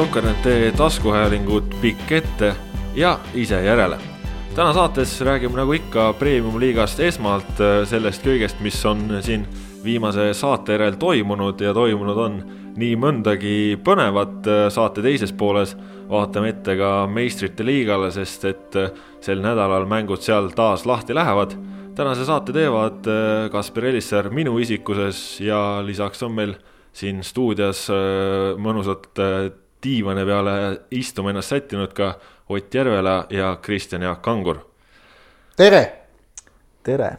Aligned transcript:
Sokker.ee 0.00 0.72
taskuhäälingut 0.72 1.74
Pikk 1.80 2.12
ette 2.12 2.54
ja 2.94 3.18
ise 3.34 3.64
järele. 3.64 3.98
täna 4.54 4.72
saates 4.72 5.20
räägime 5.20 5.56
nagu 5.60 5.72
ikka 5.76 6.12
premium-liigast 6.12 7.02
esmalt 7.04 7.60
äh, 7.60 7.82
sellest 7.84 8.24
kõigest, 8.24 8.62
mis 8.64 8.78
on 8.88 9.18
siin 9.20 9.44
viimase 9.84 10.30
saate 10.32 10.72
järel 10.78 10.96
toimunud 10.96 11.60
ja 11.60 11.74
toimunud 11.76 12.16
on 12.16 12.40
nii 12.80 12.96
mõndagi 12.96 13.76
põnevat 13.84 14.48
äh, 14.48 14.64
saate 14.72 15.04
teises 15.04 15.36
pooles. 15.36 15.76
vaatame 16.08 16.48
ette 16.48 16.80
ka 16.80 17.06
meistrite 17.06 17.64
liigale, 17.64 18.08
sest 18.10 18.44
et 18.44 18.76
äh, 18.80 18.90
sel 19.20 19.44
nädalal 19.44 19.84
mängud 19.84 20.24
seal 20.24 20.48
taas 20.56 20.86
lahti 20.86 21.14
lähevad. 21.14 21.58
tänase 21.94 22.24
saate 22.24 22.52
teevad 22.52 23.04
Kaspar 23.52 23.84
Elisser 23.84 24.30
minu 24.30 24.58
isikuses 24.58 25.40
ja 25.40 25.82
lisaks 25.84 26.22
on 26.22 26.32
meil 26.32 26.54
siin 26.92 27.20
stuudios 27.22 27.90
mõnusalt 28.56 29.20
diivani 29.82 30.24
peale 30.28 30.54
istuma 30.90 31.30
ennast 31.30 31.54
sättinud 31.54 31.92
ka 31.96 32.14
Ott 32.50 32.74
Järvela 32.74 33.26
ja 33.30 33.56
Kristjan 33.62 34.02
Jaak 34.02 34.22
Kangur. 34.22 34.58
tere! 35.56 35.92
tere! 36.82 37.10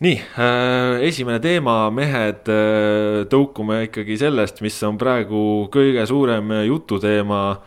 nii, 0.00 0.16
äh, 0.38 1.02
esimene 1.08 1.40
teema, 1.40 1.90
mehed, 1.90 2.48
tõukume 3.30 3.84
ikkagi 3.86 4.18
sellest, 4.20 4.60
mis 4.64 4.76
on 4.84 4.98
praegu 5.00 5.68
kõige 5.72 6.06
suurem 6.06 6.52
jututeema. 6.66 7.60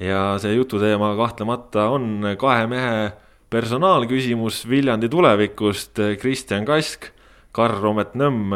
ja 0.00 0.38
see 0.40 0.54
jututeema 0.54 1.12
kahtlemata 1.16 1.90
on 1.92 2.24
kahe 2.38 2.66
mehe 2.66 3.10
personaalküsimus 3.50 4.62
Viljandi 4.68 5.08
tulevikust, 5.08 5.98
Kristjan 6.20 6.64
Kask, 6.64 7.10
Karl 7.52 7.82
Romet 7.82 8.14
Nõmm 8.14 8.54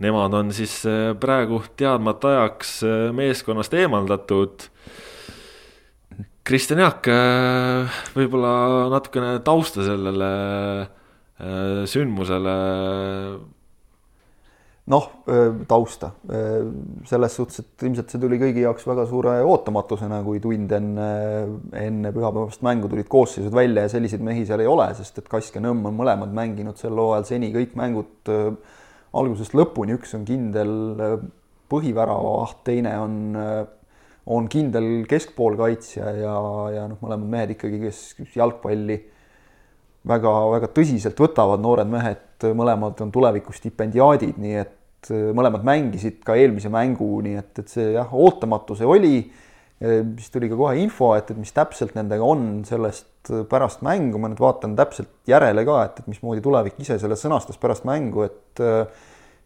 nemad 0.00 0.34
on 0.34 0.52
siis 0.56 0.80
äh, 0.88 1.12
praegu 1.20 1.60
teadmata 1.78 2.34
ajaks 2.34 2.80
äh, 2.86 3.06
meeskonnast 3.16 3.74
eemaldatud. 3.76 4.66
Kristjan 6.46 6.80
Jaak, 6.82 7.06
äh, 7.12 8.02
võib-olla 8.16 8.52
natukene 8.96 9.38
tausta 9.46 9.86
sellele 9.86 10.32
sündmusele. 11.88 12.54
noh, 14.92 15.04
tausta 15.70 16.10
selles 17.08 17.36
suhtes, 17.38 17.62
et 17.62 17.84
ilmselt 17.86 18.12
see 18.12 18.20
tuli 18.20 18.36
kõigi 18.42 18.64
jaoks 18.66 18.84
väga 18.84 19.06
suure 19.08 19.38
ootamatusena, 19.48 20.18
kui 20.26 20.42
tund 20.44 20.74
enne, 20.76 21.06
enne 21.80 22.12
pühapäevast 22.12 22.60
mängu 22.66 22.90
tulid 22.92 23.08
koosseisud 23.08 23.56
välja 23.56 23.86
ja 23.86 23.92
selliseid 23.94 24.20
mehi 24.26 24.44
seal 24.44 24.60
ei 24.60 24.68
ole, 24.68 24.90
sest 24.98 25.22
et 25.22 25.32
Kask 25.32 25.56
ja 25.56 25.64
Nõmm 25.64 25.88
on 25.88 25.96
mõlemad 25.96 26.34
mänginud 26.36 26.76
sel 26.80 27.00
hooajal 27.00 27.24
seni 27.30 27.52
kõik 27.56 27.72
mängud 27.78 28.34
algusest 29.16 29.54
lõpuni, 29.58 29.96
üks 29.98 30.14
on 30.18 30.24
kindel 30.28 30.72
äh, 31.02 31.14
põhiväravaht, 31.70 32.62
teine 32.66 32.96
on, 33.02 33.20
äh, 33.38 33.62
on 34.30 34.48
kindel 34.50 35.06
keskpoolkaitsja 35.10 36.12
ja, 36.18 36.34
ja 36.76 36.88
noh, 36.90 37.00
mõlemad 37.02 37.32
mehed 37.34 37.54
ikkagi, 37.56 37.80
kes 37.86 38.36
jalgpalli 38.38 38.98
väga-väga 40.10 40.70
tõsiselt 40.74 41.18
võtavad, 41.20 41.60
noored 41.62 41.90
mehed, 41.90 42.46
mõlemad 42.56 43.02
on 43.04 43.10
tuleviku 43.12 43.52
stipendiaadid, 43.56 44.38
nii 44.40 44.56
et 44.62 45.12
äh, 45.12 45.30
mõlemad 45.36 45.66
mängisid 45.66 46.22
ka 46.26 46.38
eelmise 46.38 46.72
mängu, 46.72 47.12
nii 47.26 47.38
et, 47.40 47.52
et 47.62 47.72
see 47.72 47.92
jah, 47.96 48.14
ootamatu 48.14 48.78
see 48.78 48.88
oli. 48.88 49.14
Siis 49.80 50.28
tuli 50.32 50.50
ka 50.50 50.58
kohe 50.60 50.80
info, 50.82 51.14
et, 51.16 51.30
et 51.32 51.38
mis 51.40 51.52
täpselt 51.56 51.94
nendega 51.96 52.24
on 52.26 52.64
sellest 52.68 53.30
pärast 53.48 53.80
mängu, 53.86 54.20
ma 54.20 54.28
nüüd 54.28 54.40
vaatan 54.42 54.74
täpselt 54.76 55.12
järele 55.28 55.64
ka, 55.68 55.78
et, 55.88 56.02
et 56.02 56.10
mismoodi 56.10 56.44
tulevik 56.44 56.76
ise 56.84 56.98
selle 57.00 57.16
sõnastas 57.16 57.60
pärast 57.60 57.86
mängu, 57.88 58.26
et 58.28 58.60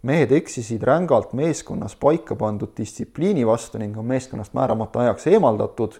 mehed 0.04 0.34
eksisid 0.36 0.82
rängalt 0.84 1.32
meeskonnas 1.38 1.94
paika 2.00 2.36
pandud 2.36 2.74
distsipliini 2.76 3.46
vastu 3.46 3.80
ning 3.80 3.96
on 3.98 4.06
meeskonnast 4.10 4.54
määramata 4.56 5.04
ajaks 5.06 5.30
eemaldatud. 5.32 5.96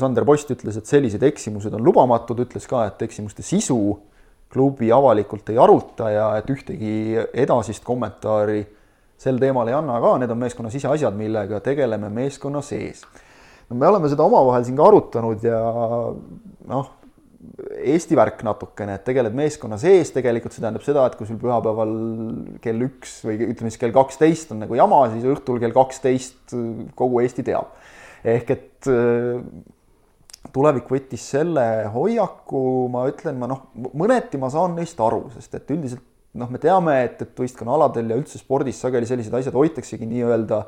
Sander 0.00 0.24
Post 0.24 0.52
ütles, 0.54 0.76
et 0.80 0.88
sellised 0.88 1.22
eksimused 1.24 1.72
on 1.76 1.84
lubamatud, 1.84 2.38
ütles 2.46 2.66
ka, 2.68 2.86
et 2.88 3.02
eksimuste 3.04 3.44
sisu 3.44 3.78
klubi 4.50 4.90
avalikult 4.92 5.52
ei 5.52 5.58
aruta 5.60 6.10
ja 6.10 6.26
et 6.40 6.48
ühtegi 6.50 7.20
edasist 7.38 7.84
kommentaari 7.86 8.64
sel 9.20 9.40
teemal 9.40 9.68
ei 9.68 9.76
anna 9.76 9.98
ka, 10.02 10.14
need 10.20 10.32
on 10.32 10.40
meeskonna 10.40 10.70
siseasjad, 10.72 11.16
millega 11.16 11.60
tegeleme 11.64 12.08
meeskonna 12.14 12.62
sees. 12.64 13.04
no 13.68 13.76
me 13.76 13.90
oleme 13.90 14.08
seda 14.12 14.24
omavahel 14.26 14.64
siin 14.66 14.78
ka 14.78 14.88
arutanud 14.88 15.44
ja 15.44 15.60
noh, 16.70 16.96
Eesti 17.80 18.16
värk 18.18 18.42
natukene, 18.44 18.98
et 18.98 19.04
tegeled 19.06 19.32
meeskonna 19.36 19.78
sees, 19.80 20.10
tegelikult 20.12 20.52
see 20.52 20.60
tähendab 20.60 20.84
seda, 20.84 21.06
et 21.08 21.14
kui 21.16 21.24
sul 21.28 21.38
pühapäeval 21.40 21.94
kell 22.60 22.84
üks 22.84 23.14
või 23.24 23.38
ütleme 23.46 23.72
siis 23.72 23.80
kell 23.80 23.94
kaksteist 23.96 24.52
on 24.52 24.60
nagu 24.66 24.76
jama, 24.76 25.06
siis 25.14 25.24
õhtul 25.24 25.60
kell 25.62 25.72
kaksteist 25.72 26.52
kogu 26.98 27.22
Eesti 27.24 27.46
teab. 27.46 27.72
ehk 28.28 28.52
et 28.52 28.90
äh, 28.92 29.40
tulevik 30.52 30.92
võttis 30.92 31.24
selle 31.32 31.64
hoiaku, 31.94 32.62
ma 32.92 33.06
ütlen, 33.08 33.40
ma 33.40 33.48
noh, 33.50 33.66
mõneti 33.96 34.40
ma 34.40 34.52
saan 34.52 34.76
neist 34.76 35.00
aru, 35.00 35.26
sest 35.36 35.56
et 35.56 35.72
üldiselt 35.72 36.04
noh, 36.38 36.50
me 36.50 36.60
teame, 36.62 36.96
et, 37.06 37.22
et 37.24 37.42
võistkonnaaladel 37.42 38.12
ja 38.12 38.18
üldse 38.20 38.38
spordis 38.38 38.78
sageli 38.82 39.08
sellised 39.08 39.34
asjad 39.34 39.56
hoitaksegi 39.56 40.06
nii-öelda 40.10 40.62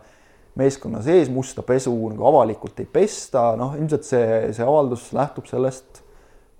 meeskonna 0.58 1.00
sees 1.04 1.30
musta 1.32 1.64
pesu 1.64 1.92
nagu 2.12 2.26
avalikult 2.28 2.80
ei 2.82 2.88
pesta, 2.90 3.52
noh, 3.58 3.76
ilmselt 3.78 4.08
see, 4.08 4.24
see 4.56 4.66
avaldus 4.66 5.08
lähtub 5.16 5.46
sellest 5.48 6.02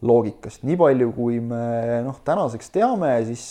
loogikast. 0.03 0.63
nii 0.67 0.79
palju, 0.81 1.11
kui 1.17 1.41
me 1.45 2.01
noh, 2.07 2.23
tänaseks 2.25 2.73
teame, 2.75 3.13
siis 3.29 3.45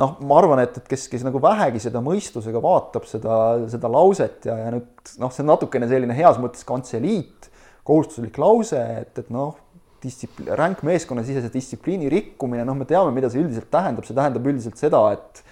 noh, 0.00 0.18
ma 0.26 0.40
arvan, 0.40 0.62
et, 0.64 0.76
et 0.80 0.90
kes, 0.90 1.06
kes 1.12 1.24
nagu 1.26 1.40
vähegi 1.42 1.82
seda 1.82 2.02
mõistusega 2.04 2.62
vaatab 2.62 3.08
seda, 3.08 3.38
seda 3.72 3.90
lauset 3.92 4.46
ja, 4.48 4.56
ja 4.66 4.74
nüüd 4.74 5.14
noh, 5.22 5.32
see 5.32 5.44
on 5.44 5.50
natukene 5.54 5.88
selline 5.90 6.16
heas 6.16 6.38
mõttes 6.42 6.66
kantseliit, 6.68 7.50
kohustuslik 7.86 8.36
lause, 8.40 8.80
et, 9.02 9.12
et 9.18 9.32
noh, 9.34 9.56
distsipli-, 10.02 10.50
ränk 10.58 10.82
meeskonnasisese 10.86 11.52
distsipliini 11.52 12.10
rikkumine, 12.12 12.64
noh, 12.66 12.76
me 12.78 12.86
teame, 12.88 13.12
mida 13.16 13.30
see 13.32 13.42
üldiselt 13.42 13.70
tähendab, 13.72 14.06
see 14.08 14.16
tähendab 14.16 14.46
üldiselt 14.50 14.80
seda, 14.80 15.02
et 15.16 15.42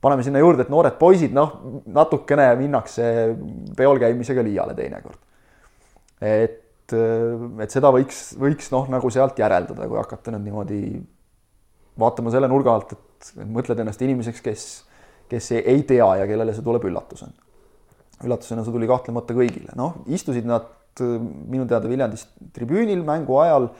paneme 0.00 0.24
sinna 0.24 0.40
juurde, 0.40 0.64
et 0.64 0.72
noored 0.72 0.96
poisid, 1.00 1.34
noh, 1.36 1.54
natukene 1.92 2.48
minnakse 2.60 3.04
peol 3.76 4.00
käimisega 4.00 4.44
liiale 4.46 4.76
teinekord. 4.78 5.20
et, 6.20 6.92
äh, 6.92 7.62
et 7.64 7.72
seda 7.72 7.88
võiks, 7.94 8.34
võiks 8.36 8.68
noh, 8.74 8.88
nagu 8.92 9.10
sealt 9.12 9.38
järeldada, 9.40 9.86
kui 9.88 9.96
hakata 9.96 10.34
nüüd 10.34 10.48
niimoodi 10.48 10.80
vaatama 12.00 12.32
selle 12.32 12.48
nurga 12.48 12.74
alt, 12.76 12.92
et 12.92 13.30
mõtled 13.48 13.80
ennast 13.80 14.02
inimeseks, 14.04 14.42
kes, 14.44 14.66
kes 15.30 15.52
ei 15.60 15.84
tea 15.88 16.08
ja 16.20 16.26
kellele 16.28 16.52
see 16.56 16.64
tuleb 16.66 16.84
üllatusena. 16.88 17.32
üllatusena 18.24 18.64
see 18.64 18.74
tuli 18.74 18.88
kahtlemata 18.88 19.36
kõigile, 19.36 19.72
noh, 19.80 20.02
istusid 20.12 20.48
nad 20.48 20.68
äh, 21.04 21.16
minu 21.20 21.66
teada 21.70 21.90
Viljandis 21.90 22.26
tribüünil 22.56 23.02
mängu 23.06 23.40
ajal. 23.42 23.70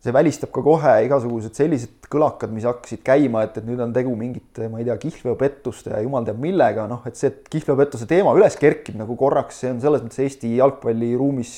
see 0.00 0.12
välistab 0.14 0.52
ka 0.54 0.62
kohe 0.62 0.90
igasugused 1.02 1.56
sellised 1.58 2.06
kõlakad, 2.12 2.52
mis 2.54 2.62
hakkasid 2.68 3.00
käima, 3.02 3.42
et, 3.42 3.56
et 3.58 3.64
nüüd 3.66 3.80
on 3.82 3.90
tegu 3.90 4.12
mingite, 4.14 4.68
ma 4.70 4.78
ei 4.78 4.86
tea, 4.86 4.94
kihlveopettuste 5.02 5.90
ja 5.90 5.98
jumal 6.04 6.22
teab 6.28 6.38
millega, 6.38 6.84
noh, 6.86 7.02
et 7.10 7.18
see, 7.18 7.32
et 7.32 7.50
kihlveopettuse 7.50 8.06
teema 8.06 8.30
üles 8.38 8.54
kerkib 8.60 8.94
nagu 9.00 9.16
korraks, 9.18 9.58
see 9.64 9.72
on 9.74 9.82
selles 9.82 10.04
mõttes 10.04 10.22
Eesti 10.22 10.52
jalgpalliruumis 10.60 11.56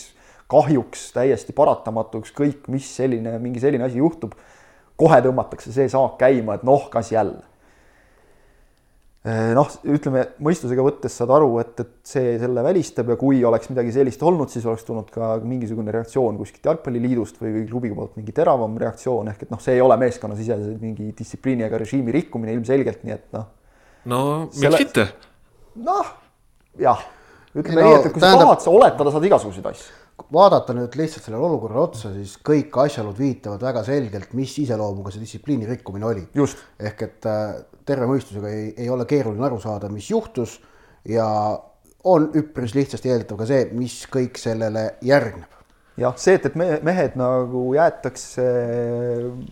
kahjuks 0.52 1.10
täiesti 1.12 1.52
paratamatu, 1.56 2.22
ükskõik 2.24 2.68
mis 2.72 2.88
selline, 2.96 3.36
mingi 3.42 3.60
selline 3.60 3.84
asi 3.84 4.00
juhtub, 4.00 4.32
kohe 5.00 5.20
tõmmatakse 5.24 5.72
see 5.74 5.88
saak 5.92 6.18
käima, 6.20 6.56
et 6.56 6.66
noh, 6.68 6.88
kas 6.92 7.12
jälle. 7.12 7.44
Eh, 9.22 9.52
noh, 9.54 9.68
ütleme 9.86 10.24
mõistusega 10.42 10.82
võttes 10.82 11.14
saad 11.14 11.30
aru, 11.30 11.52
et, 11.62 11.76
et 11.78 11.90
see 12.10 12.32
selle 12.42 12.64
välistab 12.66 13.12
ja 13.12 13.16
kui 13.20 13.38
oleks 13.46 13.70
midagi 13.70 13.92
sellist 13.94 14.22
olnud, 14.26 14.50
siis 14.50 14.64
oleks 14.66 14.82
tulnud 14.88 15.12
ka 15.14 15.36
mingisugune 15.46 15.94
reaktsioon 15.94 16.40
kuskilt 16.40 16.66
jalgpalliliidust 16.66 17.38
või 17.38 17.62
klubi 17.68 17.92
poolt 17.94 18.16
mingi 18.18 18.34
teravam 18.34 18.74
reaktsioon, 18.82 19.30
ehk 19.30 19.44
et 19.46 19.54
noh, 19.54 19.62
see 19.62 19.76
ei 19.78 19.84
ole 19.84 19.94
meeskonnasisese 20.02 20.74
mingi 20.82 21.12
distsipliini 21.14 21.68
ega 21.68 21.78
režiimi 21.84 22.16
rikkumine 22.18 22.56
ilmselgelt, 22.58 23.06
nii 23.06 23.14
et 23.14 23.28
noh. 23.38 23.46
no 24.10 24.22
miks 24.48 24.58
selle... 24.58 24.82
mitte? 24.82 25.06
noh, 25.86 26.12
jah, 26.82 27.06
ütleme 27.54 27.78
no, 27.78 27.92
nii, 27.92 28.00
et 28.00 28.10
kui 28.10 28.26
tähendab... 28.26 28.42
sa 28.42 28.48
tahad, 28.48 28.66
sa 28.66 28.74
oletada 28.74 29.14
saad 29.14 29.30
igasuguseid 29.30 29.70
asju 29.70 30.01
vaadata 30.32 30.74
nüüd 30.76 30.94
lihtsalt 30.96 31.26
sellele 31.26 31.44
olukorrale 31.46 31.82
otsa, 31.82 32.12
siis 32.14 32.36
kõik 32.44 32.74
asjaolud 32.84 33.18
viitavad 33.18 33.62
väga 33.64 33.82
selgelt, 33.86 34.32
mis 34.38 34.54
iseloomuga 34.62 35.12
see 35.12 35.22
distsipliini 35.24 35.68
rikkumine 35.68 36.08
oli. 36.08 36.26
ehk 36.80 37.02
et 37.02 37.28
äh, 37.28 37.54
terve 37.86 38.08
mõistusega 38.10 38.48
ei, 38.48 38.74
ei 38.76 38.90
ole 38.90 39.06
keeruline 39.08 39.46
aru 39.46 39.60
saada, 39.60 39.88
mis 39.92 40.10
juhtus 40.10 40.60
ja 41.08 41.26
on 42.04 42.30
üpris 42.38 42.74
lihtsasti 42.74 43.10
eeldatav 43.10 43.40
ka 43.42 43.48
see, 43.48 43.66
mis 43.72 44.02
kõik 44.10 44.38
sellele 44.40 44.96
järgneb. 45.02 45.58
jah, 46.00 46.14
see, 46.16 46.36
et, 46.38 46.46
et 46.48 46.54
me, 46.56 46.68
mehed 46.82 47.18
nagu 47.20 47.66
jäetakse 47.76 48.46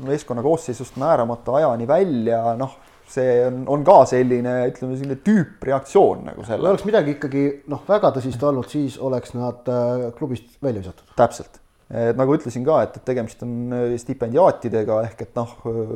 meeskonna 0.07 0.43
koosseisust 0.43 0.97
määramata 1.01 1.59
ajani 1.61 1.89
välja, 1.89 2.45
noh 2.59 2.79
see 3.11 3.41
on, 3.47 3.65
on 3.75 3.87
ka 3.87 3.97
selline, 4.11 4.55
ütleme 4.71 4.99
selline 4.99 5.19
tüüpreaktsioon 5.27 6.29
nagu 6.31 6.45
selle. 6.47 6.71
oleks 6.71 6.87
midagi 6.89 7.17
ikkagi 7.17 7.45
noh, 7.73 7.83
väga 7.89 8.13
tõsist 8.17 8.45
olnud, 8.47 8.69
siis 8.71 9.01
oleks 9.03 9.35
nad 9.35 9.67
äh, 9.71 10.07
klubist 10.19 10.57
välja 10.63 10.85
visatud. 10.85 11.11
täpselt, 11.19 11.61
et 11.91 12.19
nagu 12.19 12.37
ütlesin 12.39 12.67
ka, 12.67 12.83
et, 12.87 13.01
et 13.01 13.07
tegemist 13.11 13.43
on 13.47 13.77
äh, 13.77 13.95
stipendiaatidega 14.01 15.03
ehk 15.11 15.27
et 15.27 15.39
noh, 15.39 15.57
äh, 15.67 15.95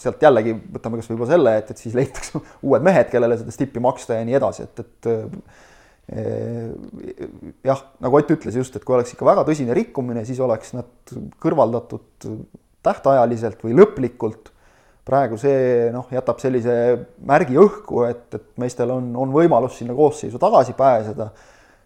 sealt 0.00 0.22
jällegi 0.22 0.54
võtame 0.74 0.98
kasvõi 0.98 1.16
juba 1.16 1.28
selle, 1.30 1.54
et, 1.60 1.70
et 1.70 1.80
siis 1.80 1.94
leitakse 1.96 2.40
uued 2.66 2.84
mehed, 2.86 3.08
kellele 3.12 3.38
seda 3.40 3.54
stippi 3.54 3.82
maksta 3.82 4.18
ja 4.18 4.26
nii 4.26 4.38
edasi, 4.40 4.66
et, 4.66 4.82
et 4.84 5.10
eh, 6.14 6.72
jah, 7.64 7.84
nagu 8.04 8.18
Ott 8.20 8.34
ütles 8.34 8.58
just, 8.58 8.76
et 8.76 8.84
kui 8.84 8.96
oleks 8.96 9.14
ikka 9.14 9.28
väga 9.28 9.46
tõsine 9.48 9.76
rikkumine, 9.76 10.24
siis 10.28 10.40
oleks 10.44 10.74
nad 10.76 11.14
kõrvaldatud 11.42 12.28
tähtajaliselt 12.84 13.62
või 13.64 13.78
lõplikult. 13.78 14.50
Praegu 15.04 15.38
see 15.40 15.90
noh, 15.92 16.06
jätab 16.12 16.40
sellise 16.40 16.74
märgi 17.28 17.58
õhku, 17.60 18.04
et, 18.08 18.26
et 18.36 18.46
meestel 18.60 18.92
on, 18.94 19.10
on 19.20 19.32
võimalus 19.34 19.78
sinna 19.80 19.96
koosseisu 19.96 20.40
tagasi 20.40 20.76
pääseda. 20.78 21.30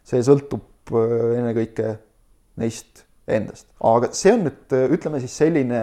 see 0.09 0.23
sõltub 0.25 0.95
eh, 0.95 1.39
ennekõike 1.41 1.97
neist 2.63 3.05
endast, 3.29 3.67
aga 3.85 4.13
see 4.17 4.33
on 4.33 4.47
nüüd 4.47 4.77
ütleme 4.97 5.21
siis 5.21 5.35
selline 5.37 5.83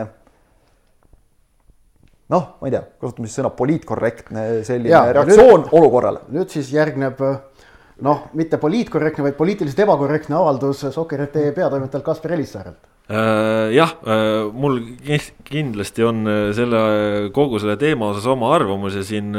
noh, 2.33 2.47
ma 2.57 2.69
ei 2.69 2.73
tea, 2.73 2.81
kasutame 3.01 3.29
siis 3.29 3.37
sõna 3.41 3.51
poliitkorrektne 3.53 4.47
selline 4.65 4.93
ja, 4.95 5.03
reaktsioon 5.13 5.67
nüüd, 5.67 5.75
olukorrale. 5.77 6.25
nüüd 6.33 6.49
siis 6.55 6.71
järgneb 6.73 7.21
noh, 8.05 8.25
mitte 8.33 8.57
poliitkorrektne, 8.61 9.27
vaid 9.27 9.37
poliitiliselt 9.37 9.85
ebakorrektne 9.85 10.39
avaldus 10.39 10.87
Sokkerite 10.95 11.51
peatoimetajalt 11.55 12.07
Kaspar 12.07 12.33
Elissaarelt 12.39 12.81
äh, 12.81 12.94
jah, 13.07 13.95
äh, 14.07 14.51
mul 14.53 14.79
kindlasti 15.45 16.05
on 16.07 16.25
äh, 16.25 16.51
selle, 16.57 16.83
kogu 17.35 17.59
selle 17.61 17.77
teema 17.77 18.09
osas 18.13 18.25
oma 18.31 18.49
arvamus 18.55 18.97
ja 18.97 19.03
siin 19.05 19.33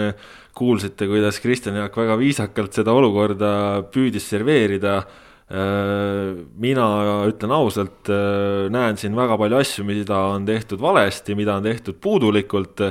kuulsite, 0.56 1.08
kuidas 1.10 1.40
Kristjan 1.42 1.76
Jaak 1.80 1.96
väga 1.98 2.16
viisakalt 2.20 2.76
seda 2.78 2.94
olukorda 2.96 3.50
püüdis 3.92 4.28
serveerida 4.30 5.00
Äh, 5.46 6.34
mina 6.58 6.86
ütlen 7.30 7.52
ausalt, 7.54 8.08
äh, 8.10 8.66
näen 8.74 8.96
siin 8.98 9.14
väga 9.14 9.36
palju 9.38 9.60
asju, 9.60 9.84
mida 9.86 10.18
on 10.32 10.46
tehtud 10.46 10.80
valesti, 10.82 11.36
mida 11.38 11.54
on 11.60 11.62
tehtud 11.62 12.00
puudulikult. 12.02 12.82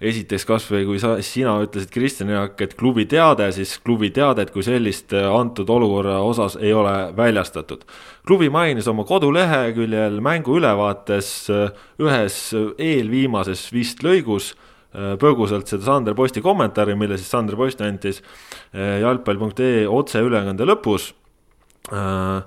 Esiteks 0.00 0.46
kasvõi 0.48 0.84
kui 0.88 1.00
sa, 1.02 1.14
sina 1.22 1.54
ütlesid, 1.64 1.90
Kristjan 1.94 2.32
Jaak, 2.34 2.60
et 2.64 2.76
klubi 2.78 3.06
teade, 3.10 3.50
siis 3.56 3.76
klubi 3.84 4.10
teadet 4.14 4.52
kui 4.54 4.64
sellist 4.66 5.14
äh, 5.16 5.28
antud 5.30 5.70
olukorra 5.70 6.20
osas 6.24 6.58
ei 6.60 6.72
ole 6.72 6.94
väljastatud. 7.16 7.84
klubi 8.26 8.50
mainis 8.50 8.88
oma 8.88 9.04
koduleheküljel 9.04 10.20
mängu 10.20 10.58
ülevaates 10.58 11.50
ühes 12.00 12.38
eelviimases 12.78 13.66
vist 13.72 14.02
lõigus 14.02 14.54
põgusalt 14.94 15.66
seda 15.66 15.82
Sander 15.82 16.14
Posti 16.14 16.40
kommentaari, 16.40 16.94
mille 16.94 17.18
siis 17.18 17.30
Sander 17.30 17.56
Post 17.58 17.80
andis 17.82 18.22
jalgpall.ee 18.72 19.88
otseülekande 19.90 20.64
lõpus 20.70 21.10
Äh, 21.92 22.42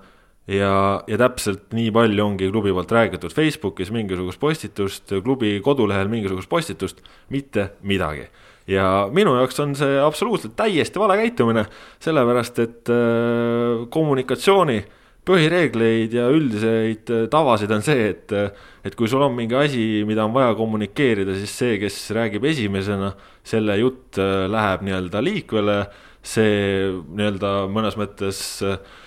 ja, 0.48 0.74
ja 1.08 1.20
täpselt 1.20 1.72
nii 1.76 1.92
palju 1.96 2.26
ongi 2.26 2.50
klubi 2.52 2.74
poolt 2.76 2.92
räägitud 2.96 3.34
Facebookis 3.36 3.92
mingisugust 3.94 4.40
postitust, 4.40 5.16
klubi 5.24 5.58
kodulehel 5.64 6.12
mingisugust 6.12 6.50
postitust, 6.50 7.02
mitte 7.34 7.72
midagi. 7.84 8.28
ja 8.68 9.08
minu 9.12 9.36
jaoks 9.38 9.60
on 9.64 9.76
see 9.80 10.00
absoluutselt 10.04 10.58
täiesti 10.60 11.00
vale 11.00 11.16
käitumine, 11.22 11.66
sellepärast 12.04 12.60
et 12.60 12.90
äh, 12.92 13.86
kommunikatsiooni 13.90 14.82
põhireegleid 15.28 16.16
ja 16.16 16.28
üldiseid 16.32 17.12
äh, 17.12 17.24
tavasid 17.32 17.72
on 17.72 17.84
see, 17.84 18.10
et, 18.12 18.36
et 18.84 18.96
kui 18.96 19.08
sul 19.08 19.24
on 19.24 19.36
mingi 19.36 19.56
asi, 19.56 20.04
mida 20.08 20.26
on 20.28 20.36
vaja 20.36 20.52
kommunikeerida, 20.60 21.36
siis 21.40 21.56
see, 21.64 21.80
kes 21.80 22.00
räägib 22.16 22.48
esimesena, 22.48 23.14
selle 23.48 23.80
jutt 23.80 24.20
läheb 24.20 24.84
nii-öelda 24.84 25.24
liikvele, 25.24 25.82
see 26.28 26.88
nii-öelda 26.92 27.54
mõnes 27.72 27.96
mõttes 28.00 28.42
äh, 28.68 28.76
Äh, 28.76 29.07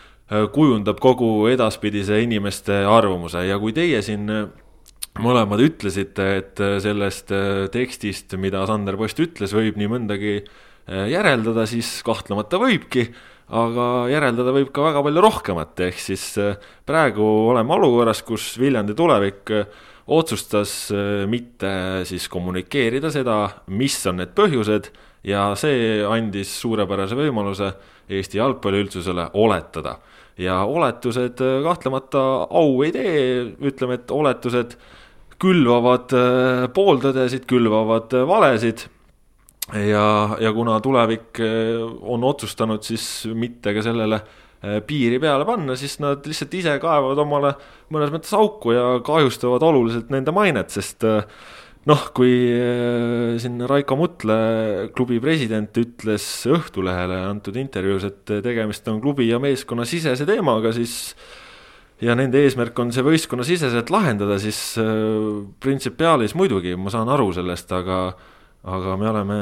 kujundab 0.55 1.00
kogu 1.03 1.49
edaspidise 1.50 2.21
inimeste 2.23 2.85
arvamuse. 2.87 3.43
Ja 3.49 3.59
kui 3.62 3.75
teie 3.77 4.03
siin 4.06 4.31
äh, 4.31 4.47
mõlemad 5.23 5.62
ütlesite, 5.65 6.29
et 6.38 6.62
äh, 6.62 6.79
sellest 6.82 7.32
tekstist, 7.75 8.37
mida 8.38 8.62
Sander 8.69 8.99
Post 9.00 9.23
ütles, 9.23 9.55
võib 9.56 9.81
nii 9.81 9.91
mõndagi 9.91 10.41
järeldada, 10.91 11.69
siis 11.71 12.00
kahtlemata 12.03 12.59
võibki, 12.59 13.05
aga 13.55 13.85
järeldada 14.11 14.50
võib 14.56 14.73
ka 14.75 14.88
väga 14.88 15.03
palju 15.06 15.23
rohkemat, 15.23 15.82
ehk 15.87 16.00
siis 16.03 16.25
praegu 16.88 17.23
oleme 17.53 17.76
olukorras, 17.76 18.25
kus 18.26 18.56
Viljandi 18.59 18.97
tulevik 18.99 19.53
otsustas 20.11 20.73
mitte 21.31 21.71
siis 22.09 22.26
kommunikeerida 22.33 23.12
seda, 23.15 23.37
mis 23.71 24.00
on 24.11 24.19
need 24.19 24.35
põhjused 24.35 24.91
ja 25.31 25.50
see 25.59 26.00
andis 26.06 26.53
suurepärase 26.62 27.19
võimaluse 27.19 27.71
Eesti 28.11 28.41
jalgpalliüldsusele 28.41 29.29
oletada 29.38 29.99
ja 30.41 30.63
oletused 30.65 31.41
äh, 31.41 31.61
kahtlemata 31.65 32.23
au 32.51 32.81
ei 32.85 32.93
tee, 32.95 33.21
ütleme, 33.71 33.99
et 34.01 34.11
oletused 34.15 34.77
külvavad 35.41 36.15
äh, 36.17 36.65
pooltõdesid, 36.75 37.47
külvavad 37.51 38.17
äh, 38.17 38.27
valesid. 38.29 38.87
ja, 39.71 40.37
ja 40.41 40.51
kuna 40.53 40.81
tulevik 40.83 41.39
on 42.03 42.25
otsustanud 42.25 42.83
siis 42.83 43.05
mitte 43.39 43.71
ka 43.71 43.85
sellele 43.87 44.19
piiri 44.61 45.21
peale 45.23 45.45
panna, 45.47 45.77
siis 45.79 45.95
nad 46.03 46.27
lihtsalt 46.27 46.55
ise 46.59 46.73
kaevavad 46.83 47.21
omale 47.23 47.53
mõnes 47.95 48.11
mõttes 48.13 48.35
auku 48.37 48.75
ja 48.75 48.85
kahjustavad 49.07 49.63
oluliselt 49.63 50.11
nende 50.13 50.35
mainet, 50.37 50.75
sest 50.75 51.07
äh, 51.07 51.23
noh, 51.88 52.03
kui 52.17 52.32
äh, 52.53 53.37
siin 53.41 53.61
Raiko 53.69 53.97
Mutle, 53.97 54.38
klubi 54.97 55.21
president, 55.23 55.77
ütles 55.81 56.27
Õhtulehele 56.50 57.23
antud 57.29 57.56
intervjuus, 57.61 58.09
et 58.11 58.35
tegemist 58.44 58.88
on 58.93 59.00
klubi 59.03 59.31
ja 59.31 59.41
meeskonna 59.43 59.87
sisese 59.88 60.27
teemaga, 60.29 60.75
siis 60.77 61.15
ja 62.05 62.17
nende 62.17 62.41
eesmärk 62.44 62.79
on 62.81 62.93
see 62.94 63.05
võistkonnasiseselt 63.05 63.93
lahendada, 63.93 64.38
siis 64.43 64.59
äh, 64.81 65.41
printsipiaalis 65.62 66.37
muidugi 66.38 66.77
ma 66.77 66.93
saan 66.93 67.11
aru 67.12 67.31
sellest, 67.37 67.73
aga 67.77 68.03
aga 68.61 68.97
me 69.00 69.06
oleme 69.09 69.37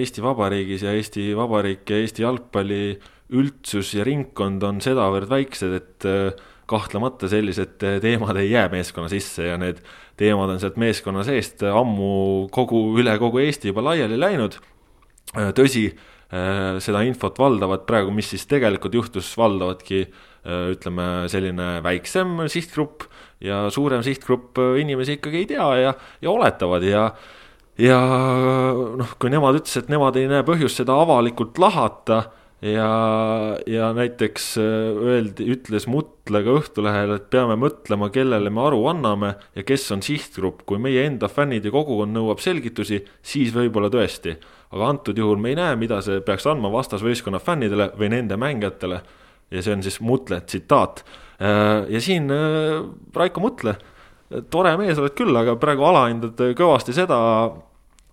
Eesti 0.00 0.22
Vabariigis 0.24 0.82
ja 0.82 0.94
Eesti 0.98 1.28
Vabariik 1.38 1.86
ja 1.92 2.00
Eesti 2.02 2.24
jalgpalli 2.24 2.96
üldsus 3.38 3.92
ja 3.94 4.02
ringkond 4.06 4.66
on 4.66 4.80
sedavõrd 4.82 5.30
väiksed, 5.30 5.76
et 5.78 6.06
äh, 6.10 6.50
kahtlemata 6.70 7.28
sellised 7.28 7.76
teemad 8.02 8.38
ei 8.40 8.50
jää 8.50 8.70
meeskonna 8.72 9.10
sisse 9.12 9.50
ja 9.50 9.58
need 9.60 9.82
teemad 10.20 10.54
on 10.54 10.60
sealt 10.62 10.78
meeskonna 10.80 11.24
seest 11.26 11.64
ammu 11.66 12.48
kogu, 12.54 12.86
üle 13.00 13.16
kogu 13.20 13.42
Eesti 13.42 13.72
juba 13.72 13.84
laiali 13.90 14.18
läinud. 14.20 14.58
tõsi, 15.56 15.88
seda 16.84 17.02
infot 17.06 17.38
valdavad 17.38 17.86
praegu, 17.88 18.12
mis 18.14 18.28
siis 18.32 18.46
tegelikult 18.50 18.94
juhtus, 18.94 19.32
valdavadki 19.38 20.04
ütleme, 20.74 21.06
selline 21.32 21.78
väiksem 21.84 22.44
sihtgrupp 22.52 23.06
ja 23.44 23.64
suurem 23.72 24.02
sihtgrupp 24.04 24.60
inimesi 24.80 25.18
ikkagi 25.18 25.42
ei 25.42 25.48
tea 25.54 25.68
ja, 25.80 25.94
ja 26.22 26.30
oletavad 26.30 26.84
ja 26.84 27.08
ja 27.80 27.98
noh, 28.98 29.14
kui 29.18 29.32
nemad 29.32 29.58
ütlesid, 29.58 29.86
et 29.86 29.92
nemad 29.94 30.16
ei 30.18 30.28
näe 30.30 30.44
põhjust 30.46 30.82
seda 30.82 30.96
avalikult 31.02 31.58
lahata 31.58 32.20
ja, 32.64 33.58
ja 33.66 33.92
näiteks 33.92 34.46
äh, 34.58 34.64
öeldi, 34.96 35.46
ütles 35.52 35.86
Mutle 35.90 36.40
ka 36.44 36.54
Õhtulehele, 36.60 37.18
et 37.20 37.26
peame 37.32 37.56
mõtlema, 37.60 38.08
kellele 38.14 38.52
me 38.52 38.62
aru 38.64 38.84
anname 38.88 39.34
ja 39.56 39.64
kes 39.66 39.84
on 39.94 40.04
sihtgrupp, 40.04 40.64
kui 40.68 40.80
meie 40.82 41.04
enda 41.04 41.28
fännid 41.28 41.66
ja 41.66 41.72
kogukond 41.74 42.16
nõuab 42.16 42.40
selgitusi, 42.44 43.02
siis 43.22 43.52
võib-olla 43.54 43.90
tõesti. 43.92 44.38
aga 44.74 44.88
antud 44.90 45.18
juhul 45.18 45.38
me 45.38 45.52
ei 45.52 45.58
näe, 45.58 45.76
mida 45.78 46.00
see 46.02 46.22
peaks 46.24 46.46
andma 46.50 46.70
vastasvõistkonna 46.72 47.38
fännidele 47.38 47.92
või 47.98 48.08
nende 48.16 48.36
mängijatele. 48.40 49.02
ja 49.50 49.62
see 49.62 49.74
on 49.74 49.82
siis 49.82 50.00
Mutle 50.00 50.40
tsitaat. 50.40 51.04
Äh, 51.40 51.84
ja 51.88 52.00
siin 52.00 52.30
äh, 52.30 52.80
Raiko 53.14 53.40
Mutle, 53.40 53.76
tore 54.50 54.76
mees 54.80 54.98
oled 54.98 55.14
küll, 55.14 55.36
aga 55.36 55.56
praegu 55.60 55.84
alahindad 55.84 56.40
kõvasti 56.56 56.96
seda 56.96 57.20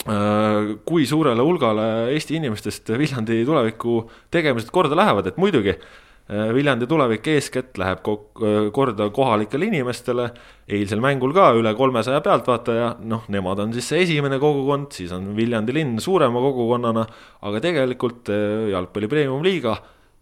kui 0.01 1.05
suurele 1.05 1.43
hulgale 1.45 1.83
Eesti 2.15 2.39
inimestest 2.39 2.89
Viljandi 2.97 3.43
tuleviku 3.45 3.99
tegemised 4.33 4.71
korda 4.73 4.97
lähevad, 4.97 5.27
et 5.29 5.37
muidugi 5.37 5.75
äh, 5.75 6.49
Viljandi 6.55 6.87
tulevik 6.89 7.27
eeskätt 7.29 7.77
läheb 7.77 8.01
äh, 8.09 8.71
korda 8.73 9.11
kohalikele 9.13 9.69
inimestele, 9.69 10.31
eilsel 10.65 11.03
mängul 11.03 11.35
ka 11.37 11.51
üle 11.59 11.75
kolmesaja 11.77 12.23
pealtvaataja, 12.25 12.95
noh, 13.05 13.29
nemad 13.29 13.61
on 13.61 13.77
siis 13.77 13.91
see 13.93 14.01
esimene 14.07 14.41
kogukond, 14.41 14.89
siis 14.97 15.13
on 15.13 15.35
Viljandi 15.37 15.77
linn 15.77 16.01
suurema 16.01 16.41
kogukonnana, 16.49 17.05
aga 17.45 17.61
tegelikult 17.61 18.33
jalgpalli 18.71 19.11
premium-liiga, 19.11 19.77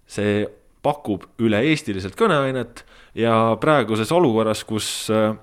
see 0.09 0.43
pakub 0.83 1.23
üle-eestiliselt 1.39 2.19
kõneainet 2.19 2.83
ja 3.19 3.55
praeguses 3.59 4.11
olukorras, 4.15 4.63
kus 4.67 4.89
Äh, 5.09 5.35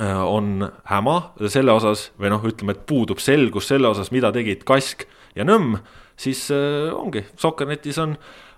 on 0.00 0.66
häma 0.90 1.16
selle 1.48 1.72
osas 1.72 2.10
või 2.20 2.32
noh, 2.32 2.42
ütleme, 2.46 2.76
et 2.76 2.86
puudub 2.88 3.20
selgus 3.22 3.70
selle 3.70 3.88
osas, 3.88 4.10
mida 4.14 4.32
tegid 4.34 4.64
Kask 4.68 5.06
ja 5.36 5.44
Nõmm, 5.46 5.78
siis 6.16 6.48
äh, 6.54 6.90
ongi, 6.96 7.24
Sokkernetis 7.36 7.98
on 8.00 8.16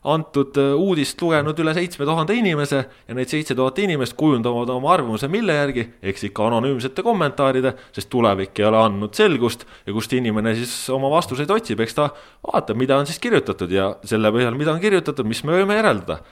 antud 0.08 0.56
äh, 0.60 0.74
uudist 0.78 1.20
lugenud 1.22 1.58
üle 1.58 1.74
seitsme 1.76 2.06
tuhande 2.06 2.36
inimese 2.38 2.84
ja 2.86 3.16
need 3.16 3.30
seitse 3.30 3.56
tuhat 3.58 3.80
inimest 3.82 4.14
kujundavad 4.18 4.70
oma 4.72 4.92
arvamuse 4.94 5.28
mille 5.32 5.56
järgi, 5.58 5.84
eks 6.02 6.28
ikka 6.30 6.46
anonüümsete 6.48 7.02
kommentaaride, 7.06 7.74
sest 7.96 8.10
tulevik 8.12 8.62
ei 8.62 8.68
ole 8.68 8.82
andnud 8.84 9.18
selgust 9.18 9.66
ja 9.86 9.96
kust 9.96 10.14
inimene 10.14 10.54
siis 10.58 10.74
oma 10.94 11.10
vastuseid 11.12 11.50
otsib, 11.54 11.82
eks 11.82 11.98
ta 11.98 12.08
vaatab, 12.46 12.78
mida 12.78 12.98
on 13.00 13.10
siis 13.10 13.18
kirjutatud 13.22 13.74
ja 13.74 13.90
selle 14.06 14.32
põhjal, 14.34 14.56
mida 14.58 14.74
on 14.76 14.82
kirjutatud, 14.82 15.26
mis 15.28 15.42
me 15.44 15.58
võime 15.58 15.80
järeldada. 15.80 16.22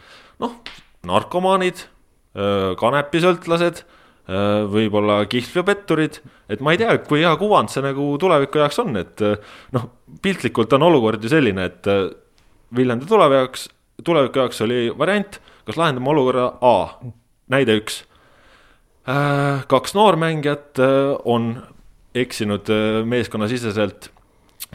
noh, 0.43 0.59
narkomaanid, 1.07 1.87
kanepisõltlased 2.77 3.87
võib-olla 4.26 5.21
kihlveopetturid, 5.30 6.18
et 6.50 6.62
ma 6.64 6.75
ei 6.75 6.80
tea, 6.80 6.97
kui 7.06 7.21
hea 7.23 7.30
kuvand 7.38 7.71
see 7.71 7.85
nagu 7.85 8.09
tuleviku 8.18 8.59
jaoks 8.59 8.80
on, 8.83 8.97
et 8.99 9.23
noh, 9.76 9.85
piltlikult 10.23 10.73
on 10.75 10.87
olukord 10.88 11.23
ju 11.23 11.30
selline, 11.30 11.68
et 11.71 11.90
Viljandi 12.76 13.06
tuleviku 13.06 13.38
jaoks, 13.38 13.68
tuleviku 14.02 14.42
jaoks 14.42 14.64
oli 14.66 14.80
variant, 14.99 15.38
kas 15.66 15.78
lahendame 15.78 16.11
olukorra 16.11 16.49
A, 16.59 16.75
näide 17.54 17.78
üks. 17.78 18.02
kaks 19.71 19.95
noormängijat 19.95 20.83
on 21.25 21.52
eksinud 22.14 22.66
meeskonnasiseselt 23.06 24.11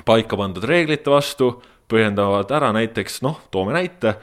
paika 0.07 0.37
pandud 0.39 0.63
reeglite 0.63 1.11
vastu, 1.11 1.57
põhjendavad 1.91 2.51
ära 2.55 2.71
näiteks 2.71 3.19
noh, 3.25 3.41
toome 3.51 3.75
näite 3.75 4.15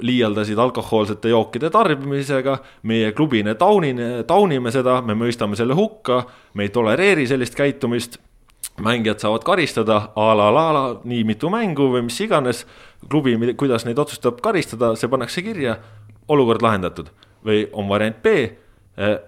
liialdasid 0.00 0.58
alkohoolsete 0.58 1.28
jookide 1.28 1.70
tarbimisega, 1.70 2.58
meie 2.82 3.12
klubina 3.12 3.54
taunine, 3.54 4.24
taunime 4.26 4.72
seda, 4.74 5.00
me 5.02 5.14
mõistame 5.18 5.58
selle 5.58 5.76
hukka, 5.76 6.24
me 6.54 6.66
ei 6.66 6.72
tolereeri 6.74 7.26
sellist 7.28 7.54
käitumist, 7.54 8.18
mängijad 8.82 9.22
saavad 9.22 9.44
karistada 9.46 10.00
a 10.16 10.26
la 10.34 10.48
la 10.54 10.64
la 10.74 10.84
nii 11.04 11.22
mitu 11.24 11.50
mängu 11.52 11.90
või 11.92 12.06
mis 12.08 12.18
iganes, 12.20 12.64
klubi, 13.10 13.36
kuidas 13.54 13.84
neid 13.84 13.98
otsustab 13.98 14.40
karistada, 14.42 14.94
see 14.96 15.08
pannakse 15.08 15.42
kirja, 15.42 15.78
olukord 16.28 16.62
lahendatud. 16.62 17.10
või 17.44 17.68
on 17.72 17.88
variant 17.88 18.22
B, 18.22 18.26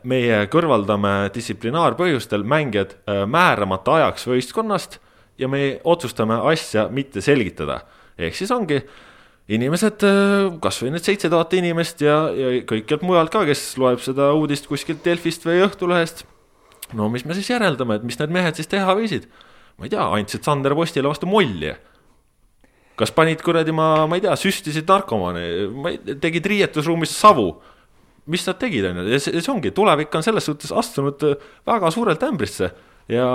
meie 0.02 0.46
kõrvaldame 0.48 1.28
distsiplinaarpõhjustel 1.34 2.46
mängijad 2.48 2.94
määramata 3.28 3.98
ajaks 3.98 4.26
võistkonnast 4.26 4.98
ja 5.38 5.48
me 5.48 5.80
otsustame 5.84 6.34
asja 6.50 6.88
mitte 6.88 7.20
selgitada. 7.20 7.80
ehk 8.18 8.34
siis 8.34 8.50
ongi 8.50 8.80
inimesed, 9.52 10.02
äh, 10.06 10.48
kasvõi 10.62 10.92
need 10.94 11.06
seitse 11.06 11.30
tuhat 11.30 11.52
inimest 11.54 12.02
ja, 12.02 12.16
ja 12.34 12.54
kõikjalt 12.66 13.04
mujalt 13.06 13.32
ka, 13.34 13.44
kes 13.46 13.68
loeb 13.78 14.02
seda 14.02 14.32
uudist 14.34 14.66
kuskilt 14.70 15.04
Delfist 15.06 15.46
või 15.46 15.60
Õhtulehest. 15.66 16.24
no 16.98 17.08
mis 17.12 17.24
me 17.26 17.36
siis 17.38 17.52
järeldame, 17.52 17.98
et 17.98 18.06
mis 18.06 18.18
need 18.18 18.34
mehed 18.34 18.58
siis 18.58 18.70
teha 18.70 18.96
võisid? 18.98 19.28
ma 19.76 19.86
ei 19.86 19.92
tea, 19.92 20.02
andsid 20.18 20.42
Sander 20.46 20.74
Postile 20.74 21.08
vastu 21.08 21.28
molli. 21.30 21.74
kas 22.96 23.12
panid 23.12 23.42
kuradi, 23.44 23.72
ma, 23.76 24.06
ma 24.08 24.18
ei 24.18 24.24
tea, 24.24 24.34
süstisid 24.40 24.88
narkomaane, 24.88 25.46
ma 25.70 25.94
ei, 25.94 26.18
tegid 26.18 26.46
riietusruumis 26.46 27.14
savu. 27.14 27.52
mis 28.26 28.46
nad 28.48 28.58
tegid, 28.58 28.84
on 28.90 29.04
ju, 29.04 29.08
ja 29.14 29.22
see 29.22 29.52
ongi, 29.52 29.70
tulevik 29.70 30.14
on 30.18 30.26
selles 30.26 30.48
suhtes 30.48 30.72
astunud 30.74 31.22
väga 31.66 31.90
suurelt 31.94 32.22
ämbrisse 32.26 32.72
ja 33.06 33.26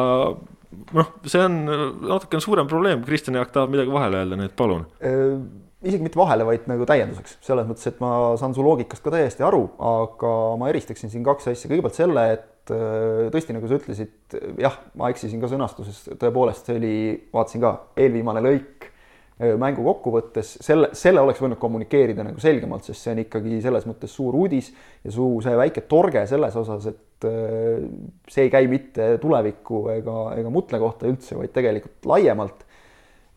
noh, 0.91 1.12
see 1.24 1.39
on 1.39 1.62
natukene 2.03 2.44
suurem 2.44 2.68
probleem, 2.68 3.03
Kristjan 3.08 3.39
Jaak 3.39 3.56
tahab 3.56 3.72
midagi 3.72 3.94
vahele 3.94 4.25
öelda, 4.25 4.36
nii 4.36 4.51
et 4.51 4.58
palun 4.60 4.84
äh, 5.00 5.38
isegi 5.81 6.05
mitte 6.05 6.19
vahele, 6.19 6.45
vaid 6.45 6.67
nagu 6.69 6.85
täienduseks, 6.89 7.39
selles 7.45 7.67
mõttes, 7.69 7.88
et 7.89 8.00
ma 8.03 8.11
saan 8.39 8.53
su 8.55 8.65
loogikast 8.65 9.03
ka 9.05 9.13
täiesti 9.15 9.45
aru, 9.45 9.63
aga 9.91 10.33
ma 10.61 10.69
eristaksin 10.69 11.11
siin 11.13 11.25
kaks 11.25 11.50
asja, 11.51 11.71
kõigepealt 11.71 11.97
selle, 11.97 12.25
et 12.35 12.73
äh, 12.75 13.25
tõesti, 13.33 13.55
nagu 13.57 13.69
sa 13.69 13.79
ütlesid, 13.79 14.38
jah, 14.61 14.77
ma 15.00 15.09
eksisin 15.13 15.41
ka 15.41 15.50
sõnastuses, 15.51 16.03
tõepoolest, 16.21 16.69
see 16.69 16.77
oli, 16.77 16.95
vaatasin 17.33 17.65
ka, 17.65 17.73
eelviimane 18.05 18.45
lõik 18.45 18.88
äh, 18.88 19.55
mängu 19.61 19.85
kokkuvõttes, 19.89 20.53
selle, 20.61 20.91
selle 20.97 21.23
oleks 21.25 21.41
võinud 21.41 21.61
kommunikeerida 21.61 22.27
nagu 22.29 22.41
selgemalt, 22.43 22.85
sest 22.85 23.01
see 23.01 23.15
on 23.15 23.25
ikkagi 23.25 23.61
selles 23.65 23.89
mõttes 23.89 24.13
suur 24.13 24.38
uudis 24.38 24.69
ja 25.01 25.13
su 25.17 25.33
see 25.41 25.57
väike 25.57 25.88
torge 25.89 26.27
selles 26.29 26.61
osas, 26.61 26.91
et 26.93 27.29
äh, 27.29 27.88
see 28.29 28.45
ei 28.45 28.53
käi 28.53 28.69
mitte 28.69 29.15
tuleviku 29.23 29.88
ega, 29.97 30.19
ega 30.38 30.53
mutle 30.53 30.83
kohta 30.83 31.09
üldse, 31.09 31.41
vaid 31.41 31.57
tegelikult 31.57 32.13
laiemalt 32.13 32.67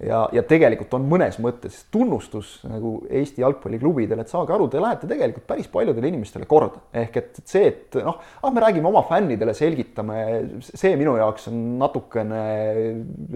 ja, 0.04 0.20
ja 0.34 0.42
tegelikult 0.46 0.92
on 0.98 1.06
mõnes 1.08 1.38
mõttes 1.42 1.84
tunnustus 1.92 2.56
nagu 2.68 2.96
Eesti 3.08 3.42
jalgpalliklubidele, 3.44 4.24
et 4.24 4.32
saage 4.32 4.54
aru, 4.54 4.68
te 4.72 4.82
lähete 4.82 5.08
tegelikult 5.10 5.46
päris 5.48 5.70
paljudele 5.72 6.10
inimestele 6.12 6.48
korda. 6.50 6.82
ehk 7.04 7.18
et, 7.20 7.40
see, 7.48 7.66
et 7.70 7.98
noh, 8.04 8.20
ah, 8.42 8.52
me 8.54 8.64
räägime 8.64 8.90
oma 8.90 9.04
fännidele, 9.08 9.54
selgitame, 9.56 10.20
see 10.66 10.94
minu 11.00 11.16
jaoks 11.20 11.48
on 11.52 11.60
natukene 11.80 12.44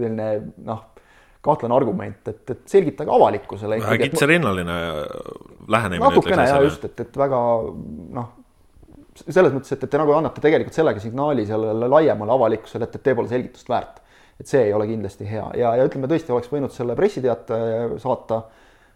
selline 0.09 0.29
noh, 0.67 0.83
kahtlane 1.45 1.75
argument, 1.75 2.27
et, 2.27 2.43
et 2.51 2.65
selgitage 2.67 3.11
avalikkusele. 3.15 3.79
kitsarinnaline 4.03 4.75
lähenemine. 5.67 6.03
natukene 6.03 6.49
ja 6.49 6.59
just, 6.65 6.83
et, 6.85 6.99
et 6.99 7.17
väga 7.17 7.39
noh, 8.17 8.35
selles 9.19 9.53
mõttes, 9.55 9.71
et, 9.75 9.83
et 9.83 9.91
te 9.91 9.99
nagu 9.99 10.13
annate 10.15 10.43
tegelikult 10.43 10.75
sellega 10.75 11.01
signaali 11.03 11.45
sellele 11.47 11.89
laiemale 11.91 12.35
avalikkusele, 12.35 12.87
et, 12.87 12.99
et 12.99 13.07
te 13.07 13.15
pole 13.15 13.31
selgitust 13.31 13.71
väärt 13.71 13.98
et 14.39 14.47
see 14.47 14.69
ei 14.69 14.73
ole 14.73 14.87
kindlasti 14.87 15.27
hea 15.27 15.45
ja, 15.59 15.73
ja 15.75 15.87
ütleme 15.87 16.09
tõesti, 16.09 16.31
oleks 16.33 16.51
võinud 16.51 16.73
selle 16.73 16.95
pressiteate 16.97 17.59
saata, 18.01 18.41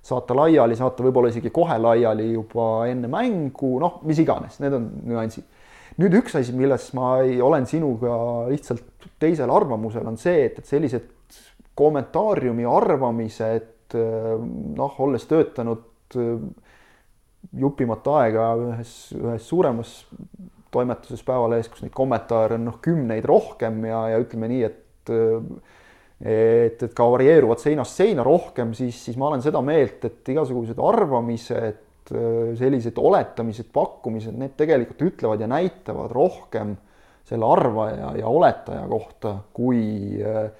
saata 0.03 0.37
laiali, 0.37 0.77
saata 0.79 1.05
võib-olla 1.05 1.33
isegi 1.33 1.51
kohe 1.53 1.77
laiali 1.81 2.29
juba 2.31 2.87
enne 2.91 3.11
mängu, 3.11 3.75
noh, 3.83 3.99
mis 4.07 4.21
iganes, 4.23 4.59
need 4.63 4.77
on 4.77 4.89
nüansid. 5.09 5.47
nüüd 5.99 6.15
üks 6.21 6.37
asi, 6.39 6.55
milles 6.57 6.89
ma 6.97 7.17
ei, 7.25 7.41
olen 7.41 7.67
sinuga 7.69 8.15
lihtsalt 8.49 9.09
teisel 9.19 9.51
arvamusel, 9.53 10.07
on 10.07 10.17
see, 10.17 10.47
et, 10.47 10.63
et 10.63 10.69
sellised 10.69 11.11
kommentaariumi 11.77 12.65
arvamised, 12.69 13.97
noh, 14.77 14.99
olles 15.03 15.25
töötanud 15.29 16.17
jupimat 17.59 18.07
aega 18.15 18.47
ühes, 18.57 18.93
ühes 19.17 19.47
suuremas 19.47 19.91
toimetuses 20.73 21.21
Päevalehes, 21.25 21.69
kus 21.69 21.83
neid 21.83 21.93
kommentaare 21.95 22.57
on 22.57 22.67
noh, 22.69 22.79
kümneid 22.83 23.25
rohkem 23.29 23.83
ja, 23.85 24.07
ja 24.13 24.21
ütleme 24.21 24.49
nii, 24.49 24.63
et 24.69 24.79
et, 25.11 26.83
et 26.83 26.93
ka 26.95 27.07
varieeruvad 27.11 27.61
seinast 27.61 27.99
seina 27.99 28.23
rohkem, 28.25 28.73
siis, 28.77 28.99
siis 29.07 29.17
ma 29.19 29.31
olen 29.31 29.43
seda 29.43 29.61
meelt, 29.65 30.05
et 30.07 30.33
igasugused 30.33 30.79
arvamised, 30.79 31.81
sellised 32.59 32.97
oletamised, 32.99 33.69
pakkumised, 33.73 34.35
need 34.35 34.57
tegelikult 34.59 35.05
ütlevad 35.07 35.43
ja 35.43 35.47
näitavad 35.47 36.11
rohkem 36.11 36.75
selle 37.27 37.47
arvaja 37.47 38.11
ja 38.19 38.27
oletaja 38.27 38.83
kohta, 38.91 39.37
kui 39.55 40.19
äh, 40.19 40.51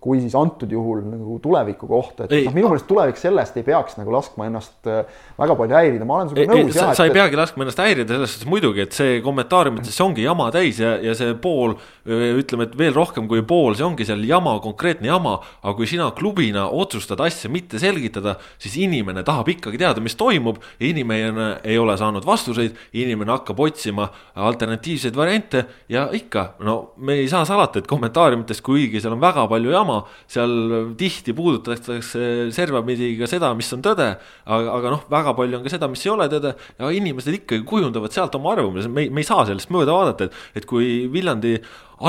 kui 0.00 0.16
siis 0.22 0.32
antud 0.38 0.70
juhul 0.72 1.02
nagu 1.04 1.34
tuleviku 1.44 1.84
kohta, 1.90 2.24
et 2.24 2.46
noh, 2.46 2.54
minu 2.56 2.70
meelest 2.70 2.86
tulevik 2.88 3.18
sellest 3.20 3.58
ei 3.60 3.64
peaks 3.66 3.98
nagu 3.98 4.14
laskma 4.14 4.46
ennast 4.48 4.88
äh, 4.88 5.02
väga 5.36 5.56
palju 5.58 5.76
häirida, 5.76 6.06
ma 6.08 6.22
olen 6.22 6.30
sinuga 6.30 6.56
nõus. 6.56 6.72
sa, 6.72 6.86
sa 6.96 7.04
ei 7.04 7.12
peagi 7.12 7.36
laskma 7.36 7.66
ennast 7.66 7.82
häirida, 7.84 8.16
selles 8.16 8.32
suhtes 8.32 8.48
muidugi, 8.48 8.86
et 8.86 8.96
see 8.96 9.18
kommentaariumites, 9.24 9.92
see 9.92 10.06
ongi 10.06 10.24
jama 10.24 10.46
täis 10.54 10.80
ja, 10.80 10.94
ja 11.04 11.12
see 11.18 11.34
pool, 11.42 11.74
ütleme, 12.08 12.64
et 12.70 12.78
veel 12.80 12.96
rohkem 12.96 13.28
kui 13.28 13.44
pool, 13.44 13.76
see 13.76 13.84
ongi 13.84 14.06
seal 14.08 14.24
jama, 14.24 14.54
konkreetne 14.64 15.10
jama. 15.10 15.36
aga 15.60 15.74
kui 15.76 15.90
sina 15.90 16.08
klubina 16.16 16.64
otsustad 16.72 17.20
asja 17.20 17.52
mitte 17.52 17.76
selgitada, 17.82 18.38
siis 18.56 18.78
inimene 18.80 19.20
tahab 19.26 19.52
ikkagi 19.52 19.82
teada, 19.84 20.00
mis 20.00 20.16
toimub. 20.16 20.62
inimene 20.80 21.50
ei 21.60 21.76
ole 21.78 21.98
saanud 22.00 22.24
vastuseid, 22.24 22.72
inimene 22.96 23.36
hakkab 23.36 23.60
otsima 23.60 24.08
alternatiivseid 24.48 25.16
variante 25.16 25.66
ja 25.92 26.08
ikka, 26.16 26.54
no 26.64 26.94
me 26.96 27.20
ei 27.20 27.28
saa 27.28 27.44
salata, 27.44 27.84
et 27.84 27.90
kommentaariumites, 27.90 28.64
kuigi 28.64 29.04
seal 29.04 29.18
on 29.18 29.20
väga 29.20 29.44
palju 29.50 29.76
jama 29.76 29.89
jama, 29.90 30.06
seal 30.30 30.94
tihti 30.98 31.34
puudutatakse 31.36 32.50
servapidi 32.54 33.12
ka 33.18 33.28
seda, 33.30 33.52
mis 33.58 33.70
on 33.74 33.82
tõde, 33.84 34.08
aga, 34.46 34.74
aga 34.78 34.94
noh, 34.94 35.04
väga 35.10 35.34
palju 35.38 35.58
on 35.58 35.66
ka 35.66 35.72
seda, 35.72 35.88
mis 35.90 36.04
ei 36.06 36.12
ole 36.12 36.28
tõde 36.32 36.54
ja 36.54 36.90
inimesed 37.00 37.40
ikkagi 37.40 37.64
kujundavad 37.68 38.14
sealt 38.14 38.34
oma 38.38 38.54
arvamuse, 38.54 38.90
me, 38.90 39.08
me 39.10 39.22
ei 39.22 39.28
saa 39.28 39.46
sellest 39.48 39.72
mööda 39.74 39.94
vaadata, 39.96 40.28
et, 40.28 40.42
et 40.60 40.68
kui 40.68 41.08
Viljandi 41.12 41.56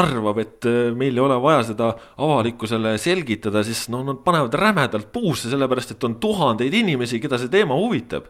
arvab, 0.02 0.42
et 0.44 0.68
äh, 0.70 0.92
meil 0.96 1.18
ei 1.18 1.24
ole 1.24 1.38
vaja 1.44 1.64
seda 1.72 1.94
avalikkusele 2.22 2.96
selgitada, 3.02 3.64
siis 3.68 3.88
no 3.92 4.04
nad 4.08 4.22
panevad 4.26 4.56
rämedalt 4.60 5.12
puusse, 5.14 5.50
sellepärast 5.52 5.96
et 5.96 6.06
on 6.08 6.20
tuhandeid 6.22 6.76
inimesi, 6.82 7.20
keda 7.24 7.42
see 7.42 7.52
teema 7.52 7.78
huvitab. 7.80 8.30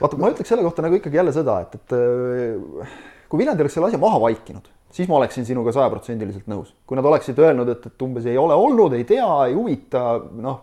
vaata, 0.00 0.16
ma 0.20 0.32
ütleks 0.32 0.50
selle 0.52 0.64
kohta 0.66 0.84
nagu 0.84 0.98
ikkagi 0.98 1.20
jälle 1.20 1.34
seda, 1.36 1.60
et, 1.66 1.78
et 1.78 1.98
äh, 1.98 2.96
kui 3.30 3.42
Viljandi 3.42 3.66
oleks 3.66 3.78
selle 3.78 3.92
asja 3.92 4.02
maha 4.02 4.22
vaikinud 4.26 4.72
siis 4.96 5.08
ma 5.10 5.18
oleksin 5.18 5.44
sinuga 5.44 5.74
sajaprotsendiliselt 5.76 6.46
nõus. 6.50 6.72
kui 6.86 6.98
nad 6.98 7.06
oleksid 7.08 7.38
öelnud, 7.42 7.68
et, 7.72 7.88
et 7.90 8.04
umbes 8.06 8.26
ei 8.28 8.38
ole 8.40 8.56
olnud, 8.56 8.94
ei 8.96 9.04
tea, 9.08 9.28
ei 9.48 9.56
huvita, 9.56 10.04
noh, 10.40 10.62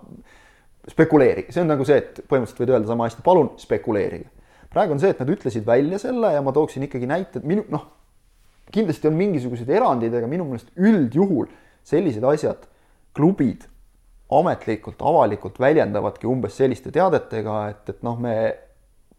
spekuleerige, 0.89 1.53
see 1.55 1.63
on 1.63 1.69
nagu 1.71 1.85
see, 1.87 1.99
et 2.01 2.23
põhimõtteliselt 2.27 2.63
võid 2.63 2.73
öelda 2.73 2.89
sama 2.89 3.07
hästi, 3.07 3.25
palun 3.25 3.53
spekuleerige. 3.61 4.31
praegu 4.73 4.95
on 4.95 5.03
see, 5.03 5.13
et 5.13 5.21
nad 5.21 5.29
ütlesid 5.29 5.67
välja 5.67 5.99
selle 6.01 6.33
ja 6.33 6.41
ma 6.41 6.53
tooksin 6.55 6.87
ikkagi 6.87 7.09
näited, 7.09 7.45
minu 7.47 7.65
noh, 7.71 7.85
kindlasti 8.73 9.07
on 9.07 9.19
mingisugused 9.19 9.69
erandid, 9.69 10.15
aga 10.17 10.27
minu 10.29 10.47
meelest 10.49 10.73
üldjuhul 10.79 11.47
sellised 11.85 12.25
asjad, 12.25 12.65
klubid 13.13 13.67
ametlikult, 14.33 15.01
avalikult 15.05 15.59
väljendavadki 15.61 16.27
umbes 16.29 16.55
selliste 16.57 16.91
teadetega, 16.95 17.57
et, 17.69 17.89
et 17.93 18.05
noh, 18.05 18.17
me 18.17 18.35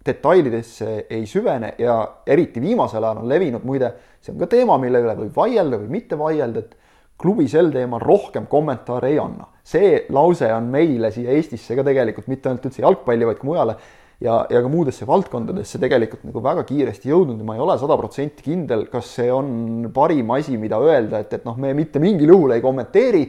detailidesse 0.05 1.07
ei 1.11 1.25
süvene 1.27 1.75
ja 1.79 1.97
eriti 2.27 2.61
viimasel 2.61 3.05
ajal 3.05 3.23
on 3.23 3.29
levinud, 3.29 3.65
muide, 3.65 3.91
see 4.21 4.35
on 4.35 4.41
ka 4.43 4.49
teema, 4.53 4.79
mille 4.83 5.01
üle 5.05 5.17
võib 5.25 5.37
vaielda 5.37 5.81
või 5.81 5.93
mitte 5.97 6.19
vaielda, 6.21 6.65
et 6.65 6.77
klubi 7.21 7.47
sel 7.49 7.71
teemal 7.73 8.03
rohkem 8.03 8.49
kommentaare 8.51 9.13
ei 9.13 9.19
anna. 9.23 9.49
see 9.65 10.05
lause 10.13 10.51
on 10.53 10.67
meile 10.69 11.09
siia 11.15 11.33
Eestisse 11.33 11.77
ka 11.77 11.85
tegelikult 11.87 12.27
mitte 12.29 12.51
ainult 12.51 12.67
üldse 12.69 12.83
jalgpalli, 12.83 13.25
vaid 13.25 13.39
ka 13.39 13.47
mujale 13.49 13.77
ja, 14.21 14.43
ja 14.51 14.61
ka 14.61 14.69
muudesse 14.69 15.07
valdkondadesse 15.09 15.81
tegelikult 15.81 16.27
nagu 16.29 16.43
väga 16.45 16.67
kiiresti 16.69 17.09
jõudnud 17.09 17.41
ja 17.41 17.47
ma 17.49 17.57
ei 17.57 17.63
ole 17.65 17.79
sada 17.81 17.97
protsenti 17.97 18.45
kindel, 18.45 18.87
kas 18.93 19.15
see 19.19 19.31
on 19.33 19.89
parim 19.95 20.31
asi, 20.37 20.59
mida 20.61 20.81
öelda, 20.83 21.23
et, 21.25 21.33
et 21.39 21.49
noh, 21.49 21.57
me 21.61 21.73
mitte 21.77 22.03
mingil 22.03 22.35
juhul 22.35 22.57
ei 22.57 22.65
kommenteeri 22.65 23.25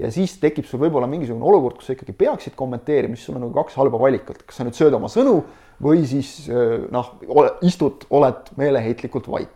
ja 0.00 0.10
siis 0.14 0.38
tekib 0.42 0.66
sul 0.68 0.82
võib-olla 0.82 1.10
mingisugune 1.10 1.44
olukord, 1.44 1.78
kus 1.78 1.90
sa 1.90 1.98
ikkagi 1.98 2.16
peaksid 2.24 2.56
kommenteerima, 2.58 3.18
siis 3.18 3.28
sul 3.28 3.38
on 3.38 3.46
nagu 3.46 3.54
kaks 3.60 3.76
halba 3.78 4.00
valikut, 4.00 4.42
kas 4.46 4.58
sa 4.60 4.66
nüüd 4.66 4.78
sööd 4.78 4.96
oma 4.96 5.10
sõnu 5.12 5.36
või 5.82 6.04
siis 6.06 6.48
noh, 6.90 7.14
istud, 7.66 8.06
oled 8.10 8.50
meeleheitlikult 8.56 9.28
vait. 9.30 9.50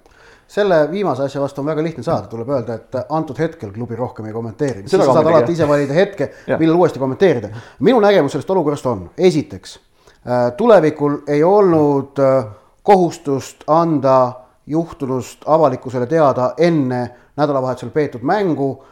selle 0.48 0.90
viimase 0.90 1.22
asja 1.22 1.40
vastu 1.40 1.60
on 1.60 1.66
väga 1.66 1.82
lihtne 1.82 2.02
saada, 2.02 2.26
tuleb 2.26 2.48
öelda, 2.48 2.74
et 2.74 2.96
antud 3.08 3.38
hetkel 3.38 3.70
klubi 3.72 3.96
rohkem 3.96 4.26
ei 4.26 4.32
kommenteeri. 4.32 4.88
sa 4.88 5.04
saad 5.04 5.26
alati 5.26 5.52
ise 5.52 5.68
valida 5.68 5.94
hetke, 5.94 6.30
millal 6.58 6.76
uuesti 6.76 6.98
kommenteerida. 6.98 7.48
minu 7.80 8.00
nägemus 8.00 8.32
sellest 8.32 8.50
olukorrast 8.50 8.86
on, 8.86 9.10
esiteks 9.18 9.78
äh, 9.78 10.52
tulevikul 10.56 11.22
ei 11.28 11.44
olnud 11.44 12.18
äh, 12.18 12.44
kohustust 12.82 13.64
anda 13.66 14.32
juhtunust 14.66 15.44
avalikkusele 15.46 16.06
teada 16.06 16.52
enne 16.58 17.10
nädalavahetusel 17.36 17.90
peetud 17.90 18.22
mängu 18.22 18.84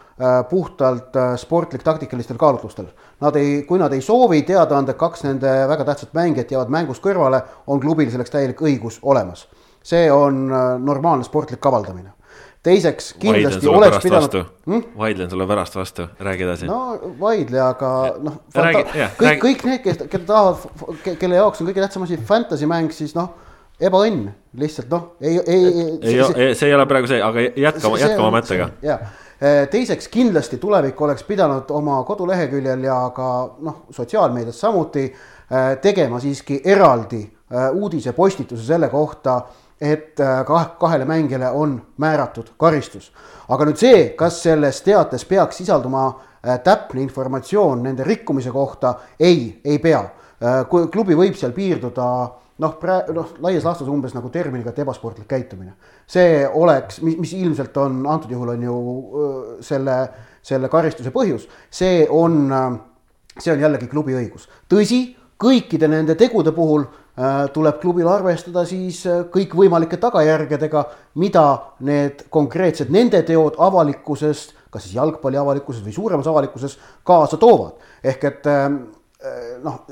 puhtalt 0.51 1.17
sportlik-taktikalistel 1.37 2.37
kaalutlustel. 2.37 2.87
Nad 3.21 3.37
ei, 3.41 3.63
kui 3.69 3.79
nad 3.81 3.93
ei 3.97 4.03
soovi 4.05 4.43
teada 4.45 4.77
anda, 4.77 4.93
et 4.93 5.01
kaks 5.01 5.23
nende 5.25 5.53
väga 5.71 5.87
tähtsat 5.89 6.13
mängijat 6.17 6.51
jäävad 6.53 6.73
mängust 6.75 7.01
kõrvale, 7.05 7.41
on 7.67 7.81
klubil 7.81 8.11
selleks 8.13 8.35
täielik 8.35 8.61
õigus 8.61 8.99
olemas. 9.03 9.47
see 9.87 10.11
on 10.13 10.51
äh, 10.51 10.79
normaalne 10.83 11.25
sportlik 11.25 11.67
avaldamine 11.67 12.11
teiseks 12.67 13.13
kindlasti 13.23 13.69
oleks 13.71 14.03
pidanud. 14.03 14.37
Hmm? 14.67 14.85
vaidlen 14.99 15.31
sulle 15.31 15.47
pärast 15.47 15.77
vastu, 15.77 16.09
räägi 16.21 16.43
edasi. 16.43 16.67
no 16.67 16.99
vaidle, 17.21 17.61
aga 17.63 17.91
noh, 18.19 18.41
kõik, 18.57 19.43
kõik 19.43 19.67
need, 19.69 19.83
kes, 19.85 20.01
keda 20.11 20.25
tahavad, 20.33 21.13
kelle 21.21 21.39
jaoks 21.39 21.63
on 21.63 21.71
kõige 21.71 21.85
tähtsam 21.85 22.07
asi 22.07 22.19
fantasy 22.19 22.67
mäng, 22.71 22.91
siis 22.95 23.15
noh 23.15 23.31
ebaõnn 23.81 24.31
lihtsalt 24.57 24.91
noh, 24.91 25.13
ei, 25.21 25.37
ei, 25.37 25.63
ei. 25.67 26.17
ei, 26.17 26.51
see 26.57 26.71
ei 26.71 26.75
ole 26.75 26.89
praegu 26.89 27.11
see, 27.11 27.21
aga 27.23 27.47
jätkama, 27.53 28.01
jätkama 28.01 28.33
mõttega. 28.39 28.71
ja 28.83 28.99
äh, 28.99 29.26
teiseks 29.71 30.09
kindlasti 30.09 30.59
tulevik 30.59 31.01
oleks 31.01 31.25
pidanud 31.29 31.71
oma 31.71 31.99
koduleheküljel 32.09 32.85
ja 32.85 32.99
ka 33.15 33.29
noh, 33.61 33.83
sotsiaalmeedias 33.91 34.61
samuti 34.61 35.05
äh, 35.07 35.77
tegema 35.83 36.21
siiski 36.21 36.61
eraldi 36.65 37.21
äh, 37.23 37.71
uudisepostituse 37.75 38.65
selle 38.65 38.89
kohta, 38.89 39.41
et 39.81 40.17
kah, 40.47 40.71
kahele 40.81 41.05
mängijale 41.05 41.51
on 41.53 41.75
määratud 42.01 42.55
karistus. 42.57 43.13
aga 43.49 43.65
nüüd 43.69 43.77
see, 43.77 43.99
kas 44.17 44.39
selles 44.43 44.81
teates 44.83 45.25
peaks 45.29 45.59
sisalduma 45.61 46.07
täpne 46.65 47.03
informatsioon 47.03 47.83
nende 47.83 48.05
rikkumise 48.05 48.51
kohta, 48.51 48.95
ei, 49.21 49.61
ei 49.65 49.79
pea. 49.79 50.01
kui 50.71 50.89
klubi 50.89 51.15
võib 51.17 51.37
seal 51.37 51.53
piirduda 51.53 52.07
noh, 52.63 52.77
praegu 52.81 53.15
noh, 53.17 53.33
laias 53.45 53.65
laastus 53.67 53.89
umbes 53.93 54.15
nagu 54.17 54.31
terminiga, 54.33 54.73
et 54.73 54.81
ebasportlik 54.85 55.29
käitumine. 55.29 55.75
see 56.07 56.47
oleks, 56.47 57.01
mis, 57.03 57.17
mis 57.21 57.33
ilmselt 57.37 57.77
on 57.83 58.05
antud 58.07 58.31
juhul 58.31 58.55
on 58.55 58.63
ju 58.63 58.77
selle, 59.61 59.97
selle 60.43 60.71
karistuse 60.73 61.13
põhjus, 61.13 61.49
see 61.71 62.07
on, 62.09 62.55
see 63.39 63.53
on 63.53 63.65
jällegi 63.67 63.89
klubi 63.93 64.17
õigus. 64.17 64.49
tõsi, 64.73 65.17
kõikide 65.37 65.89
nende 65.93 66.17
tegude 66.17 66.55
puhul 66.57 66.87
äh, 66.87 67.45
tuleb 67.53 67.81
klubil 67.83 68.09
arvestada 68.09 68.65
siis 68.65 69.03
kõikvõimalike 69.33 70.01
tagajärgedega, 70.01 70.87
mida 71.21 71.47
need 71.85 72.25
konkreetsed 72.33 72.89
nende 72.93 73.21
teod 73.29 73.61
avalikkusest, 73.61 74.57
kas 74.73 74.87
siis 74.87 74.97
jalgpalli 74.97 75.37
avalikkuses 75.41 75.85
või 75.85 75.93
suuremas 75.93 76.27
avalikkuses 76.33 76.81
kaasa 77.05 77.37
toovad. 77.37 77.77
ehk 78.03 78.25
et 78.25 78.49
äh, 78.49 78.71
noh 79.61 79.85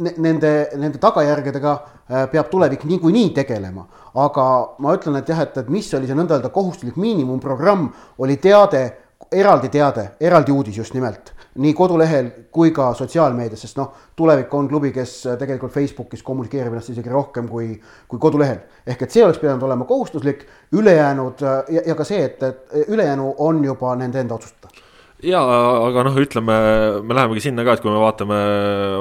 nende, 0.00 0.52
nende 0.76 0.98
tagajärgedega 1.00 1.72
äh, 1.72 2.24
peab 2.32 2.50
tulevik 2.50 2.84
niikuinii 2.88 3.30
tegelema. 3.36 3.86
aga 4.14 4.44
ma 4.78 4.94
ütlen, 4.96 5.20
et 5.20 5.28
jah, 5.28 5.42
et, 5.44 5.56
et 5.56 5.68
mis 5.70 5.86
oli 5.94 6.08
see 6.08 6.16
nõnda 6.18 6.34
öelda 6.38 6.50
kohustuslik 6.50 6.96
miinimumprogramm, 6.98 7.90
oli 8.18 8.36
teade, 8.42 8.82
eraldi 9.30 9.68
teade, 9.70 10.08
eraldi 10.20 10.52
uudis 10.52 10.80
just 10.80 10.96
nimelt, 10.96 11.30
nii 11.62 11.74
kodulehel 11.78 12.30
kui 12.50 12.72
ka 12.74 12.88
sotsiaalmeedias, 12.98 13.62
sest 13.62 13.78
noh, 13.78 13.92
tulevik 14.18 14.54
on 14.54 14.68
klubi, 14.68 14.90
kes 14.94 15.14
äh, 15.30 15.38
tegelikult 15.38 15.74
Facebookis 15.76 16.24
kommunikeerib 16.26 16.74
ennast 16.74 16.90
isegi 16.90 17.12
rohkem 17.12 17.48
kui, 17.48 17.72
kui 18.08 18.18
kodulehel. 18.18 18.64
ehk 18.86 19.06
et 19.06 19.14
see 19.14 19.24
oleks 19.24 19.38
pidanud 19.38 19.62
olema 19.68 19.86
kohustuslik, 19.86 20.46
ülejäänud 20.72 21.42
äh, 21.46 21.74
ja, 21.76 21.88
ja 21.92 21.98
ka 21.98 22.08
see, 22.08 22.24
et, 22.24 22.42
et 22.42 22.88
ülejäänu 22.88 23.34
on 23.38 23.64
juba 23.64 23.94
nende 23.96 24.24
enda 24.24 24.40
otsustada 24.40 24.79
ja 25.26 25.40
aga 25.86 26.04
noh, 26.06 26.16
ütleme, 26.20 26.56
me 27.04 27.16
lähemegi 27.16 27.46
sinna 27.48 27.64
ka, 27.66 27.76
et 27.76 27.84
kui 27.84 27.92
me 27.92 28.00
vaatame 28.00 28.40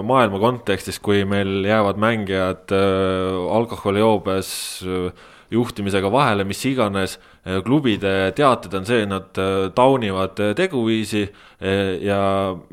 maailma 0.07 0.41
kontekstis, 0.41 0.99
kui 1.03 1.23
meil 1.27 1.63
jäävad 1.67 1.99
mängijad 2.01 2.73
äh, 2.75 3.39
alkoholijoobes 3.59 4.51
äh, 4.85 5.27
juhtimisega 5.49 6.11
vahele, 6.13 6.45
mis 6.45 6.61
iganes, 6.69 7.17
äh, 7.47 7.61
klubide 7.65 8.13
teated 8.37 8.75
on 8.77 8.87
see, 8.89 9.07
nad 9.09 9.39
äh, 9.39 9.69
taunivad 9.75 10.39
äh, 10.43 10.53
teguviisi 10.57 11.25
äh, 11.25 11.97
ja 12.05 12.21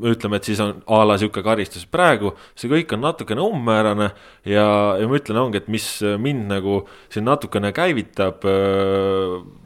ütleme, 0.03 0.39
et 0.39 0.51
siis 0.51 0.61
on 0.63 0.81
a 0.85 1.03
la 1.07 1.17
sihuke 1.17 1.43
karistus. 1.45 1.87
praegu 1.89 2.35
see 2.55 2.71
kõik 2.71 2.95
on 2.97 3.05
natukene 3.07 3.43
umbmäärane 3.43 4.11
ja, 4.45 4.69
ja 4.99 5.09
ma 5.09 5.19
ütlen, 5.19 5.41
ongi, 5.41 5.63
et 5.63 5.71
mis 5.71 5.91
mind 6.19 6.49
nagu 6.51 6.81
siin 7.13 7.27
natukene 7.27 7.71
käivitab 7.75 8.43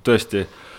tõesti 0.06 0.46
Äh, 0.46 0.71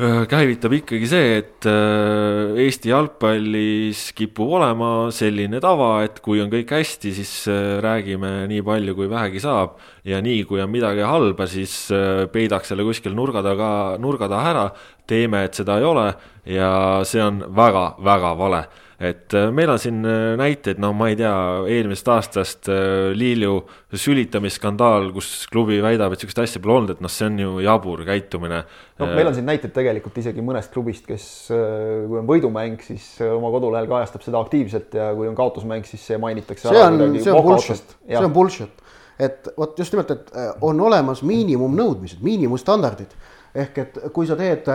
käivitab 0.00 0.72
ikkagi 0.78 1.08
see, 1.10 1.32
et 1.42 1.66
äh, 1.68 2.56
Eesti 2.64 2.88
jalgpallis 2.88 4.06
kipub 4.16 4.54
olema 4.56 5.10
selline 5.12 5.60
tava, 5.60 5.90
et 6.06 6.22
kui 6.24 6.40
on 6.40 6.48
kõik 6.52 6.72
hästi, 6.72 7.12
siis 7.18 7.32
äh, 7.52 7.76
räägime 7.84 8.46
nii 8.48 8.62
palju, 8.64 8.94
kui 8.96 9.10
vähegi 9.10 9.42
saab. 9.44 9.76
ja 10.04 10.22
nii, 10.24 10.44
kui 10.48 10.62
on 10.64 10.70
midagi 10.72 11.04
halba, 11.04 11.44
siis 11.46 11.90
peidaks 12.32 12.72
selle 12.72 12.86
kuskil 12.86 13.12
nurga 13.12 13.42
taga, 13.44 13.98
nurga 14.00 14.30
taha 14.32 14.52
ära, 14.54 14.66
teeme, 15.06 15.44
et 15.44 15.58
seda 15.58 15.76
ei 15.76 15.84
ole 15.84 16.06
ja 16.48 16.70
see 17.04 17.20
on 17.20 17.42
väga-väga 17.52 18.32
vale 18.38 18.62
et 19.00 19.32
äh, 19.32 19.48
meil 19.48 19.70
on 19.72 19.78
siin 19.80 20.02
äh, 20.04 20.34
näiteid, 20.36 20.80
no 20.82 20.90
ma 20.92 21.08
ei 21.08 21.16
tea, 21.16 21.32
eelmisest 21.72 22.08
aastast 22.12 22.68
äh, 22.68 23.14
Liiliu 23.16 23.62
sülitamisskandaal, 23.96 25.08
kus 25.14 25.46
klubi 25.50 25.78
väidab, 25.80 26.12
et 26.12 26.20
sihukest 26.20 26.42
asja 26.44 26.60
pole 26.60 26.76
olnud, 26.76 26.92
et 26.92 27.00
noh, 27.00 27.12
see 27.12 27.30
on 27.30 27.38
ju 27.40 27.54
jabur 27.64 28.04
käitumine. 28.04 28.60
no 29.00 29.08
meil 29.14 29.30
on 29.30 29.38
siin 29.38 29.48
näiteid 29.48 29.72
tegelikult 29.72 30.20
isegi 30.20 30.44
mõnest 30.44 30.74
klubist, 30.74 31.08
kes, 31.08 31.24
kui 31.48 32.20
on 32.20 32.28
võidumäng, 32.28 32.84
siis 32.84 33.08
oma 33.24 33.48
kodulehel 33.56 33.88
kajastab 33.88 34.28
seda 34.28 34.44
aktiivselt 34.44 35.00
ja 35.00 35.08
kui 35.16 35.32
on 35.32 35.38
kaotusmäng, 35.38 35.88
siis 35.88 36.04
see 36.12 36.20
mainitakse. 36.20 36.68
see 36.68 36.84
on, 36.84 37.00
see 37.16 37.32
on 37.32 37.42
bullshit, 37.48 37.98
see 38.04 38.24
on 38.26 38.36
bullshit, 38.36 38.86
et 39.16 39.52
vot 39.56 39.80
just 39.80 39.96
nimelt, 39.96 40.12
et 40.12 40.32
on 40.60 40.88
olemas 40.90 41.24
miinimumnõudmised, 41.24 42.20
miinimumstandardid 42.26 43.16
ehk 43.50 43.78
et 43.82 43.96
kui 44.14 44.28
sa 44.28 44.36
teed, 44.38 44.68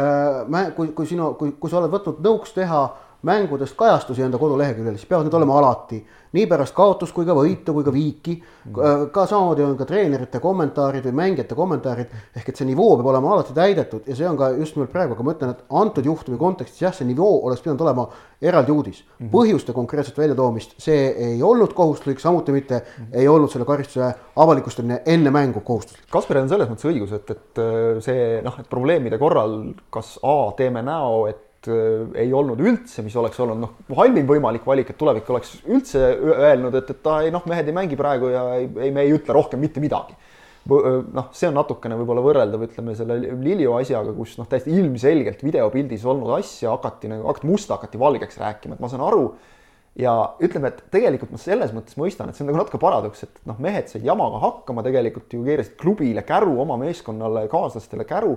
kui, 0.75 0.89
kui 0.97 1.07
sinu, 1.07 1.35
kui, 1.39 1.53
kui 1.61 1.71
sa 1.71 1.77
oled 1.79 1.93
võtnud 1.93 2.25
nõuks 2.25 2.57
teha 2.57 2.81
mängudest 3.25 3.75
kajastusi 3.77 4.23
enda 4.25 4.39
koduleheküljel, 4.41 4.95
siis 4.99 5.09
peavad 5.09 5.27
need 5.27 5.37
olema 5.39 5.57
alati 5.59 6.01
nii 6.35 6.45
pärast 6.51 6.75
kaotust 6.75 7.15
kui 7.15 7.25
ka 7.27 7.35
võitu 7.35 7.73
kui 7.75 7.85
ka 7.85 7.93
viiki. 7.93 8.35
Ka 9.13 9.25
samamoodi 9.29 9.63
on 9.65 9.75
ka 9.79 9.87
treenerite 9.87 10.41
kommentaarid 10.43 11.05
või 11.07 11.17
mängijate 11.21 11.55
kommentaarid 11.57 12.13
ehk 12.35 12.49
et 12.51 12.59
see 12.59 12.67
nivoo 12.67 12.95
peab 12.97 13.11
olema 13.13 13.33
alati 13.35 13.55
täidetud 13.55 14.07
ja 14.09 14.17
see 14.17 14.27
on 14.29 14.39
ka 14.39 14.49
just 14.57 14.75
nimelt 14.75 14.91
praegu, 14.93 15.15
aga 15.15 15.25
ma 15.25 15.35
ütlen, 15.35 15.53
et 15.55 15.77
antud 15.81 16.09
juhtumi 16.09 16.39
kontekstis 16.41 16.83
jah, 16.83 16.95
see 16.95 17.07
nivoo 17.07 17.37
oleks 17.47 17.63
pidanud 17.63 17.85
olema 17.85 18.07
eraldi 18.41 18.73
uudis. 18.73 19.03
-hmm. 19.05 19.29
põhjuste 19.31 19.73
konkreetset 19.73 20.17
väljatoomist, 20.17 20.75
see 20.81 21.07
ei 21.29 21.43
olnud 21.43 21.73
kohustuslik, 21.73 22.19
samuti 22.19 22.51
mitte 22.51 22.81
-hmm. 22.81 23.07
ei 23.13 23.27
olnud 23.27 23.49
selle 23.49 23.65
karistuse 23.65 24.13
avalikustamine 24.35 25.01
enne 25.05 25.31
mängu 25.31 25.59
kohustuslik. 25.59 26.09
Kasparil 26.11 26.43
on 26.43 26.49
selles 26.49 26.69
mõttes 26.69 26.89
õigus, 26.91 27.15
et, 27.15 27.31
et 27.31 27.63
äh, 27.63 28.01
see 28.03 28.41
noh, 28.43 28.59
et 28.59 28.69
probleemide 28.69 29.17
korral 29.17 29.73
kas 29.89 30.19
A 30.23 30.51
teeme 30.57 30.81
näo, 30.81 31.27
et 31.27 31.44
ei 31.71 32.31
olnud 32.35 32.61
üldse, 32.61 33.03
mis 33.05 33.15
oleks 33.19 33.39
olnud 33.43 33.61
noh, 33.61 33.73
halvim 33.97 34.27
võimalik 34.29 34.65
valik, 34.67 34.91
et 34.91 34.99
tulevik 34.99 35.29
oleks 35.33 35.57
üldse 35.65 36.01
öelnud, 36.35 36.75
et, 36.77 36.91
et 36.93 37.09
ei 37.21 37.33
noh, 37.33 37.45
mehed 37.49 37.71
ei 37.71 37.75
mängi 37.75 37.99
praegu 37.99 38.31
ja 38.33 38.45
ei, 38.59 38.69
ei, 38.87 38.93
me 38.95 39.05
ei 39.05 39.13
ütle 39.15 39.35
rohkem 39.37 39.61
mitte 39.63 39.83
midagi. 39.83 40.17
Äh, 40.65 41.01
noh, 41.13 41.27
see 41.37 41.49
on 41.49 41.57
natukene 41.59 41.97
võib-olla 41.99 42.23
võrreldav, 42.25 42.63
ütleme 42.67 42.95
selle 42.97 43.19
Lilio 43.41 43.75
asjaga, 43.79 44.13
kus 44.17 44.37
noh, 44.39 44.49
täiesti 44.49 44.73
ilmselgelt 44.73 45.43
videopildis 45.45 46.05
olnud 46.09 46.33
asja 46.39 46.73
hakati 46.73 47.11
nagu, 47.11 47.27
hakati 47.29 47.51
musta, 47.51 47.77
hakati 47.77 48.01
valgeks 48.01 48.41
rääkima, 48.41 48.77
et 48.77 48.83
ma 48.83 48.89
saan 48.91 49.05
aru 49.05 49.27
ja 49.99 50.13
ütleme, 50.43 50.73
et 50.73 50.83
tegelikult 50.91 51.31
ma 51.31 51.39
selles 51.39 51.71
mõttes 51.75 51.95
mõistan, 51.99 52.29
et 52.29 52.37
see 52.37 52.43
on 52.43 52.51
nagu 52.51 52.59
natuke 52.59 52.81
paradoks, 52.81 53.23
et 53.27 53.41
noh, 53.47 53.59
mehed 53.63 53.87
said 53.91 54.03
jamaga 54.05 54.41
hakkama, 54.43 54.83
tegelikult 54.85 55.31
ju 55.37 55.45
keerasid 55.45 55.77
klubile 55.79 56.25
käru, 56.27 56.57
oma 56.61 56.77
meeskonnale, 56.81 57.45
kaaslastele 57.51 58.07
käru 58.09 58.35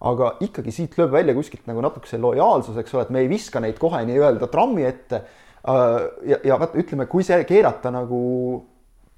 aga 0.00 0.32
ikkagi 0.44 0.72
siit 0.72 0.96
lööb 0.98 1.12
välja 1.12 1.36
kuskilt 1.36 1.68
nagu 1.68 1.82
natuke 1.84 2.08
see 2.08 2.20
lojaalsus, 2.20 2.78
eks 2.80 2.96
ole, 2.96 3.04
et 3.06 3.14
me 3.14 3.24
ei 3.24 3.30
viska 3.30 3.60
neid 3.60 3.78
kohe 3.80 4.00
nii-öelda 4.08 4.48
trammi 4.52 4.86
ette. 4.88 5.22
Äh, 5.60 5.96
ja, 6.30 6.40
ja 6.52 6.60
vaata, 6.60 6.80
ütleme, 6.80 7.08
kui 7.10 7.26
see 7.26 7.42
keerata 7.48 7.92
nagu 7.92 8.20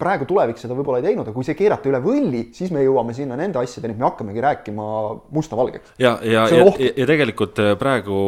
praegu 0.03 0.27
tulevik 0.27 0.59
seda 0.59 0.75
võib-olla 0.75 0.99
ei 0.99 1.05
teinud, 1.07 1.29
aga 1.29 1.37
kui 1.37 1.47
see 1.47 1.55
keerata 1.55 1.87
üle 1.87 2.01
võlli, 2.03 2.41
siis 2.57 2.73
me 2.75 2.83
jõuame 2.83 3.15
sinna 3.15 3.37
nende 3.39 3.61
asjadeni, 3.61 3.95
et 3.95 4.01
me 4.01 4.09
hakkamegi 4.09 4.43
rääkima 4.43 4.87
musta-valgeks. 5.37 5.95
ja, 6.03 6.17
ja, 6.27 6.49
ja, 6.51 6.65
ja, 6.67 6.91
ja 6.99 7.07
tegelikult 7.07 7.63
äh, 7.63 7.77
praegu 7.79 8.19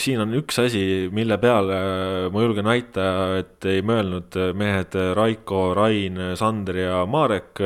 siin 0.00 0.24
on 0.24 0.32
üks 0.40 0.62
asi, 0.64 0.82
mille 1.12 1.36
peale 1.42 1.76
äh, 1.76 2.28
ma 2.32 2.46
julgen 2.46 2.70
väita, 2.70 3.10
et 3.42 3.68
ei 3.68 3.84
mõelnud 3.84 4.40
mehed 4.56 4.96
Raiko, 5.18 5.66
Rain, 5.76 6.16
Sander 6.40 6.80
ja 6.80 7.02
Marek 7.04 7.60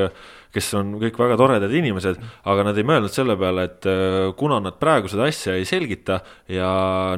kes 0.55 0.71
on 0.79 0.95
kõik 1.03 1.19
väga 1.19 1.37
toredad 1.39 1.73
inimesed, 1.75 2.21
aga 2.51 2.67
nad 2.69 2.79
ei 2.79 2.87
mõelnud 2.87 3.13
selle 3.13 3.37
peale, 3.39 3.67
et 3.69 3.89
äh, 3.91 4.31
kuna 4.39 4.61
nad 4.63 4.79
praegu 4.81 5.11
seda 5.11 5.27
asja 5.29 5.57
ei 5.59 5.67
selgita 5.69 6.21
ja 6.51 6.69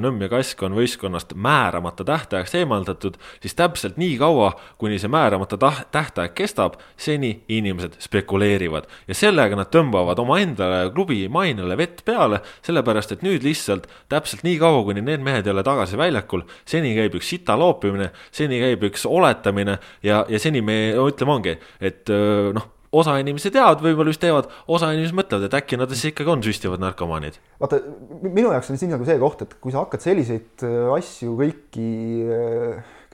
Nõmm 0.02 0.24
ja 0.24 0.30
Kask 0.32 0.62
on 0.66 0.76
võistkonnast 0.76 1.34
määramata 1.36 2.04
tähtajaks 2.06 2.56
eemaldatud, 2.60 3.18
siis 3.42 3.56
täpselt 3.58 3.98
nii 4.00 4.16
kaua, 4.20 4.52
kuni 4.80 5.00
see 5.02 5.12
määramata 5.12 5.58
tähtaeg 5.60 6.34
kestab, 6.36 6.78
seni 7.00 7.32
inimesed 7.52 7.98
spekuleerivad. 8.04 8.88
Ja 9.08 9.16
sellega 9.16 9.58
nad 9.58 9.70
tõmbavad 9.74 10.20
omaendale 10.22 10.86
klubi 10.94 11.26
mainele 11.32 11.76
vett 11.78 12.04
peale, 12.06 12.40
sellepärast 12.66 13.16
et 13.16 13.26
nüüd 13.26 13.44
lihtsalt 13.46 13.88
täpselt 14.12 14.46
nii 14.46 14.60
kaua, 14.62 14.84
kuni 14.86 15.04
need 15.04 15.24
mehed 15.24 15.46
ei 15.46 15.54
ole 15.54 15.66
tagasi 15.66 16.00
väljakul, 16.00 16.46
seni 16.68 16.94
käib 16.96 17.18
üks 17.20 17.34
sita 17.34 17.58
loopimine, 17.58 18.12
seni 18.34 18.60
käib 18.62 18.88
üks 18.90 19.04
oletamine 19.08 19.78
ja, 20.06 20.24
ja 20.28 20.40
seni 20.40 20.64
me 20.64 20.78
ütleme, 20.96 21.36
ongi, 21.36 21.58
et 21.84 22.10
noh 22.56 22.72
osa 23.00 23.16
inimesi 23.22 23.52
teavad, 23.54 23.82
võib-olla 23.84 24.12
just 24.12 24.22
teevad, 24.22 24.48
osa 24.72 24.92
inimesi 24.94 25.16
mõtlevad, 25.16 25.48
et 25.48 25.58
äkki 25.58 25.78
nad 25.80 25.92
siis 25.92 26.12
ikkagi 26.12 26.32
on 26.32 26.44
süstivad 26.46 26.82
narkomaanid. 26.82 27.40
vaata, 27.62 27.80
minu 28.22 28.52
jaoks 28.54 28.72
on 28.72 28.80
siin 28.80 28.94
nagu 28.94 29.08
see 29.08 29.18
koht, 29.22 29.44
et 29.46 29.58
kui 29.62 29.74
sa 29.74 29.84
hakkad 29.84 30.04
selliseid 30.04 30.64
asju 30.96 31.36
kõiki, 31.42 31.90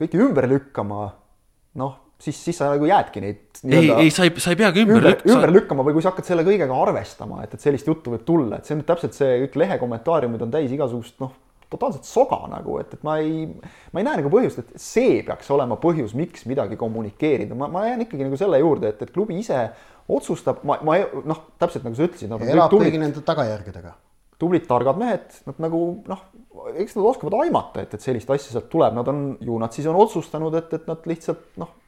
kõiki 0.01 0.23
ümber 0.23 0.49
lükkama, 0.51 1.05
noh, 1.81 1.95
siis, 2.23 2.39
siis 2.39 2.59
sa 2.59 2.71
nagu 2.73 2.87
jäädki 2.87 3.23
neid. 3.23 3.45
ei, 3.67 3.91
ei, 3.91 4.11
sa 4.13 4.27
ei, 4.27 4.33
sa 4.41 4.53
ei 4.53 4.59
peagi 4.59 4.85
ümber, 4.85 5.03
ümber, 5.03 5.23
ümber 5.27 5.49
sa... 5.49 5.55
lükkama 5.59 5.87
või 5.87 5.97
kui 5.97 6.05
sa 6.05 6.13
hakkad 6.13 6.29
selle 6.31 6.47
kõigega 6.47 6.81
arvestama, 6.87 7.43
et, 7.45 7.55
et 7.55 7.63
sellist 7.63 7.89
juttu 7.89 8.15
võib 8.15 8.27
tulla, 8.27 8.59
et 8.59 8.69
see 8.69 8.77
on 8.77 8.85
täpselt 8.87 9.17
see, 9.17 9.39
kõik 9.45 9.59
lehe 9.63 9.79
kommentaariumid 9.81 10.45
on 10.47 10.53
täis 10.53 10.71
igasugust, 10.73 11.19
noh 11.23 11.35
totaalselt 11.73 12.07
soga 12.07 12.39
nagu, 12.51 12.77
et, 12.81 12.93
et 12.95 13.03
ma 13.05 13.17
ei, 13.21 13.47
ma 13.91 14.01
ei 14.01 14.07
näe 14.07 14.21
nagu 14.21 14.31
põhjust, 14.33 14.63
et 14.63 14.77
see 14.81 15.19
peaks 15.27 15.49
olema 15.53 15.77
põhjus, 15.81 16.15
miks 16.17 16.47
midagi 16.49 16.79
kommunikeerida, 16.79 17.57
ma, 17.57 17.69
ma 17.73 17.87
jään 17.89 18.05
ikkagi 18.05 18.27
nagu 18.27 18.39
selle 18.39 18.61
juurde, 18.61 18.93
et, 18.93 19.03
et 19.03 19.13
klubi 19.13 19.37
ise 19.41 19.65
otsustab, 20.13 20.63
ma, 20.67 20.79
ma 20.85 20.99
noh, 21.27 21.45
täpselt 21.61 21.85
nagu 21.87 21.97
sa 21.97 22.07
ütlesid. 22.07 22.31
elab 22.49 22.73
kõigi 22.73 23.01
nende 23.01 23.23
tagajärgedega. 23.25 23.93
tublid 24.41 24.65
targad 24.67 24.97
mehed, 24.99 25.29
nad 25.47 25.61
nagu 25.63 25.83
noh, 26.09 26.25
eks 26.79 26.97
nad 26.97 27.11
oskavad 27.13 27.37
aimata, 27.43 27.85
et, 27.85 27.93
et 27.95 28.03
sellist 28.03 28.29
asja 28.33 28.55
sealt 28.55 28.67
tuleb, 28.71 28.95
nad 28.97 29.07
on 29.11 29.23
ju, 29.41 29.59
nad 29.61 29.75
siis 29.75 29.87
on 29.89 29.99
otsustanud, 29.99 30.55
et, 30.59 30.73
et 30.75 30.89
nad 30.89 31.07
lihtsalt 31.09 31.55
noh 31.61 31.79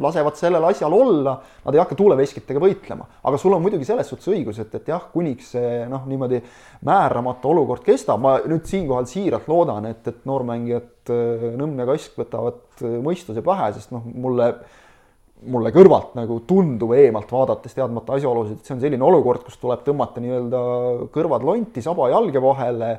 lasevad 0.00 0.38
sellel 0.38 0.64
asjal 0.70 0.94
olla, 0.96 1.36
nad 1.64 1.76
ei 1.76 1.82
hakka 1.82 1.98
tuuleveskitega 1.98 2.62
võitlema. 2.62 3.06
aga 3.24 3.40
sul 3.40 3.54
on 3.56 3.62
muidugi 3.62 3.88
selles 3.88 4.08
suhtes 4.10 4.30
õigus, 4.32 4.60
et, 4.62 4.74
et 4.74 4.90
jah, 4.92 5.06
kuniks 5.12 5.54
see 5.56 5.84
noh, 5.90 6.04
niimoodi 6.08 6.42
määramatu 6.88 7.52
olukord 7.52 7.84
kestab, 7.86 8.20
ma 8.24 8.38
nüüd 8.48 8.66
siinkohal 8.68 9.08
siiralt 9.10 9.48
loodan, 9.50 9.90
et, 9.90 10.06
et 10.08 10.28
noormängijad 10.28 11.14
äh, 11.14 11.48
Nõmm 11.60 11.82
ja 11.82 11.88
Kask 11.92 12.20
võtavad 12.20 12.62
äh, 12.84 13.00
mõistuse 13.04 13.44
pähe, 13.44 13.72
sest 13.76 13.94
noh, 13.94 14.06
mulle 14.06 14.54
mulle 15.40 15.70
kõrvalt 15.72 16.12
nagu 16.18 16.34
tundub 16.44 16.90
eemalt 16.92 17.30
vaadates 17.32 17.72
teadmata 17.72 18.18
asjaolusid, 18.18 18.58
et 18.60 18.66
see 18.68 18.74
on 18.74 18.82
selline 18.82 19.04
olukord, 19.06 19.40
kus 19.46 19.56
tuleb 19.60 19.80
tõmmata 19.86 20.20
nii-öelda 20.20 20.60
kõrvad 21.14 21.46
lonti 21.48 21.80
saba 21.84 22.10
jalge 22.12 22.42
vahele, 22.44 22.90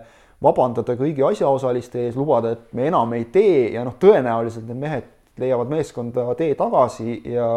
vabandada 0.42 0.96
kõigi 0.98 1.22
asjaosaliste 1.28 2.08
ees, 2.08 2.18
lubada, 2.18 2.56
et 2.56 2.72
me 2.78 2.88
enam 2.90 3.14
ei 3.14 3.28
tee 3.34 3.68
ja 3.76 3.86
noh, 3.86 3.94
tõenäoliselt 4.02 4.66
need 4.70 4.82
mehed 4.82 5.10
leiavad 5.40 5.72
meeskonda 5.72 6.28
tee 6.40 6.56
tagasi 6.60 7.22
ja 7.32 7.48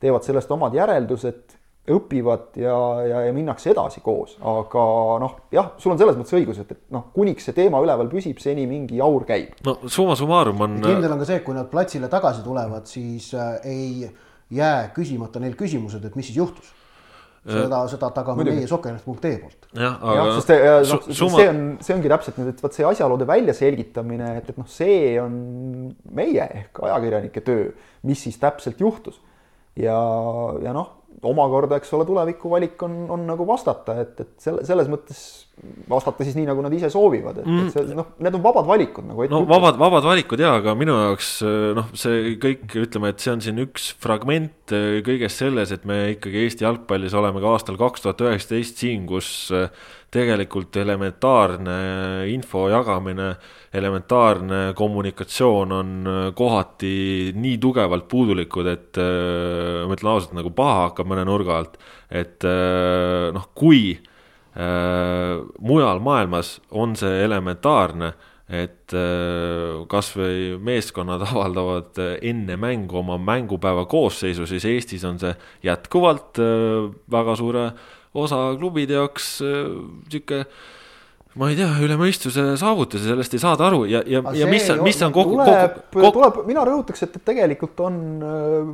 teevad 0.00 0.26
sellest 0.26 0.50
omad 0.54 0.74
järeldused, 0.76 1.56
õpivad 1.94 2.54
ja, 2.56 2.76
ja, 3.04 3.18
ja 3.26 3.32
minnakse 3.36 3.74
edasi 3.74 4.00
koos, 4.04 4.38
aga 4.40 4.84
noh, 5.20 5.34
jah, 5.52 5.74
sul 5.80 5.92
on 5.92 5.98
selles 6.00 6.16
mõttes 6.16 6.36
õigus, 6.38 6.60
et, 6.62 6.70
et 6.72 6.94
noh, 6.94 7.10
kuniks 7.12 7.44
see 7.44 7.56
teema 7.56 7.82
üleval 7.84 8.08
püsib, 8.12 8.40
seni 8.40 8.64
mingi 8.68 9.02
jaur 9.02 9.26
käib. 9.28 9.58
no 9.66 9.76
summa 9.84 10.16
summarum 10.16 10.64
on. 10.64 10.78
kindel 10.80 11.12
on 11.12 11.20
ka 11.20 11.28
see, 11.28 11.42
et 11.42 11.44
kui 11.44 11.56
nad 11.56 11.68
platsile 11.72 12.08
tagasi 12.12 12.40
tulevad, 12.46 12.88
siis 12.88 13.28
äh, 13.36 13.58
ei 13.68 14.08
jää 14.54 14.88
küsimata 14.96 15.42
neil 15.44 15.58
küsimused, 15.60 16.04
et 16.08 16.16
mis 16.16 16.30
siis 16.30 16.40
juhtus 16.40 16.72
seda, 17.44 17.82
seda 17.92 18.10
tagame 18.16 18.40
Muidugi. 18.40 18.62
meie 18.62 18.70
sokkernet.ee 18.70 19.36
poolt. 19.42 19.68
jah, 19.76 19.98
aga 20.00 20.16
ja, 20.16 20.34
sest, 20.38 20.52
ja, 20.54 20.74
no, 20.88 20.98
summa... 21.10 21.38
see 21.38 21.52
on, 21.52 21.62
see 21.84 21.96
ongi 21.98 22.12
täpselt 22.12 22.40
nüüd, 22.40 22.50
et 22.54 22.64
vot 22.64 22.76
see 22.76 22.88
asjaolude 22.88 23.28
väljaselgitamine, 23.28 24.32
et, 24.40 24.50
et 24.52 24.60
noh, 24.60 24.68
see 24.70 25.14
on 25.22 25.38
meie 26.16 26.48
ehk 26.62 26.82
ajakirjanike 26.88 27.44
töö, 27.44 27.70
mis 28.08 28.24
siis 28.26 28.40
täpselt 28.40 28.80
juhtus. 28.80 29.20
ja, 29.76 29.96
ja 30.64 30.76
noh 30.76 31.00
omakorda, 31.24 31.78
eks 31.80 31.92
ole, 31.96 32.04
tulevikuvalik 32.08 32.82
on, 32.84 33.04
on 33.12 33.22
nagu 33.28 33.46
vastata, 33.48 33.96
et, 34.02 34.18
et 34.20 34.32
selle, 34.42 34.64
selles 34.66 34.90
mõttes 34.92 35.20
vastata 35.88 36.24
siis 36.26 36.34
nii, 36.36 36.46
nagu 36.48 36.62
nad 36.64 36.72
ise 36.74 36.88
soovivad, 36.92 37.38
et 37.40 37.46
mm., 37.46 37.66
et 37.68 37.74
see 37.74 37.96
noh, 37.96 38.10
need 38.22 38.36
on 38.36 38.42
vabad 38.44 38.66
valikud 38.68 39.06
nagu. 39.06 39.26
no 39.30 39.42
vabad, 39.48 39.78
vabad 39.80 40.06
valikud 40.06 40.40
jaa, 40.42 40.56
aga 40.58 40.74
minu 40.78 40.96
jaoks 40.98 41.28
noh, 41.78 41.90
see 41.98 42.34
kõik, 42.42 42.64
ütleme, 42.82 43.12
et 43.12 43.22
see 43.22 43.32
on 43.32 43.42
siin 43.44 43.60
üks 43.62 43.92
fragment 44.02 44.74
äh, 44.74 44.98
kõigest 45.06 45.44
selles, 45.44 45.72
et 45.74 45.84
me 45.88 46.16
ikkagi 46.16 46.42
Eesti 46.44 46.66
jalgpallis 46.66 47.14
oleme 47.16 47.42
ka 47.42 47.52
aastal 47.54 47.78
kaks 47.80 48.02
tuhat 48.04 48.24
üheksateist 48.26 48.82
siin, 48.82 49.04
kus 49.08 49.28
äh, 49.54 49.68
tegelikult 50.14 50.74
elementaarne 50.78 51.76
info 52.30 52.66
jagamine, 52.70 53.32
elementaarne 53.74 54.60
kommunikatsioon 54.78 55.74
on 55.74 56.10
kohati 56.38 56.94
nii 57.34 57.56
tugevalt 57.62 58.06
puudulikud, 58.10 58.68
et 58.70 59.00
ma 59.02 59.90
ütlen 59.90 60.12
ausalt, 60.12 60.36
nagu 60.38 60.54
paha 60.54 60.84
hakkab 60.84 61.10
mõne 61.10 61.26
nurga 61.26 61.58
alt. 61.58 61.80
et 62.14 62.46
noh, 62.46 63.48
kui 63.58 63.96
mujal 64.54 65.98
maailmas 65.98 66.60
on 66.70 66.92
see 66.94 67.24
elementaarne 67.24 68.12
et 68.54 68.92
kasvõi 69.90 70.54
meeskonnad 70.62 71.24
avaldavad 71.30 71.98
enne 72.22 72.58
mängu 72.60 73.00
oma 73.00 73.16
mängupäeva 73.18 73.86
koosseisu, 73.90 74.46
siis 74.46 74.68
Eestis 74.68 75.02
on 75.08 75.18
see 75.18 75.32
jätkuvalt 75.66 76.38
väga 77.10 77.36
suure 77.40 77.64
osa 78.14 78.38
klubide 78.58 78.98
jaoks 78.98 79.28
äh, 79.42 79.68
sihuke 80.08 80.44
ma 81.38 81.48
ei 81.50 81.56
tea, 81.58 81.66
üle 81.82 81.96
mõistuse 81.98 82.44
saavutus 82.60 83.02
ja 83.02 83.10
sellest 83.12 83.34
ei 83.34 83.42
saada 83.42 83.66
aru 83.66 83.82
ja, 83.90 84.04
ja, 84.06 84.20
ja 84.38 84.46
mis 84.50 84.68
on, 84.70 84.82
mis 84.86 85.00
on 85.02 85.14
kogu, 85.14 85.34
kogu, 85.40 85.82
kogu. 85.96 86.12
tuleb, 86.14 86.38
mina 86.46 86.62
rõhutaks, 86.68 87.02
et, 87.06 87.16
et 87.18 87.26
tegelikult 87.26 87.82
on 87.82 87.98
äh, 88.22 88.70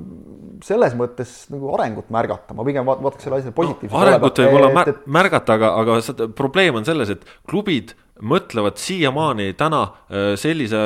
selles 0.66 0.96
mõttes 0.98 1.34
nagu 1.52 1.72
arengut 1.76 2.12
märgata, 2.12 2.56
ma 2.56 2.66
pigem 2.68 2.84
vaataks 2.88 3.24
selle 3.26 3.40
asja 3.40 3.54
positiivselt 3.56 3.96
no,. 3.96 4.04
arengut 4.04 4.42
võib 4.44 4.60
olla 4.60 4.84
et... 4.92 5.02
märgata, 5.08 5.56
aga, 5.56 5.72
aga 5.80 6.28
probleem 6.36 6.82
on 6.82 6.88
selles, 6.88 7.16
et 7.16 7.24
klubid 7.48 7.94
mõtlevad 8.20 8.78
siiamaani 8.80 9.52
täna 9.58 9.82
äh, 9.82 10.32
sellise 10.40 10.78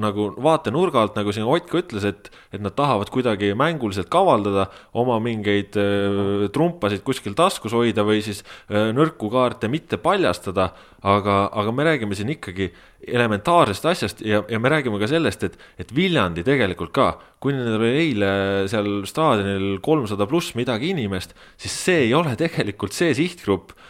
nagu 0.00 0.28
vaatenurga 0.42 1.00
alt, 1.02 1.18
nagu 1.18 1.32
siin 1.32 1.48
Ott 1.48 1.68
ka 1.70 1.80
ütles, 1.80 2.04
et, 2.08 2.30
et 2.52 2.62
nad 2.62 2.74
tahavad 2.76 3.10
kuidagi 3.12 3.52
mänguliselt 3.58 4.10
kavaldada, 4.12 4.66
oma 4.96 5.18
mingeid 5.22 5.78
äh, 5.80 6.48
trumpasid 6.54 7.04
kuskil 7.06 7.36
taskus 7.38 7.74
hoida 7.76 8.04
või 8.06 8.20
siis 8.24 8.42
äh, 8.44 8.90
nõrku 8.96 9.30
kaarte 9.32 9.70
mitte 9.72 10.00
paljastada. 10.00 10.72
aga, 11.04 11.50
aga 11.52 11.72
me 11.72 11.84
räägime 11.84 12.16
siin 12.16 12.30
ikkagi 12.32 12.70
elementaarsest 13.06 13.86
asjast 13.86 14.20
ja, 14.24 14.38
ja 14.48 14.58
me 14.58 14.70
räägime 14.72 14.96
ka 14.96 15.06
sellest, 15.06 15.42
et, 15.44 15.58
et 15.78 15.90
Viljandi 15.94 16.40
tegelikult 16.42 16.94
ka, 16.96 17.18
kui 17.40 17.52
neil 17.52 17.76
oli 17.76 17.90
eile 17.92 18.30
seal 18.72 19.04
staadionil 19.04 19.82
kolmsada 19.84 20.24
pluss 20.26 20.54
midagi 20.56 20.94
inimest, 20.94 21.36
siis 21.60 21.76
see 21.76 22.06
ei 22.06 22.14
ole 22.16 22.32
tegelikult 22.40 22.96
see 22.96 23.12
sihtgrupp 23.12 23.76
Äh, 23.76 23.83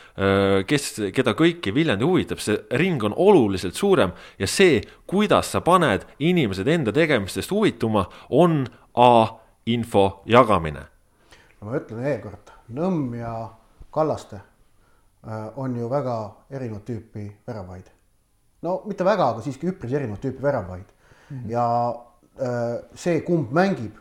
kes, 0.67 0.85
keda 1.15 1.33
kõiki 1.35 1.73
Viljandi 1.75 2.07
huvitab, 2.07 2.39
see 2.39 2.55
ring 2.79 3.03
on 3.03 3.15
oluliselt 3.19 3.75
suurem 3.75 4.13
ja 4.39 4.47
see, 4.47 4.79
kuidas 5.11 5.51
sa 5.51 5.61
paned 5.67 6.07
inimesed 6.23 6.69
enda 6.71 6.95
tegemistest 6.95 7.51
huvituma, 7.51 8.07
on 8.31 8.65
A 8.95 9.27
info 9.67 10.23
jagamine. 10.25 10.87
no 11.61 11.67
ma 11.67 11.79
ütlen 11.81 12.03
veel 12.05 12.21
kord, 12.23 12.53
Nõmm 12.75 13.17
ja 13.19 13.33
Kallaste 13.95 14.37
äh, 14.39 15.49
on 15.59 15.75
ju 15.77 15.89
väga 15.91 16.17
erinevat 16.51 16.87
tüüpi 16.87 17.27
väravaid. 17.47 17.91
no 18.63 18.83
mitte 18.87 19.05
väga, 19.05 19.29
aga 19.35 19.43
siiski 19.43 19.73
üpris 19.73 19.93
erinevat 19.93 20.23
tüüpi 20.23 20.43
väravaid 20.43 20.87
mm 21.31 21.37
-hmm. 21.37 21.51
ja 21.51 21.67
äh, 22.41 22.85
see, 22.95 23.21
kumb 23.21 23.53
mängib 23.53 23.99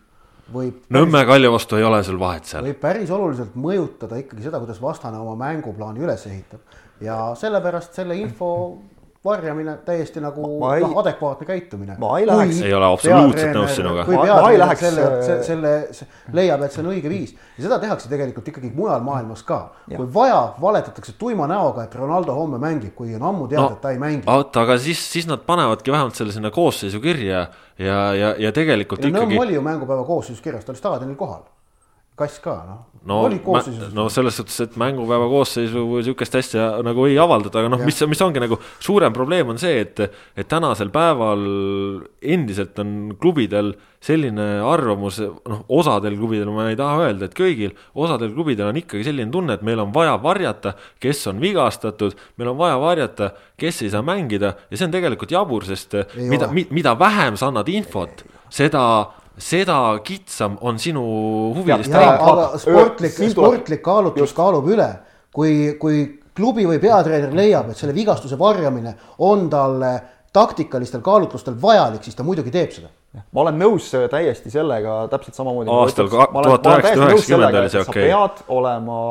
võib 0.52 0.88
Nõmme 0.94 1.24
Kalju 1.28 1.52
vastu 1.54 1.78
ei 1.80 1.86
ole 1.88 2.02
sul 2.04 2.20
vahet 2.20 2.50
seal. 2.50 2.66
võib 2.68 2.80
päris 2.82 3.12
oluliselt 3.14 3.56
mõjutada 3.56 4.20
ikkagi 4.20 4.44
seda, 4.48 4.60
kuidas 4.64 4.82
vastane 4.84 5.20
oma 5.22 5.36
mänguplaani 5.40 6.04
üles 6.04 6.26
ehitab 6.28 7.04
ja 7.04 7.20
sellepärast 7.40 7.96
selle 7.96 8.18
info 8.20 8.50
varjamine 9.26 9.78
täiesti 9.86 10.20
nagu 10.20 10.44
noh, 10.60 10.98
adekvaatne 11.00 11.46
käitumine. 11.48 11.96
ma 12.00 12.18
ei 12.20 12.28
läheks. 12.28 12.60
ei 12.62 12.74
ole 12.74 12.90
absoluutselt 12.92 13.56
nõus 13.56 13.76
sinuga. 13.78 14.04
kui 14.08 14.18
peatreener 14.20 14.76
selle, 14.80 15.06
selle, 15.24 15.44
selle, 15.48 15.72
selle 15.96 16.36
leiab, 16.40 16.66
et 16.68 16.76
see 16.76 16.84
on 16.84 16.92
õige 16.92 17.12
viis 17.12 17.32
ja 17.32 17.66
seda 17.68 17.80
tehakse 17.84 18.12
tegelikult 18.12 18.52
ikkagi 18.52 18.74
mujal 18.76 19.06
maailmas 19.06 19.46
ka. 19.48 19.62
kui 19.88 20.10
vaja, 20.18 20.42
valetatakse 20.62 21.16
tuima 21.20 21.48
näoga, 21.48 21.88
et 21.88 21.96
Ronaldo 21.96 22.36
homme 22.36 22.60
mängib, 22.60 22.92
kui 22.98 23.16
on 23.16 23.24
ammu 23.32 23.48
teada 23.48 23.70
no,, 23.70 23.78
et 23.78 23.82
ta 23.86 23.96
ei 23.96 24.02
mängi. 24.02 24.28
oota, 24.28 24.68
aga 24.68 24.78
siis, 24.82 25.02
siis 25.16 25.30
nad 25.30 25.48
panevadki 25.48 25.96
vähemalt 25.96 26.20
selle 26.20 26.36
sinna 26.36 26.52
koosseisu 26.52 27.00
kirja 27.04 27.48
ja, 27.80 28.00
ja, 28.14 28.36
ja 28.38 28.52
tegelikult 28.52 29.04
ja 29.04 29.14
ikkagi. 29.14 29.32
Nõmm 29.32 29.48
oli 29.48 29.56
ju 29.56 29.64
mängupäeva 29.64 30.04
koosseisus 30.08 30.44
kirjas, 30.44 30.68
ta 30.68 30.76
oli 30.76 30.84
staadionil 30.84 31.20
kohal 31.20 31.46
kass 32.16 32.40
ka, 32.44 32.54
noh. 32.68 32.82
no, 33.10 33.24
no 33.98 34.04
selles 34.14 34.36
suhtes, 34.38 34.60
et 34.64 34.76
mängupäeva 34.80 35.26
koosseisu 35.32 35.82
sihukest 36.06 36.36
asja 36.38 36.68
nagu 36.86 37.08
ei 37.10 37.16
avaldata, 37.20 37.64
aga 37.64 37.72
noh, 37.74 37.82
mis, 37.84 37.98
mis 38.08 38.22
ongi 38.22 38.44
nagu 38.44 38.60
suurem 38.84 39.16
probleem 39.16 39.50
on 39.50 39.58
see, 39.60 39.82
et, 39.82 40.00
et 40.38 40.48
tänasel 40.50 40.92
päeval 40.94 41.42
endiselt 42.36 42.78
on 42.84 42.94
klubidel 43.20 43.74
selline 44.04 44.46
arvamus, 44.68 45.18
noh, 45.50 45.64
osadel 45.74 46.16
klubidel, 46.20 46.52
ma 46.54 46.68
ei 46.70 46.78
taha 46.80 47.08
öelda, 47.08 47.32
et 47.32 47.36
kõigil, 47.38 47.74
osadel 47.98 48.32
klubidel 48.36 48.70
on 48.70 48.80
ikkagi 48.84 49.08
selline 49.10 49.34
tunne, 49.34 49.58
et 49.58 49.66
meil 49.66 49.82
on 49.82 49.92
vaja 49.96 50.14
varjata, 50.22 50.76
kes 51.02 51.26
on 51.34 51.42
vigastatud, 51.42 52.14
meil 52.38 52.54
on 52.54 52.62
vaja 52.62 52.78
varjata, 52.84 53.34
kes 53.58 53.82
ei 53.88 53.92
saa 53.96 54.06
mängida 54.06 54.54
ja 54.70 54.78
see 54.78 54.86
on 54.88 54.94
tegelikult 54.94 55.34
jabur, 55.34 55.66
sest 55.66 55.98
ei 55.98 56.30
mida, 56.30 56.54
mida 56.54 56.96
vähem 57.00 57.42
sa 57.42 57.50
annad 57.50 57.74
infot, 57.74 58.22
seda 58.54 58.86
seda 59.38 60.00
kitsam 60.06 60.58
on 60.62 60.80
sinu 60.80 61.04
huviliste 61.56 61.98
aga 61.98 62.58
sportlik, 62.62 63.16
sportlik 63.32 63.82
kaalutlus 63.86 64.30
Just. 64.30 64.38
kaalub 64.38 64.68
üle, 64.70 64.90
kui, 65.34 65.54
kui 65.82 66.04
klubi 66.36 66.66
või 66.70 66.82
peatreener 66.82 67.34
leiab, 67.36 67.72
et 67.72 67.80
selle 67.80 67.96
vigastuse 67.96 68.38
varjamine 68.40 68.94
on 69.26 69.48
talle 69.50 69.94
taktikalistel 70.34 71.02
kaalutlustel 71.06 71.58
vajalik, 71.62 72.04
siis 72.04 72.18
ta 72.18 72.26
muidugi 72.26 72.54
teeb 72.54 72.72
seda. 72.74 72.90
ma 73.32 73.42
olen 73.46 73.60
nõus 73.62 73.90
täiesti 74.12 74.50
sellega, 74.54 75.04
täpselt 75.12 75.38
samamoodi. 75.38 75.70
aastal 75.70 76.10
tuhat 76.10 76.66
üheksasada 76.66 77.10
üheksakümmend 77.12 77.60
oli 77.60 77.74
see 77.74 77.82
okei 77.82 78.08
okay.. 78.08 78.14
sa 78.14 78.22
pead 78.28 78.56
olema 78.58 79.02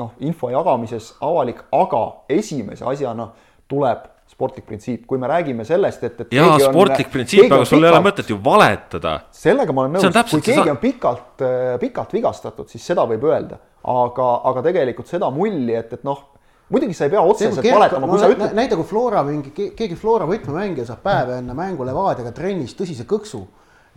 noh, 0.00 0.14
info 0.18 0.50
jagamises 0.50 1.12
avalik, 1.20 1.62
aga 1.72 2.02
esimese 2.28 2.86
asjana 2.86 3.30
tuleb 3.70 4.08
sportlik 4.40 4.64
printsiip, 4.64 5.04
kui 5.08 5.20
me 5.20 5.28
räägime 5.28 5.66
sellest, 5.68 6.04
et, 6.08 6.24
et. 6.24 6.32
jaa, 6.38 6.56
sportlik 6.64 7.12
printsiip, 7.12 7.52
aga 7.52 7.68
sul 7.68 7.84
ei 7.84 7.92
ole 7.92 8.00
mõtet 8.06 8.32
ju 8.32 8.38
valetada. 8.40 9.18
sellega 9.36 9.76
ma 9.76 9.84
olen 9.84 9.98
nõus, 9.98 10.32
kui 10.32 10.44
keegi 10.48 10.72
on 10.72 10.80
pikalt, 10.80 11.44
äh, 11.44 11.76
pikalt 11.82 12.16
vigastatud, 12.16 12.70
siis 12.72 12.86
seda 12.92 13.04
võib 13.10 13.28
öelda, 13.28 13.60
aga, 13.92 14.32
aga 14.50 14.64
tegelikult 14.70 15.12
seda 15.12 15.28
mulli, 15.34 15.76
et, 15.76 15.92
et 15.98 16.08
noh 16.08 16.26
muidugi 16.70 16.96
sa 16.96 17.06
ei 17.06 17.12
pea 17.12 17.22
otseselt 17.26 17.66
valetama, 17.66 18.08
kui 18.08 18.22
sa 18.22 18.32
ütled. 18.32 18.56
näida, 18.56 18.80
kui 18.80 18.88
Flora 18.88 19.22
mingi, 19.26 19.52
keegi 19.52 19.96
Flora 19.98 20.28
võtmemängija 20.30 20.88
saab 20.88 21.04
päev 21.04 21.34
enne 21.36 21.56
mängu 21.58 21.84
Levadiaga 21.84 22.32
trennis 22.36 22.76
tõsise 22.78 23.04
kõksu 23.10 23.42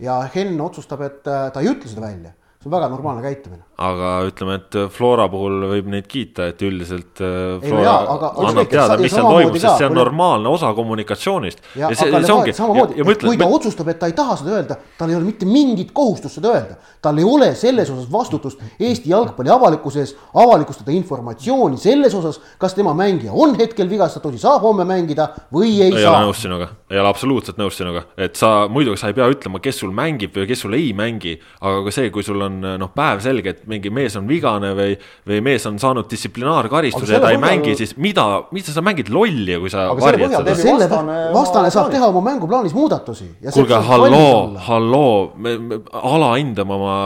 ja 0.02 0.18
Henn 0.34 0.60
otsustab, 0.60 1.04
et 1.06 1.30
äh, 1.30 1.46
ta 1.54 1.62
ei 1.62 1.70
ütle 1.72 1.88
seda 1.88 2.04
välja 2.08 2.34
see 2.64 2.70
on 2.70 2.76
väga 2.78 2.88
normaalne 2.88 3.22
käitumine. 3.22 3.62
aga 3.84 4.10
ütleme, 4.28 4.54
et 4.60 4.76
Flora 4.94 5.26
puhul 5.28 5.64
võib 5.68 5.88
neid 5.90 6.06
kiita, 6.08 6.46
et 6.52 6.62
üldiselt 6.64 7.20
äh, 7.20 7.58
Flora 7.60 7.80
ei, 7.80 7.84
jaa, 7.84 7.96
aga, 8.14 8.30
annab 8.46 8.68
teada, 8.70 8.96
mis 9.02 9.12
seal 9.12 9.26
toimub, 9.28 9.58
sest 9.58 9.82
see 9.82 9.88
on 9.88 9.96
normaalne 9.98 10.48
osa 10.48 10.70
kommunikatsioonist. 10.76 11.60
ja, 11.74 11.90
ja, 11.90 11.98
see, 11.98 12.12
see 12.14 12.32
ongi, 12.32 12.54
samamoodi, 12.56 12.96
et 12.96 13.08
mõtlen, 13.08 13.32
kui 13.32 13.40
ta 13.40 13.48
otsustab, 13.58 13.90
et 13.92 14.00
ta 14.00 14.08
ei 14.08 14.16
taha 14.16 14.36
seda 14.40 14.54
öelda, 14.56 14.78
tal 14.98 15.12
ei 15.12 15.18
ole 15.18 15.28
mitte 15.28 15.48
mingit 15.48 15.90
kohustust 15.92 16.38
seda 16.38 16.54
öelda. 16.54 16.78
tal 17.04 17.20
ei 17.20 17.26
ole 17.28 17.50
selles 17.58 17.90
osas 17.92 18.06
vastutust 18.12 18.62
Eesti 18.80 19.10
jalgpalli 19.10 19.52
avalikkuse 19.52 20.00
ees 20.00 20.14
avalikustada 20.40 20.94
informatsiooni 20.94 21.76
selles 21.80 22.14
osas, 22.16 22.40
kas 22.58 22.78
tema 22.78 22.94
mängija 22.96 23.34
on 23.34 23.58
hetkel 23.58 23.90
vigastatud 23.90 24.38
ja 24.38 24.44
saab 24.46 24.64
homme 24.64 24.86
mängida 24.88 25.28
või 25.52 25.74
ei, 25.74 25.90
ei 25.90 25.98
saa. 25.98 26.00
ei 26.00 26.08
ole 26.08 26.24
nõus 26.30 26.40
sinuga, 26.46 26.70
ei 26.90 27.02
ole 27.02 27.10
absoluutselt 27.10 27.60
nõus 27.60 27.76
sinuga, 27.82 28.06
et 28.16 28.38
sa 28.40 28.54
muidugi 28.70 29.02
sa 29.02 29.10
ei 29.10 29.18
pea 29.18 29.28
ütlema, 29.34 29.60
kes 29.62 29.82
sul 29.82 29.92
mängib 29.94 30.38
või 30.38 30.48
kes 30.48 30.64
sul 30.64 30.78
ei 30.78 30.92
mängi, 30.96 31.36
aga 31.60 31.84
ka 31.88 31.94
see, 31.94 32.10
kui 32.14 32.24
sul 32.26 32.40
on 32.44 32.53
on 32.54 32.78
noh, 32.80 32.90
päevselge, 32.94 33.52
et 33.54 33.66
mingi 33.70 33.90
mees 33.94 34.14
on 34.18 34.28
vigane 34.28 34.70
või, 34.76 34.94
või 35.28 35.40
mees 35.44 35.66
on 35.68 35.78
saanud 35.82 36.08
distsiplinaarkaristuse 36.10 37.16
ja 37.16 37.20
ta 37.22 37.32
ei 37.34 37.40
mängi, 37.42 37.74
siis 37.78 37.96
mida, 38.00 38.24
mida 38.54 38.74
sa 38.74 38.84
mängid 38.84 39.10
lolli, 39.14 39.58
kui 39.60 39.72
sa 39.72 39.88
varjad 39.98 40.36
seda? 40.38 40.56
selle 40.58 40.88
vastane 41.34 41.72
saab 41.74 41.92
teha 41.92 42.08
oma 42.10 42.22
mänguplaanis 42.30 42.74
muudatusi. 42.76 43.28
kuulge, 43.52 43.80
halloo, 43.88 44.56
halloo, 44.68 45.14
me, 45.36 45.56
me 45.58 45.80
alahindame 46.00 46.76
oma 46.78 46.98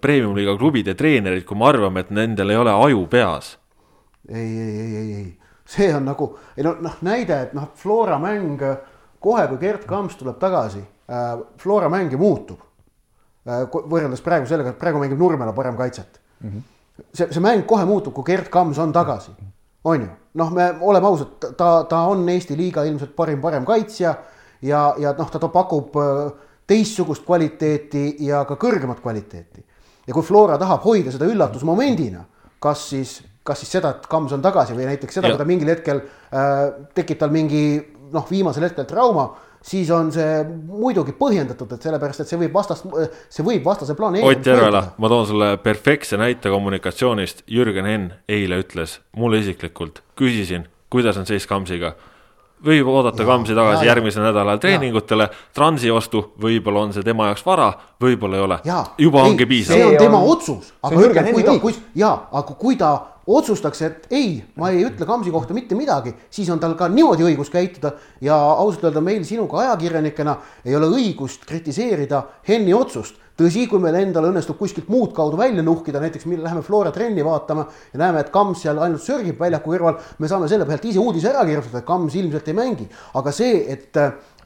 premium-liiga 0.00 0.56
klubide 0.60 0.96
treenereid, 0.98 1.46
kui 1.48 1.58
me 1.58 1.68
arvame, 1.68 2.04
et 2.04 2.12
nendel 2.14 2.54
ei 2.54 2.60
ole 2.60 2.74
aju 2.74 3.06
peas. 3.10 3.56
ei, 4.28 4.40
ei, 4.40 4.74
ei, 4.80 4.96
ei, 4.96 5.16
ei, 5.20 5.30
see 5.68 5.90
on 5.94 6.06
nagu, 6.08 6.30
ei 6.56 6.66
no 6.66 6.76
noh, 6.82 7.00
näide, 7.04 7.40
et 7.48 7.56
noh, 7.56 7.70
Flora 7.76 8.18
mäng 8.22 8.62
kohe, 9.24 9.48
kui 9.48 9.58
Gerd 9.60 9.88
Kamps 9.88 10.16
tuleb 10.20 10.38
tagasi 10.40 10.80
äh,, 10.80 11.34
Flora 11.60 11.90
mäng 11.92 12.12
ju 12.12 12.20
muutub 12.20 12.62
võrreldes 13.44 14.22
praegu 14.24 14.48
sellega, 14.48 14.72
et 14.72 14.80
praegu 14.80 15.00
mängib 15.02 15.20
Nurmela 15.20 15.52
parem 15.52 15.76
kaitset 15.76 16.20
mm. 16.40 16.50
-hmm. 16.50 16.62
see, 17.12 17.28
see 17.30 17.40
mäng 17.40 17.66
kohe 17.66 17.84
muutub, 17.84 18.14
kui 18.14 18.24
Gerd 18.24 18.48
Kams 18.48 18.78
on 18.78 18.92
tagasi, 18.92 19.32
on 19.84 20.00
ju. 20.00 20.08
noh, 20.34 20.50
me 20.50 20.74
oleme 20.80 21.06
ausad, 21.06 21.36
ta, 21.56 21.84
ta 21.88 22.06
on 22.08 22.28
Eesti 22.28 22.56
liiga 22.56 22.84
ilmselt 22.84 23.16
parim, 23.16 23.40
parem 23.40 23.64
kaitsja 23.64 24.14
ja, 24.62 24.94
ja 24.98 25.12
noh, 25.18 25.30
ta, 25.30 25.38
ta 25.38 25.48
pakub 25.48 25.96
äh, 25.96 26.32
teistsugust 26.66 27.24
kvaliteeti 27.24 28.16
ja 28.24 28.44
ka 28.44 28.56
kõrgemat 28.56 29.00
kvaliteeti. 29.00 29.64
ja 30.06 30.14
kui 30.14 30.22
Flora 30.22 30.58
tahab 30.58 30.84
hoida 30.84 31.12
seda 31.12 31.28
üllatusmomendina, 31.28 32.24
kas 32.58 32.88
siis, 32.88 33.22
kas 33.42 33.60
siis 33.60 33.72
seda, 33.76 33.90
et 33.90 34.06
Kams 34.06 34.32
on 34.32 34.42
tagasi 34.42 34.76
või 34.76 34.88
näiteks 34.88 35.14
seda, 35.14 35.28
kui 35.28 35.38
ta 35.38 35.44
mingil 35.44 35.68
hetkel 35.68 36.00
äh, 36.00 36.88
tekib 36.94 37.18
tal 37.18 37.30
mingi 37.30 37.64
noh, 38.12 38.26
viimasel 38.30 38.68
hetkel 38.68 38.86
trauma 38.88 39.28
siis 39.64 39.90
on 39.94 40.10
see 40.12 40.44
muidugi 40.68 41.14
põhjendatud, 41.16 41.72
et 41.74 41.84
sellepärast, 41.88 42.24
et 42.24 42.30
see 42.30 42.40
võib 42.40 42.56
vastast, 42.56 42.88
see 43.32 43.46
võib 43.46 43.64
vastase 43.64 43.96
plaani. 43.98 44.22
Ott 44.26 44.46
Järvela, 44.46 44.84
ma 45.00 45.12
toon 45.12 45.28
sulle 45.28 45.50
perfektse 45.64 46.20
näite 46.20 46.52
kommunikatsioonist. 46.52 47.44
Jürgen 47.50 47.88
Henn 47.88 48.10
eile 48.28 48.60
ütles 48.64 48.98
mulle 49.16 49.40
isiklikult, 49.44 50.02
küsisin, 50.20 50.68
kuidas 50.92 51.20
on 51.20 51.28
seis 51.28 51.48
Kamsiga 51.50 51.94
võib 52.64 52.88
oodata 52.88 53.24
Kamsi 53.26 53.54
tagasi 53.56 53.84
ja, 53.84 53.92
järgmisel 53.92 54.24
nädalal 54.24 54.60
treeningutele, 54.62 55.28
transi 55.56 55.90
ostu, 55.92 56.22
võib-olla 56.40 56.86
on 56.86 56.94
see 56.96 57.04
tema 57.04 57.28
jaoks 57.30 57.44
vara, 57.46 57.70
võib-olla 58.00 58.38
ei 58.38 58.44
ole. 58.44 58.58
juba 58.98 59.24
ei, 59.24 59.32
ongi 59.32 59.48
piisav. 59.50 59.76
see 59.76 59.88
on 59.88 59.98
tema 60.00 60.20
otsus, 60.22 60.72
aga 60.82 61.02
ütleme, 61.08 61.34
kui 61.34 61.44
ta, 61.44 61.58
kui, 61.60 61.76
jaa, 62.00 62.14
aga 62.32 62.56
kui 62.60 62.78
ta 62.80 62.92
otsustaks, 63.26 63.82
et 63.82 64.06
ei, 64.12 64.38
ma 64.60 64.70
ei 64.70 64.84
ütle 64.84 65.06
Kamsi 65.08 65.32
kohta 65.32 65.54
mitte 65.56 65.76
midagi, 65.78 66.14
siis 66.30 66.50
on 66.52 66.60
tal 66.60 66.76
ka 66.78 66.88
niimoodi 66.92 67.24
õigus 67.24 67.50
käituda 67.52 67.94
ja 68.24 68.36
ausalt 68.36 68.84
öelda 68.84 69.00
meil 69.04 69.24
sinuga 69.24 69.62
ajakirjanikena 69.64 70.36
ei 70.64 70.76
ole 70.76 70.90
õigust 70.92 71.46
kritiseerida 71.48 72.24
Henni 72.48 72.74
otsust. 72.74 73.20
tõsi, 73.34 73.64
kui 73.66 73.80
meil 73.82 73.96
endal 73.98 74.28
õnnestub 74.28 74.54
kuskilt 74.54 74.86
muud 74.86 75.10
kaudu 75.10 75.34
välja 75.36 75.62
nuhkida, 75.62 75.98
näiteks 75.98 76.26
me 76.30 76.36
läheme 76.38 76.62
Flora 76.62 76.92
trenni 76.94 77.24
vaatama 77.26 77.64
ja 77.92 77.98
näeme, 77.98 78.20
et 78.20 78.30
Kams 78.30 78.60
seal 78.62 78.78
ainult 78.78 79.02
sörgib 79.02 79.40
väljaku 79.40 79.72
kõrval, 79.72 79.96
me 80.22 80.28
saame 80.30 80.46
selle 80.48 80.68
pealt 80.68 80.84
ise 80.86 81.02
uudise 81.02 81.32
ära 81.32 81.42
kirjutada, 81.48 81.80
et 81.82 81.88
Kams 81.88 82.14
ilmselt 82.14 82.46
ei 82.48 82.54
mängi, 82.54 82.86
aga 83.18 83.32
see, 83.34 83.64
et 83.74 83.98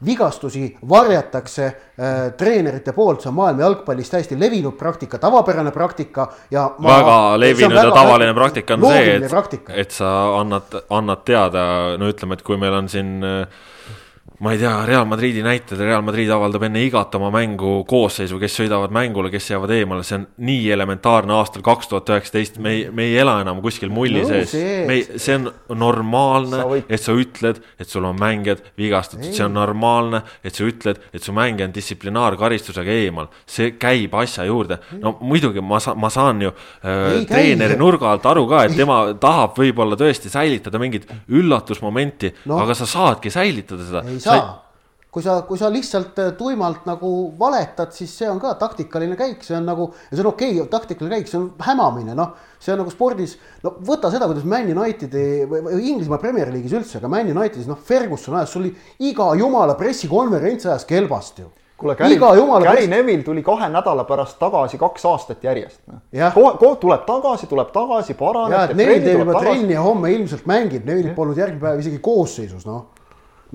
vigastusi 0.05 0.77
varjatakse 0.89 1.65
äh, 1.67 2.33
treenerite 2.39 2.93
poolt, 2.93 3.23
see 3.23 3.31
on 3.33 3.39
maailma 3.39 3.65
jalgpallis 3.67 4.11
täiesti 4.11 4.39
levinud 4.41 4.77
praktika, 4.79 5.19
tavapärane 5.19 5.73
praktika 5.75 6.29
ja 6.51 6.69
ma, 6.79 6.93
väga 6.99 7.17
levinud 7.41 7.77
ja 7.77 7.91
tavaline 7.91 8.35
praktika 8.35 8.79
on 8.79 8.87
see, 8.87 9.17
et, 9.17 9.73
et 9.75 9.97
sa 9.97 10.13
annad, 10.41 10.79
annad 10.91 11.25
teada, 11.27 11.65
no 11.99 12.11
ütleme, 12.11 12.39
et 12.39 12.47
kui 12.47 12.61
meil 12.61 12.79
on 12.79 12.89
siin 12.93 13.19
äh, 13.27 13.67
ma 14.39 14.53
ei 14.53 14.59
tea, 14.59 14.85
Real 14.87 15.05
Madridi 15.05 15.43
näitel, 15.43 15.81
Real 15.83 16.03
Madrid 16.07 16.29
avaldab 16.31 16.63
enne 16.69 16.85
igat 16.87 17.15
oma 17.19 17.31
mängu 17.35 17.81
koosseisu, 17.91 18.39
kes 18.39 18.55
sõidavad 18.61 18.93
mängule, 18.95 19.33
kes 19.33 19.49
jäävad 19.51 19.73
eemale, 19.75 20.05
see 20.07 20.21
on 20.21 20.27
nii 20.47 20.69
elementaarne 20.77 21.35
aastal 21.35 21.65
kaks 21.67 21.91
tuhat 21.91 22.13
üheksateist, 22.15 22.61
me 22.63 22.75
ei, 22.77 22.85
me 22.95 23.09
ei 23.09 23.17
ela 23.19 23.35
enam 23.43 23.59
kuskil 23.65 23.91
mulli 23.91 24.23
no, 24.23 24.29
sees. 24.31 24.55
me 24.87 24.99
ei, 25.01 25.19
see 25.19 25.35
on 25.41 25.49
normaalne, 25.81 26.85
et 26.87 27.03
sa 27.03 27.17
ütled, 27.19 27.59
et 27.83 27.91
sul 27.91 28.07
on 28.07 28.15
mängijad 28.21 28.63
vigastatud, 28.79 29.27
see 29.27 29.43
on 29.43 29.57
normaalne, 29.59 30.23
et 30.47 30.55
sa 30.55 30.69
ütled, 30.71 31.03
et 31.11 31.27
su 31.27 31.35
mängija 31.35 31.67
on 31.67 31.75
distsiplinaarkaristusega 31.75 32.95
eemal. 32.95 33.27
see 33.49 33.75
käib 33.75 34.15
asja 34.23 34.47
juurde, 34.47 34.79
no 35.03 35.17
muidugi 35.19 35.65
ma 35.65 35.83
saan, 35.83 35.99
ma 35.99 36.13
saan 36.15 36.47
ju 36.47 36.53
äh, 36.55 37.25
treeneri 37.27 37.75
nurga 37.81 38.13
alt 38.13 38.31
aru 38.31 38.47
ka, 38.55 38.63
et 38.69 38.79
tema 38.79 39.01
tahab 39.19 39.59
võib-olla 39.59 39.99
tõesti 39.99 40.31
säilitada 40.31 40.79
mingit 40.79 41.11
üllatusmomenti 41.27 42.37
no., 42.47 42.63
aga 42.63 42.79
sa 42.79 42.87
saadki 42.87 43.35
säilitada 43.35 43.91
seda 43.91 44.07
saa. 44.29 44.57
kui 45.11 45.25
sa, 45.25 45.39
kui 45.49 45.59
sa 45.59 45.71
lihtsalt 45.73 46.19
äh, 46.21 46.33
tuimalt 46.37 46.85
nagu 46.87 47.11
valetad, 47.39 47.93
siis 47.97 48.13
see 48.21 48.29
on 48.29 48.41
ka 48.43 48.53
taktikaline 48.61 49.17
käik, 49.17 49.41
see 49.43 49.57
on 49.57 49.65
nagu 49.67 49.89
see 50.11 50.21
on 50.21 50.31
okei 50.31 50.59
okay,, 50.59 50.71
taktikaline 50.71 51.17
käik, 51.17 51.31
see 51.31 51.39
on 51.41 51.47
hämamine, 51.65 52.17
noh. 52.19 52.35
see 52.61 52.75
on 52.75 52.83
nagu 52.83 52.93
spordis, 52.93 53.39
no 53.65 53.73
võta 53.89 54.13
seda, 54.13 54.29
kuidas 54.29 54.45
Man 54.49 54.69
Unitedi 54.75 55.47
või, 55.49 55.63
või 55.65 55.81
Inglismaa 55.95 56.21
Premier 56.23 56.53
League'is 56.53 56.77
üldse, 56.77 57.01
aga 57.01 57.11
Man 57.13 57.31
Unitedis 57.33 57.71
noh, 57.71 57.81
Ferguson 57.89 58.37
ajas, 58.37 58.53
sul 58.53 58.67
oli 58.67 58.75
iga 59.11 59.31
jumala 59.41 59.79
pressikonverents 59.81 60.69
ajas 60.69 60.87
kelbast 60.89 61.41
ju 61.41 61.49
kuule, 61.79 61.95
Gary, 61.95 62.17
Gary 62.65 62.87
Neville 62.91 63.23
tuli 63.23 63.43
kahe 63.43 63.69
nädala 63.71 64.05
pärast 64.05 64.39
tagasi 64.39 64.79
kaks 64.79 65.05
aastat 65.07 65.45
järjest. 65.47 65.81
Noh. 65.87 66.03
kohe, 66.35 66.57
kohe 66.59 66.77
tuleb 66.83 67.05
tagasi, 67.07 67.47
tuleb 67.47 67.71
tagasi, 67.75 68.17
paraneb. 68.19 68.75
Neville 68.77 69.05
teeb 69.07 69.23
juba 69.23 69.39
trenni 69.39 69.77
ja 69.77 69.85
homme 69.87 70.11
ilmselt 70.13 70.47
mängib, 70.51 70.87
Neville 70.89 71.15
polnud 71.15 71.39
järgmine 71.39 71.63
päev 71.63 71.85
isegi 71.85 72.01
koosseisus, 72.03 72.67
noh 72.67 72.98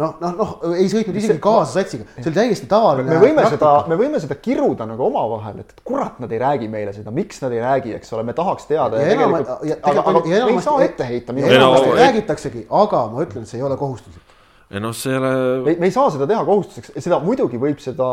noh, 0.02 0.16
noh, 0.22 0.34
noh, 0.40 0.52
ei 0.74 0.88
sõitnud 0.92 1.18
isegi 1.20 1.42
kaasa 1.44 1.80
satsiga, 1.80 2.08
see 2.18 2.30
oli 2.32 2.38
täiesti 2.40 2.70
tavaline. 2.72 3.10
me 3.12 3.22
võime 3.22 3.44
praktika. 3.44 3.60
seda, 3.60 3.72
me 3.92 3.98
võime 4.00 4.22
seda 4.24 4.38
kiruda 4.42 4.88
nagu 4.90 5.08
omavahel, 5.08 5.62
et 5.64 5.74
kurat, 5.86 6.20
nad 6.24 6.34
ei 6.34 6.42
räägi 6.42 6.70
meile 6.72 6.96
seda, 6.96 7.14
miks 7.14 7.42
nad 7.44 7.54
ei 7.54 7.62
räägi, 7.64 7.96
eks 8.00 8.14
ole, 8.18 8.26
me 8.28 8.36
tahaks 8.38 8.70
teada. 8.70 9.02
ja, 9.02 9.08
ja 9.12 9.18
enam, 9.20 9.38
ja, 9.70 9.80
aga, 9.82 10.06
aga 10.10 10.24
ja 10.26 10.44
enamasti, 10.44 10.58
ei 10.58 10.68
saa 10.68 10.86
ette 10.90 11.10
heita. 11.10 11.38
enamasti 11.56 11.98
räägitaksegi, 12.02 12.68
aga 12.84 13.08
ma 13.14 13.26
ütlen, 13.28 13.50
see 13.50 13.62
ei 13.62 13.68
ole 13.70 13.78
kohustuslik 13.80 14.33
noh, 14.82 14.94
see 14.98 15.12
ei 15.14 15.20
ole. 15.20 15.76
me 15.80 15.88
ei 15.88 15.94
saa 15.94 16.10
seda 16.14 16.26
teha 16.30 16.42
kohustuseks, 16.48 16.94
seda 17.04 17.20
muidugi 17.22 17.60
võib 17.62 17.82
seda 17.84 18.08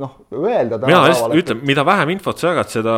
noh, 0.00 0.16
öelda. 0.34 0.80
mina 0.84 1.02
lihtsalt 1.08 1.36
ütlen, 1.40 1.62
mida 1.66 1.84
vähem 1.86 2.12
infot 2.16 2.40
sa 2.40 2.50
jagad, 2.50 2.68
seda 2.72 2.96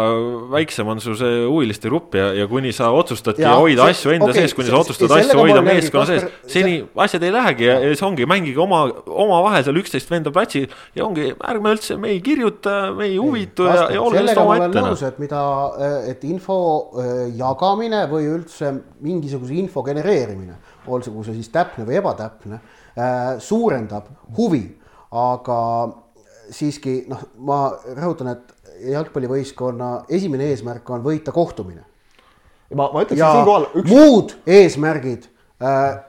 väiksem 0.52 0.90
on 0.90 1.02
su 1.04 1.14
see 1.18 1.44
huviliste 1.44 1.90
grupp 1.92 2.16
ja, 2.18 2.30
ja 2.36 2.48
kuni 2.50 2.72
sa 2.74 2.90
otsustadki 2.96 3.44
ja, 3.44 3.54
hoida 3.60 3.86
see, 3.86 3.96
asju 3.96 4.14
enda 4.16 4.30
okay, 4.30 4.42
sees, 4.42 4.56
kuni 4.58 4.72
sa 4.72 4.80
otsustad 4.80 5.14
asju 5.18 5.38
hoida 5.38 5.62
meeskonna 5.66 6.08
sees, 6.10 6.26
seni 6.46 6.80
see... 6.80 6.88
asjad 7.06 7.28
ei 7.28 7.34
lähegi 7.36 7.68
ja, 7.68 7.78
ja 7.84 7.94
see 7.94 8.08
ongi, 8.08 8.26
mängige 8.30 8.62
oma, 8.64 8.82
omavahel 9.06 9.66
seal 9.68 9.78
üksteist 9.82 10.10
venda 10.10 10.34
platsil 10.34 10.66
ja 10.98 11.06
ongi, 11.06 11.30
ärme 11.52 11.76
üldse, 11.76 12.00
me 12.02 12.10
ei 12.16 12.20
kirjuta, 12.24 12.78
me 12.98 13.10
ei 13.12 13.18
huvitu 13.20 13.68
ja, 13.70 13.86
ja 13.94 14.02
olge 14.02 14.24
lihtsalt 14.26 14.46
omaette. 14.46 15.08
Et 15.12 15.18
mida, 15.22 15.42
et 16.10 16.22
info 16.26 16.58
äh, 16.98 17.24
jagamine 17.38 18.04
või 18.10 18.28
üldse 18.32 18.74
mingisuguse 19.02 19.54
info 19.60 19.84
genereerimine 19.86 20.58
olgu 20.86 21.24
see 21.24 21.36
siis 21.38 21.50
täpne 21.54 21.86
või 21.88 21.98
ebatäpne, 22.00 22.60
äh, 22.96 23.20
suurendab 23.42 24.08
huvi, 24.36 24.64
aga 25.10 25.58
siiski 26.52 27.02
noh, 27.08 27.22
ma 27.46 27.64
rõhutan, 27.96 28.32
et 28.32 28.88
jalgpallivõistkonna 28.92 29.90
esimene 30.10 30.50
eesmärk 30.52 30.88
on 30.90 31.04
võita 31.04 31.32
kohtumine. 31.32 31.84
ma, 32.74 32.88
ma 32.92 33.02
ütleksin 33.04 33.26
siinkohal 33.26 33.68
üks. 33.74 33.90
muud 33.90 34.34
eesmärgid 34.46 35.28
äh, 35.62 36.00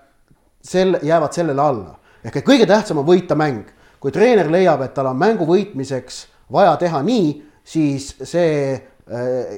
sel-, 0.64 1.00
jäävad 1.04 1.36
sellele 1.36 1.62
alla 1.62 2.00
ehk 2.24 2.40
et 2.40 2.48
kõige 2.48 2.68
tähtsam 2.68 3.02
on 3.02 3.08
võita 3.08 3.36
mäng. 3.36 3.68
kui 4.00 4.12
treener 4.12 4.50
leiab, 4.52 4.82
et 4.84 4.94
tal 4.94 5.08
on 5.08 5.16
mängu 5.16 5.46
võitmiseks 5.48 6.26
vaja 6.52 6.74
teha 6.76 7.00
nii, 7.08 7.28
siis 7.64 8.10
see 8.20 8.76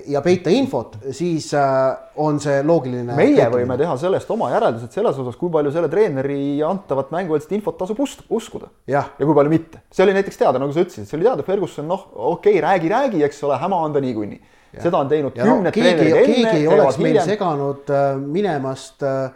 ja 0.10 0.22
peita 0.26 0.50
infot, 0.50 0.96
siis 1.14 1.52
äh, 1.54 1.92
on 2.22 2.40
see 2.42 2.64
loogiline. 2.66 3.14
meie 3.14 3.36
käitumine. 3.36 3.52
võime 3.54 3.78
teha 3.78 3.94
sellest 4.02 4.32
oma 4.34 4.50
järeldused 4.50 4.96
selles 4.98 5.20
osas, 5.22 5.38
kui 5.38 5.52
palju 5.54 5.74
selle 5.76 5.90
treeneri 5.92 6.64
antavat 6.66 7.12
mängueelset 7.14 7.54
infot 7.60 7.78
tasub 7.78 8.02
uskuda. 8.02 8.72
ja 8.90 9.06
kui 9.20 9.38
palju 9.38 9.54
mitte. 9.54 9.84
see 9.94 10.06
oli 10.08 10.18
näiteks 10.18 10.42
teada, 10.42 10.62
nagu 10.62 10.74
sa 10.74 10.82
ütlesid, 10.82 11.06
see 11.06 11.20
oli 11.20 11.30
teada, 11.30 11.46
Ferguson, 11.46 11.86
noh, 11.88 12.08
okei 12.16 12.58
okay,, 12.58 12.64
räägi, 12.66 12.90
räägi, 12.90 13.24
eks 13.28 13.44
ole, 13.46 13.60
häma 13.62 13.82
on 13.86 13.94
ta 13.94 14.02
niikuinii. 14.02 14.42
seda 14.82 14.98
on 14.98 15.12
teinud 15.14 15.38
ja 15.38 15.46
kümned 15.46 15.70
no, 15.70 15.76
treenerid 15.78 16.16
enne. 16.16 16.34
keegi 16.34 16.64
ei 16.64 16.68
oleks 16.68 16.98
meil 17.04 17.22
seganud 17.30 17.94
äh, 17.94 18.08
minemast 18.20 19.06
äh, 19.06 19.28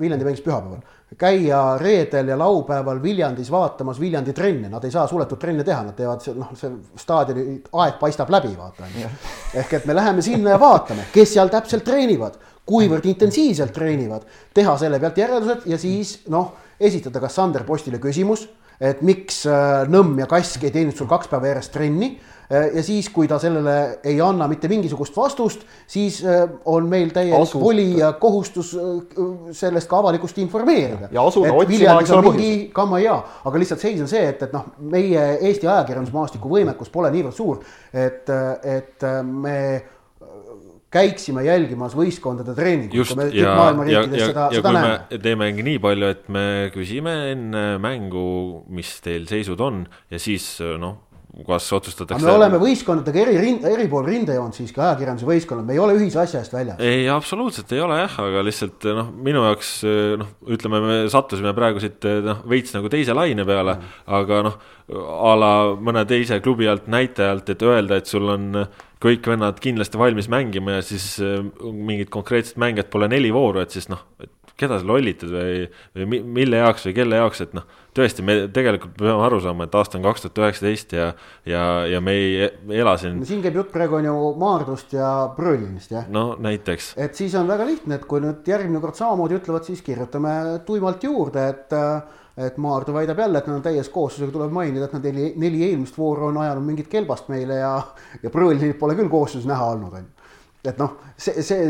Viljandi 0.00 0.26
mängis 0.26 0.42
pühapäeval 0.42 0.82
käia 1.18 1.78
reedel 1.78 2.28
ja 2.28 2.38
laupäeval 2.38 3.02
Viljandis 3.02 3.50
vaatamas 3.50 4.00
Viljandi 4.00 4.32
trenne, 4.32 4.68
nad 4.68 4.84
ei 4.84 4.92
saa 4.94 5.06
suletud 5.10 5.38
trenne 5.38 5.64
teha, 5.66 5.82
nad 5.88 5.96
teevad 5.98 6.22
noh, 6.38 6.52
see 6.58 6.70
staadioni 7.02 7.58
aeg 7.82 7.98
paistab 8.00 8.30
läbi, 8.30 8.52
vaata 8.58 8.86
on 8.86 8.96
ju. 9.02 9.10
ehk 9.62 9.74
et 9.80 9.88
me 9.90 9.96
läheme 9.96 10.22
sinna 10.22 10.54
ja 10.54 10.60
vaatame, 10.60 11.08
kes 11.12 11.34
seal 11.34 11.50
täpselt 11.50 11.84
treenivad, 11.84 12.38
kuivõrd 12.66 13.08
intensiivselt 13.10 13.74
treenivad, 13.74 14.26
teha 14.54 14.76
selle 14.78 15.00
pealt 15.02 15.18
järeldused 15.18 15.66
ja 15.70 15.78
siis 15.78 16.20
noh, 16.30 16.54
esitada 16.80 17.20
kas 17.20 17.34
Sander 17.34 17.66
Postile 17.66 17.98
küsimus, 17.98 18.46
et 18.80 19.02
miks 19.04 19.42
äh, 19.50 19.82
Nõmm 19.90 20.22
ja 20.22 20.28
Kask 20.30 20.62
ei 20.64 20.72
teinud 20.72 20.96
sul 20.96 21.10
kaks 21.10 21.28
päeva 21.28 21.50
järjest 21.50 21.74
trenni 21.74 22.14
ja 22.50 22.82
siis, 22.82 23.08
kui 23.14 23.28
ta 23.30 23.38
sellele 23.38 23.74
ei 24.10 24.18
anna 24.24 24.48
mitte 24.50 24.68
mingisugust 24.70 25.16
vastust, 25.16 25.62
siis 25.90 26.20
äh, 26.26 26.42
on 26.70 26.88
meil 26.90 27.12
täielik 27.14 27.54
voli 27.60 27.86
ja 28.00 28.12
kohustus 28.18 28.72
äh, 28.74 29.20
sellest 29.56 29.90
ka 29.90 30.00
avalikkust 30.02 30.38
informeerida. 30.42 31.10
ja 31.14 31.26
asuda 31.26 31.52
otsima, 31.54 32.00
eks 32.02 32.14
ole, 32.16 32.26
põhjust. 32.26 33.30
aga 33.44 33.62
lihtsalt 33.62 33.84
seis 33.84 34.02
on 34.02 34.10
see, 34.10 34.24
et, 34.32 34.42
et 34.48 34.56
noh, 34.56 34.66
meie 34.90 35.28
Eesti 35.50 35.70
ajakirjandusmaastiku 35.70 36.50
võimekus 36.50 36.90
pole 36.92 37.12
niivõrd 37.14 37.36
suur, 37.36 37.62
et, 37.94 38.30
et 38.66 39.06
me 39.24 39.58
käiksime 40.90 41.44
jälgimas 41.46 41.94
võistkondade 41.94 42.54
treeningut. 42.56 42.96
just, 42.98 43.14
ja, 43.30 43.52
ja, 43.54 43.84
ja, 43.86 44.00
ja, 44.10 44.48
ja 44.56 44.62
kui 44.64 44.74
näeme. 44.74 44.96
me 45.06 45.20
teemegi 45.22 45.66
nii 45.68 45.78
palju, 45.82 46.10
et 46.16 46.26
me 46.34 46.46
küsime 46.74 47.14
enne 47.30 47.62
mängu, 47.82 48.64
mis 48.74 48.96
teil 49.04 49.30
seisud 49.30 49.62
on 49.62 49.84
ja 50.10 50.18
siis 50.18 50.56
noh 50.82 50.98
kas 51.46 51.68
otsustatakse. 51.72 52.26
me 52.26 52.32
oleme 52.32 52.58
võistkondadega 52.60 53.22
eri 53.22 53.36
rind, 53.38 53.66
eri 53.68 53.86
pool 53.90 54.06
rindejoont 54.08 54.56
siiski 54.56 54.82
ajakirjanduse 54.82 55.28
võistkonnad, 55.28 55.66
me 55.68 55.76
ei 55.76 55.82
ole 55.82 55.94
ühise 55.98 56.18
asja 56.22 56.42
eest 56.42 56.54
väljas. 56.54 56.80
ei, 56.82 57.06
absoluutselt 57.12 57.70
ei 57.76 57.82
ole 57.84 58.00
jah, 58.00 58.18
aga 58.24 58.42
lihtsalt 58.46 58.88
noh, 58.98 59.12
minu 59.28 59.44
jaoks 59.46 59.72
noh, 60.20 60.34
ütleme, 60.50 60.82
me 60.84 60.98
sattusime 61.12 61.54
praegu 61.56 61.82
siit 61.82 62.06
noh, 62.26 62.42
veits 62.50 62.74
nagu 62.76 62.90
teise 62.92 63.16
laine 63.16 63.46
peale 63.48 63.76
mm., 63.78 63.96
aga 64.20 64.42
noh, 64.48 64.60
a 65.30 65.34
la 65.38 65.52
mõne 65.78 66.02
teise 66.10 66.40
klubi 66.42 66.68
alt 66.70 66.90
näitajalt, 66.90 67.54
et 67.54 67.62
öelda, 67.66 68.00
et 68.00 68.10
sul 68.10 68.26
on 68.32 68.64
kõik 69.00 69.30
vennad 69.30 69.60
kindlasti 69.62 70.00
valmis 70.00 70.28
mängima 70.32 70.78
ja 70.78 70.82
siis 70.84 71.14
mingit 71.62 72.10
konkreetset 72.12 72.58
mängijat 72.60 72.90
pole 72.92 73.08
neli 73.08 73.30
vooru, 73.32 73.62
et 73.62 73.72
siis 73.72 73.88
noh, 73.92 74.02
et 74.20 74.32
keda 74.60 74.78
sa 74.80 74.86
lollitad 74.86 75.32
või, 75.32 75.64
või 75.96 76.20
mille 76.40 76.60
jaoks 76.60 76.86
või 76.88 76.96
kelle 76.96 77.20
jaoks, 77.20 77.42
et 77.44 77.56
noh, 77.56 77.66
tõesti, 77.96 78.24
me 78.26 78.36
tegelikult 78.52 78.94
peame 78.98 79.24
aru 79.26 79.40
saama, 79.42 79.66
et 79.66 79.74
aasta 79.80 79.98
on 79.98 80.06
kaks 80.06 80.26
tuhat 80.26 80.40
üheksateist 80.44 80.94
ja, 80.96 81.10
ja, 81.48 81.64
ja 81.90 82.00
me 82.04 82.14
ei 82.18 82.78
ela 82.80 82.96
siin. 83.00 83.20
siin 83.26 83.42
käib 83.44 83.58
jutt 83.60 83.72
praegu 83.74 83.98
on 83.98 84.08
ju 84.08 84.14
Maardust 84.40 84.94
ja 84.96 85.10
Brõlinist, 85.36 85.94
jah? 85.96 86.06
no 86.12 86.34
näiteks. 86.42 86.94
et 87.00 87.18
siis 87.18 87.34
on 87.38 87.50
väga 87.50 87.66
lihtne, 87.68 87.98
et 87.98 88.06
kui 88.10 88.22
nüüd 88.22 88.46
järgmine 88.48 88.82
kord 88.82 88.98
samamoodi 88.98 89.40
ütlevad, 89.40 89.66
siis 89.66 89.82
kirjutame 89.86 90.32
tuimalt 90.66 91.04
juurde, 91.08 91.48
et 91.54 91.78
et 92.40 92.56
Maardu 92.56 92.94
väidab 92.94 93.18
jälle, 93.18 93.38
et 93.38 93.48
nad 93.50 93.58
on 93.58 93.64
täies 93.64 93.88
kooslusega, 93.92 94.32
tuleb 94.32 94.52
mainida, 94.54 94.86
et 94.86 94.94
nad 94.96 95.04
neli, 95.04 95.32
neli 95.36 95.64
eelmist 95.66 95.98
vooru 95.98 96.30
on 96.30 96.38
ajanud 96.40 96.64
mingit 96.64 96.88
kelbast 96.88 97.28
meile 97.28 97.58
ja, 97.58 97.74
ja 98.22 98.32
Brõlinit 98.32 98.78
pole 98.80 98.96
küll 98.96 99.10
koosseisus 99.12 99.48
näha 99.50 99.66
olnud, 99.74 99.98
on 99.98 100.06
ju. 100.06 100.30
et 100.70 100.80
noh, 100.80 100.94
see, 101.20 101.42
see 101.44 101.66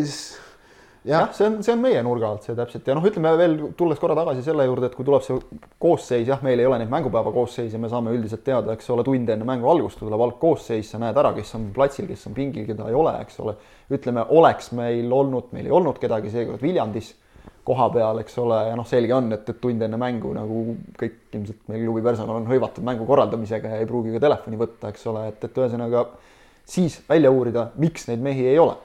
jah. 1.04 1.20
Ja,, 1.20 1.32
see 1.32 1.46
on, 1.46 1.58
see 1.64 1.72
on 1.74 1.80
meie 1.82 2.00
nurga 2.04 2.28
alt 2.30 2.46
see 2.46 2.56
täpselt. 2.56 2.88
Ja 2.88 2.96
noh, 2.96 3.06
ütleme 3.06 3.32
veel 3.38 3.56
tulles 3.78 4.00
korra 4.00 4.16
tagasi 4.18 4.44
selle 4.44 4.66
juurde, 4.68 4.90
et 4.90 4.96
kui 4.96 5.06
tuleb 5.06 5.24
see 5.24 5.38
koosseis, 5.82 6.26
jah, 6.28 6.42
meil 6.44 6.60
ei 6.60 6.68
ole 6.68 6.80
neid 6.82 6.92
mängupäeva 6.92 7.32
koosseise, 7.34 7.80
me 7.80 7.90
saame 7.92 8.12
üldiselt 8.16 8.44
teada, 8.46 8.74
eks 8.76 8.90
ole, 8.94 9.04
tund 9.06 9.32
enne 9.32 9.48
mängu 9.48 9.70
algust 9.72 10.00
tuleb 10.02 10.26
algkoosseis, 10.26 10.92
sa 10.92 11.00
näed 11.02 11.16
ära, 11.20 11.32
kes 11.36 11.54
on 11.58 11.70
platsil, 11.76 12.08
kes 12.10 12.26
on 12.30 12.36
pingil, 12.36 12.66
keda 12.68 12.90
ei 12.90 12.98
ole, 12.98 13.16
eks 13.24 13.40
ole. 13.44 13.56
ütleme, 13.90 14.26
oleks 14.36 14.70
meil 14.76 15.10
olnud, 15.12 15.50
meil 15.56 15.66
ei 15.66 15.74
olnud 15.74 15.98
kedagi 15.98 16.30
seekord 16.30 16.62
Viljandis 16.62 17.14
koha 17.66 17.88
peal, 17.92 18.20
eks 18.22 18.36
ole, 18.40 18.58
ja 18.68 18.76
noh, 18.78 18.86
selge 18.88 19.14
on, 19.14 19.32
et, 19.34 19.48
et 19.48 19.58
tund 19.62 19.82
enne 19.82 19.98
mängu 20.00 20.32
nagu 20.36 20.60
kõik 21.00 21.34
ilmselt 21.34 21.64
meil 21.70 21.82
klubi 21.84 22.04
personal 22.04 22.40
on 22.40 22.48
hõivatud 22.48 22.84
mängu 22.86 23.06
korraldamisega 23.08 23.74
ja 23.74 23.80
ei 23.80 23.88
pruugi 23.88 24.14
ka 24.14 24.22
telefoni 24.22 24.58
võtta, 24.60 24.92
eks 24.92 25.08
ole, 25.10 25.26
et, 25.32 25.44
et 25.44 25.58
ühesõnaga 25.60 26.04
siis 26.70 27.00
välja 27.08 27.32
uurida, 27.34 27.68
miks 27.80 28.06
neid 28.08 28.22
mehi 28.24 28.46
ei 28.52 28.58
ole 28.62 28.76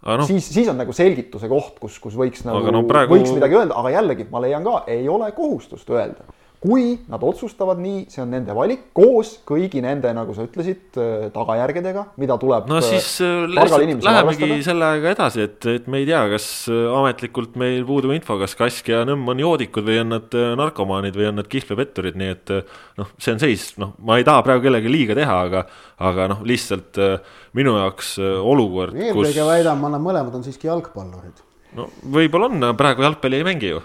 No, 0.00 0.24
siis, 0.24 0.46
siis 0.48 0.68
on 0.72 0.78
nagu 0.80 0.94
selgituse 0.96 1.48
koht, 1.50 1.74
kus, 1.80 1.98
kus 2.00 2.14
võiks 2.16 2.46
nagu, 2.46 2.70
no, 2.72 2.80
praegu... 2.88 3.18
võiks 3.18 3.34
midagi 3.36 3.58
öelda, 3.58 3.76
aga 3.76 3.90
jällegi 3.92 4.24
ma 4.32 4.40
leian 4.40 4.64
ka, 4.64 4.78
ei 4.88 5.04
ole 5.12 5.28
kohustust 5.36 5.90
öelda 5.92 6.24
kui 6.60 6.98
nad 7.08 7.22
otsustavad 7.24 7.78
nii, 7.80 8.02
see 8.12 8.20
on 8.20 8.34
nende 8.34 8.52
valik 8.56 8.90
koos 8.96 9.32
kõigi 9.48 9.80
nende, 9.80 10.10
nagu 10.12 10.34
sa 10.36 10.44
ütlesid, 10.44 10.82
äh, 11.00 11.28
tagajärgedega, 11.32 12.02
mida 12.20 12.36
tuleb. 12.40 12.66
no 12.68 12.82
siis 12.84 13.14
äh, 13.24 13.46
lihtsalt 13.48 14.04
lähemegi 14.04 14.58
sellega 14.66 15.14
edasi, 15.14 15.46
et, 15.48 15.68
et 15.72 15.86
me 15.88 16.02
ei 16.02 16.08
tea, 16.10 16.20
kas 16.34 16.46
äh, 16.68 16.82
ametlikult 16.98 17.56
meil 17.60 17.86
puudub 17.88 18.12
info, 18.12 18.36
kas 18.42 18.52
Kask 18.58 18.90
ja 18.92 19.06
Nõmm 19.08 19.32
on 19.32 19.40
joodikud 19.40 19.86
või 19.86 20.02
on 20.02 20.12
nad 20.12 20.36
narkomaanid 20.60 21.16
või 21.16 21.30
on 21.30 21.40
nad 21.40 21.48
kihlvepetturid, 21.48 22.18
nii 22.20 22.34
et 22.34 22.52
noh, 23.00 23.08
see 23.16 23.32
on 23.32 23.40
seis, 23.40 23.70
noh, 23.80 23.94
ma 24.04 24.18
ei 24.20 24.26
taha 24.28 24.42
praegu 24.44 24.66
kellelegi 24.66 24.92
liiga 24.92 25.16
teha, 25.16 25.38
aga, 25.46 25.62
aga 26.10 26.26
noh, 26.34 26.42
lihtsalt 26.44 27.00
minu 27.56 27.78
jaoks 27.78 28.18
olukord. 28.20 28.98
eelkõige 29.00 29.32
kus... 29.32 29.48
väidan 29.48 29.80
ma, 29.80 29.94
nad 29.96 30.04
mõlemad 30.04 30.36
on 30.36 30.44
siiski 30.44 30.68
jalgpallurid. 30.68 31.40
no 31.80 31.88
võib-olla 32.04 32.52
on, 32.52 32.68
praegu 32.76 33.08
jalgpalli 33.08 33.40
ei 33.40 33.48
mängi 33.48 33.72
ju 33.72 33.80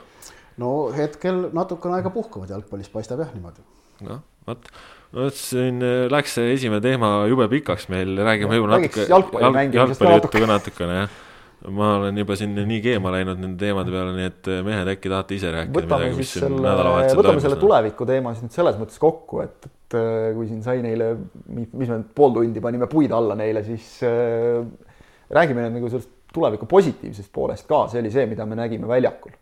no 0.62 0.72
hetkel 0.96 1.50
natukene 1.56 2.00
aega 2.00 2.12
puhkavad 2.13 2.52
jalgpallis, 2.54 2.89
paistab 2.94 3.24
jah 3.24 3.34
niimoodi. 3.36 3.63
noh, 4.08 4.22
vot, 4.48 4.72
vot 5.15 5.38
siin 5.38 5.84
äh, 5.84 6.06
läks 6.12 6.38
see 6.38 6.56
esimene 6.56 6.84
teema 6.84 7.12
jube 7.32 7.48
pikaks 7.52 7.89
meil, 7.91 8.15
räägime 8.20 8.56
võib-olla 8.56 8.82
natuke 8.82 9.08
jalgpalli, 9.12 9.70
juttu 9.76 10.44
ka 10.44 10.52
natukene 10.56 11.00
jah. 11.04 11.22
Ma 11.72 11.96
olen 11.98 12.18
juba 12.20 12.36
siin 12.38 12.52
nii 12.54 12.78
keema 12.84 13.10
läinud 13.15 13.39
nende 13.41 13.58
teemade 13.58 13.89
peale, 13.89 14.12
nii 14.13 14.28
et 14.28 14.50
äh, 14.52 14.60
mehed, 14.68 14.89
äkki 14.91 15.10
tahate 15.10 15.38
ise 15.38 15.54
rääkida 15.56 15.80
võtame 15.80 16.10
midagi, 16.12 16.20
mis 16.20 16.34
siin 16.36 16.58
nädalavahetusel 16.60 17.22
võtame 17.22 17.41
selle 17.41 17.58
tuleviku 17.62 18.06
teema 18.06 18.34
siis 18.36 18.46
nüüd 18.46 18.58
selles 18.60 18.78
mõttes 18.78 19.02
kokku, 19.02 19.39
et, 19.41 19.70
et 19.72 19.98
äh, 19.98 20.28
kui 20.36 20.50
siin 20.52 20.60
sai 20.65 20.84
neile, 20.86 21.13
mis 21.56 21.89
me 21.89 22.04
pool 22.20 22.36
tundi 22.36 22.62
panime 22.62 22.89
puid 22.91 23.15
alla 23.15 23.39
neile, 23.39 23.63
siis 23.65 23.96
äh, 24.06 24.62
räägime 25.34 25.72
nagu 25.74 25.89
sellest 25.89 26.12
tuleviku 26.36 26.68
positiivsest 26.70 27.32
poolest 27.34 27.65
ka, 27.72 27.86
see 27.89 28.04
oli 28.04 28.13
see, 28.13 28.28
mida 28.30 28.46
me 28.46 28.60
nägime 28.60 28.91
väljakul 28.91 29.34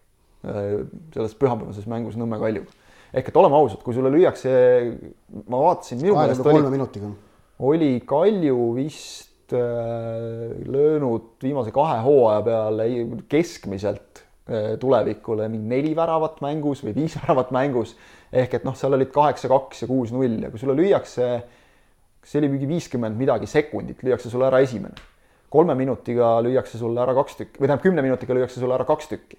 selles 0.43 1.36
pühapäevases 1.39 1.86
mängus 1.88 2.17
Nõmme 2.19 2.39
Kaljuga. 2.41 2.72
ehk 3.13 3.30
et 3.30 3.38
oleme 3.38 3.55
ausad, 3.55 3.84
kui 3.86 3.95
sulle 3.95 4.09
lüüakse, 4.11 4.51
ma 5.47 5.59
vaatasin, 5.61 6.01
minu 6.01 6.17
meelest 6.17 6.47
oli, 6.49 7.11
oli 7.63 7.91
Kalju 8.09 8.57
vist 8.76 9.53
äh, 9.55 10.51
löönud 10.65 11.43
viimase 11.43 11.72
kahe 11.76 12.01
hooaja 12.03 12.41
peale 12.43 12.88
keskmiselt 13.30 14.24
äh, 14.49 14.74
tulevikule 14.82 15.47
mingi 15.53 15.70
neli 15.76 15.93
väravat 15.95 16.41
mängus 16.43 16.84
või 16.84 16.95
viis 16.97 17.15
väravat 17.22 17.53
mängus. 17.55 17.95
ehk 18.34 18.59
et 18.59 18.67
noh, 18.67 18.76
seal 18.76 18.97
olid 18.97 19.13
kaheksa, 19.13 19.47
kaks 19.51 19.86
ja 19.86 19.88
kuus, 19.88 20.11
null 20.11 20.41
ja 20.41 20.51
kui 20.51 20.59
sulle 20.59 20.76
lüüakse, 20.76 21.30
see 22.26 22.41
oli 22.41 22.51
mingi 22.57 22.67
viiskümmend 22.67 23.15
midagi 23.20 23.47
sekundit, 23.47 24.03
lüüakse 24.03 24.34
sulle 24.34 24.49
ära 24.49 24.59
esimene. 24.65 24.97
kolme 25.53 25.78
minutiga 25.78 26.39
lüüakse 26.41 26.82
sulle 26.82 26.99
ära 26.99 27.13
kaks 27.15 27.39
tükki 27.39 27.61
või 27.61 27.67
tähendab, 27.70 27.88
kümne 27.88 28.01
minutiga 28.01 28.34
lüüakse 28.34 28.59
sulle 28.59 28.74
ära 28.76 28.89
kaks 28.89 29.07
tükki 29.13 29.38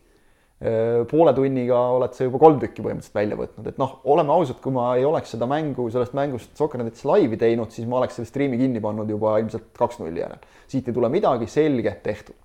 poole 1.10 1.32
tunniga 1.34 1.78
oled 1.96 2.14
sa 2.14 2.24
juba 2.24 2.38
kolm 2.40 2.60
tükki 2.62 2.84
põhimõtteliselt 2.84 3.16
välja 3.18 3.36
võtnud, 3.36 3.66
et 3.68 3.80
noh, 3.80 3.96
oleme 4.08 4.32
ausad, 4.32 4.60
kui 4.62 4.72
ma 4.72 4.92
ei 4.96 5.04
oleks 5.04 5.34
seda 5.34 5.48
mängu, 5.50 5.88
sellest 5.92 6.14
mängust 6.16 6.54
Sokkernetist 6.56 7.04
laivi 7.08 7.36
teinud, 7.40 7.72
siis 7.74 7.88
ma 7.90 7.98
oleks 7.98 8.16
selle 8.18 8.30
striimi 8.30 8.60
kinni 8.60 8.82
pannud 8.84 9.10
juba 9.10 9.34
ilmselt 9.42 9.72
kaks-nulli 9.76 10.22
järel. 10.22 10.46
siit 10.70 10.88
ei 10.88 10.96
tule 10.96 11.10
midagi, 11.12 11.50
selge, 11.50 11.96
tehtud. 12.04 12.38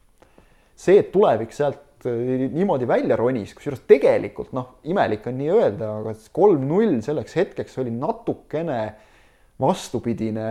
see, 0.76 0.97
et 0.99 1.12
tulevik 1.14 1.53
sealt 1.55 2.10
äh, 2.10 2.49
niimoodi 2.49 2.89
välja 2.89 3.20
ronis, 3.20 3.53
kusjuures 3.55 3.86
tegelikult 3.88 4.51
noh, 4.57 4.80
imelik 4.89 5.30
on 5.30 5.38
nii 5.39 5.53
öelda, 5.53 5.93
aga 6.01 6.16
kolm-null 6.34 6.99
selleks 7.05 7.38
hetkeks 7.39 7.78
oli 7.84 7.93
natukene 7.93 8.82
vastupidine 9.60 10.49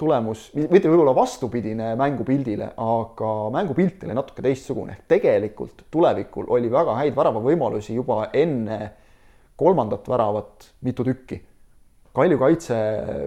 tulemus, 0.00 0.48
mitte 0.56 0.90
võib-olla 0.90 1.14
vastupidine 1.14 1.92
mängupildile, 1.98 2.72
aga 2.82 3.30
mängupilt 3.54 4.02
oli 4.06 4.16
natuke 4.16 4.42
teistsugune, 4.44 4.98
tegelikult 5.10 5.86
tulevikul 5.94 6.48
oli 6.56 6.70
väga 6.72 6.96
häid 6.98 7.16
väravavõimalusi 7.16 7.94
juba 7.94 8.28
enne 8.34 8.78
kolmandat 9.60 10.08
väravat 10.10 10.70
mitu 10.86 11.06
tükki. 11.06 11.38
Kalju 12.14 12.38
kaitse 12.38 12.76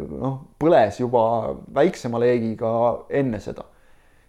noh, 0.07 0.39
põles 0.59 0.99
juba 1.01 1.23
väiksema 1.75 2.19
leegiga 2.23 2.71
enne 3.09 3.39
seda. 3.43 3.65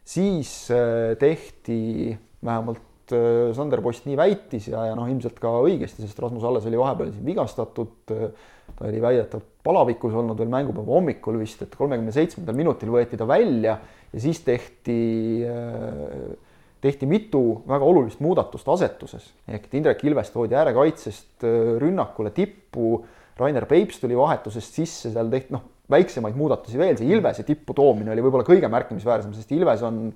siis 0.09 0.71
äh, 0.73 1.15
tehti 1.21 2.17
vähemalt 2.45 3.13
äh, 3.13 3.53
Sander 3.55 3.83
Post 3.83 4.07
nii 4.07 4.17
väitis 4.17 4.71
ja, 4.71 4.87
ja 4.89 4.95
noh, 4.97 5.07
ilmselt 5.11 5.39
ka 5.43 5.53
õigesti, 5.67 6.03
sest 6.03 6.19
Rasmus 6.19 6.47
Alles 6.49 6.67
oli 6.67 6.79
vahepeal 6.79 7.13
siin 7.13 7.27
vigastatud. 7.27 7.95
ta 8.09 8.87
oli 8.87 9.03
väidetavalt 9.03 9.58
palavikus 9.69 10.17
olnud 10.17 10.39
veel 10.41 10.51
mängupäeva 10.53 10.97
hommikul 10.97 11.39
vist, 11.43 11.63
et 11.65 11.77
kolmekümne 11.77 12.13
seitsmendal 12.15 12.57
minutil 12.57 12.93
võeti 12.95 13.19
ta 13.21 13.27
välja 13.29 13.77
ja 14.09 14.23
siis 14.23 14.41
tehti, 14.47 14.99
äh, 15.45 16.37
tehti 16.85 17.09
mitu 17.11 17.43
väga 17.69 17.85
olulist 17.85 18.23
muudatust 18.25 18.69
asetuses. 18.75 19.33
ehk 19.49 19.69
et 19.69 19.79
Indrek 19.81 20.05
Ilves 20.09 20.33
toodi 20.33 20.57
äärekaitsest 20.57 21.45
äh, 21.45 21.75
rünnakule 21.83 22.33
tippu, 22.37 23.05
Rainer 23.39 23.67
Peips 23.71 24.01
tuli 24.01 24.17
vahetusest 24.19 24.81
sisse, 24.81 25.13
seal 25.13 25.29
tehti 25.31 25.55
noh, 25.55 25.67
väiksemaid 25.91 26.37
muudatusi 26.37 26.81
veel, 26.81 26.97
see 26.99 27.13
Ilvese 27.13 27.45
tippu 27.47 27.77
toomine 27.77 28.13
oli 28.13 28.25
võib-olla 28.25 28.47
kõige 28.49 28.69
märkimisväärsem, 28.73 29.33
sest 29.37 29.53
Ilves 29.57 29.85
on 29.87 30.09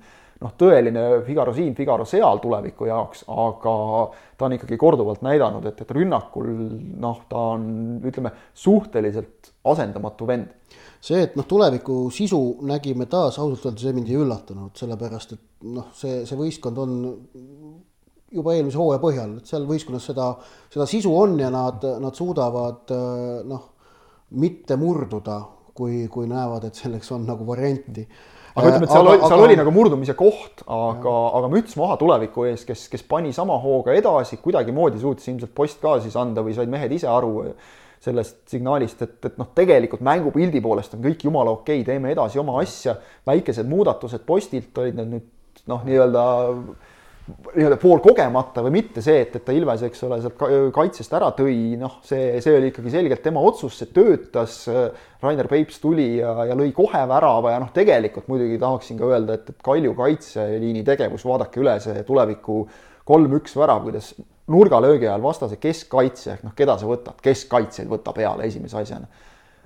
noh, 0.42 0.54
tõeline 0.58 1.02
Figaro 1.26 1.54
siin, 1.56 1.74
Figaro 1.78 2.06
seal 2.08 2.40
tuleviku 2.42 2.88
jaoks, 2.88 3.24
aga 3.30 3.74
ta 4.38 4.48
on 4.48 4.56
ikkagi 4.56 4.78
korduvalt 4.80 5.22
näidanud, 5.24 5.66
et, 5.70 5.78
et 5.84 5.94
rünnakul 5.94 6.50
noh, 7.02 7.22
ta 7.30 7.46
on, 7.54 7.68
ütleme, 8.08 8.32
suhteliselt 8.64 9.52
asendamatu 9.72 10.28
vend. 10.28 10.50
see, 11.02 11.22
et 11.26 11.36
noh, 11.38 11.46
tuleviku 11.48 12.04
sisu 12.14 12.40
nägime 12.66 13.08
taas, 13.10 13.38
ausalt 13.38 13.70
öeldes 13.70 13.86
see 13.86 13.94
mind 13.96 14.10
ei 14.10 14.18
üllatanud, 14.22 14.74
sellepärast 14.78 15.34
et 15.36 15.42
noh, 15.74 15.88
see, 15.98 16.22
see 16.28 16.38
võistkond 16.38 16.82
on 16.82 16.92
juba 18.32 18.54
eelmise 18.56 18.80
hooaja 18.80 19.00
põhjal, 19.02 19.36
et 19.38 19.50
seal 19.50 19.66
võistkonnas 19.68 20.06
seda, 20.08 20.30
seda 20.72 20.86
sisu 20.88 21.12
on 21.14 21.36
ja 21.40 21.50
nad, 21.52 21.84
nad 22.00 22.16
suudavad 22.16 22.94
noh, 23.48 23.66
mitte 24.40 24.78
murduda, 24.80 25.42
kui, 25.76 26.06
kui 26.12 26.28
näevad, 26.28 26.68
et 26.68 26.78
selleks 26.78 27.10
on 27.16 27.26
nagu 27.28 27.44
varianti 27.48 28.06
aga 28.54 28.68
ütleme, 28.68 28.86
et 28.86 28.92
seal 28.92 29.06
aga, 29.06 29.12
oli, 29.12 29.20
seal 29.22 29.36
aga... 29.36 29.46
oli 29.48 29.58
nagu 29.60 29.74
murdumise 29.74 30.16
koht, 30.18 30.64
aga, 30.66 31.14
aga 31.38 31.50
müts 31.52 31.76
maha 31.80 31.98
tuleviku 32.00 32.46
ees, 32.50 32.64
kes, 32.68 32.86
kes 32.92 33.06
pani 33.08 33.32
sama 33.36 33.58
hooga 33.62 33.94
edasi, 33.96 34.40
kuidagimoodi 34.44 35.00
suutis 35.02 35.30
ilmselt 35.32 35.54
post 35.56 35.80
ka 35.82 35.98
siis 36.04 36.16
anda 36.20 36.44
või 36.44 36.56
said 36.56 36.72
mehed 36.72 36.92
ise 36.98 37.10
aru 37.10 37.32
sellest 38.02 38.40
signaalist, 38.50 39.04
et, 39.04 39.18
et 39.28 39.36
noh, 39.38 39.52
tegelikult 39.54 40.02
mängupildi 40.02 40.60
poolest 40.62 40.96
on 40.96 41.04
kõik 41.04 41.22
jumala 41.28 41.52
okei 41.54 41.80
okay,, 41.80 41.86
teeme 41.86 42.10
edasi 42.10 42.40
oma 42.42 42.56
asja, 42.62 42.96
väikesed 43.28 43.68
muudatused 43.70 44.24
postilt 44.26 44.78
olid 44.82 44.98
need 44.98 45.12
nüüd 45.12 45.28
noh, 45.70 45.84
nii-öelda 45.86 46.24
nii-öelda 47.28 47.76
poolkogemata 47.78 48.64
või 48.64 48.74
mitte 48.80 49.02
see, 49.04 49.20
et, 49.22 49.36
et 49.38 49.44
ta 49.46 49.54
Ilves, 49.54 49.84
eks 49.86 50.02
ole, 50.08 50.18
sealt 50.24 50.40
kaitsest 50.74 51.12
ära 51.14 51.28
tõi, 51.36 51.54
noh, 51.78 52.00
see, 52.06 52.40
see 52.42 52.56
oli 52.58 52.72
ikkagi 52.72 52.94
selgelt 52.94 53.22
tema 53.22 53.42
otsus, 53.46 53.76
see 53.78 53.92
töötas. 53.94 54.64
Rainer 55.22 55.46
Peips 55.50 55.78
tuli 55.78 56.16
ja, 56.18 56.32
ja 56.48 56.56
lõi 56.58 56.72
kohe 56.74 57.04
värava 57.08 57.54
ja 57.54 57.60
noh, 57.62 57.70
tegelikult 57.74 58.26
muidugi 58.32 58.58
tahaksin 58.58 58.98
ka 58.98 59.10
öelda, 59.12 59.38
et, 59.38 59.52
et 59.54 59.62
Kalju 59.62 59.94
kaitseliini 59.98 60.82
tegevus, 60.86 61.26
vaadake 61.28 61.62
üle 61.62 61.76
see 61.84 62.02
tuleviku 62.08 62.64
kolm-üks 63.06 63.54
värav, 63.58 63.84
kuidas 63.86 64.12
nurgalöögi 64.50 65.06
ajal 65.06 65.22
vastase 65.22 65.60
keskkaitse 65.62 66.34
ehk 66.34 66.48
noh, 66.48 66.56
keda 66.58 66.74
sa 66.80 66.88
võtad, 66.90 67.22
keskkaitsjaid 67.22 67.90
võta 67.90 68.14
peale 68.16 68.50
esimese 68.50 68.82
asjana 68.82 69.06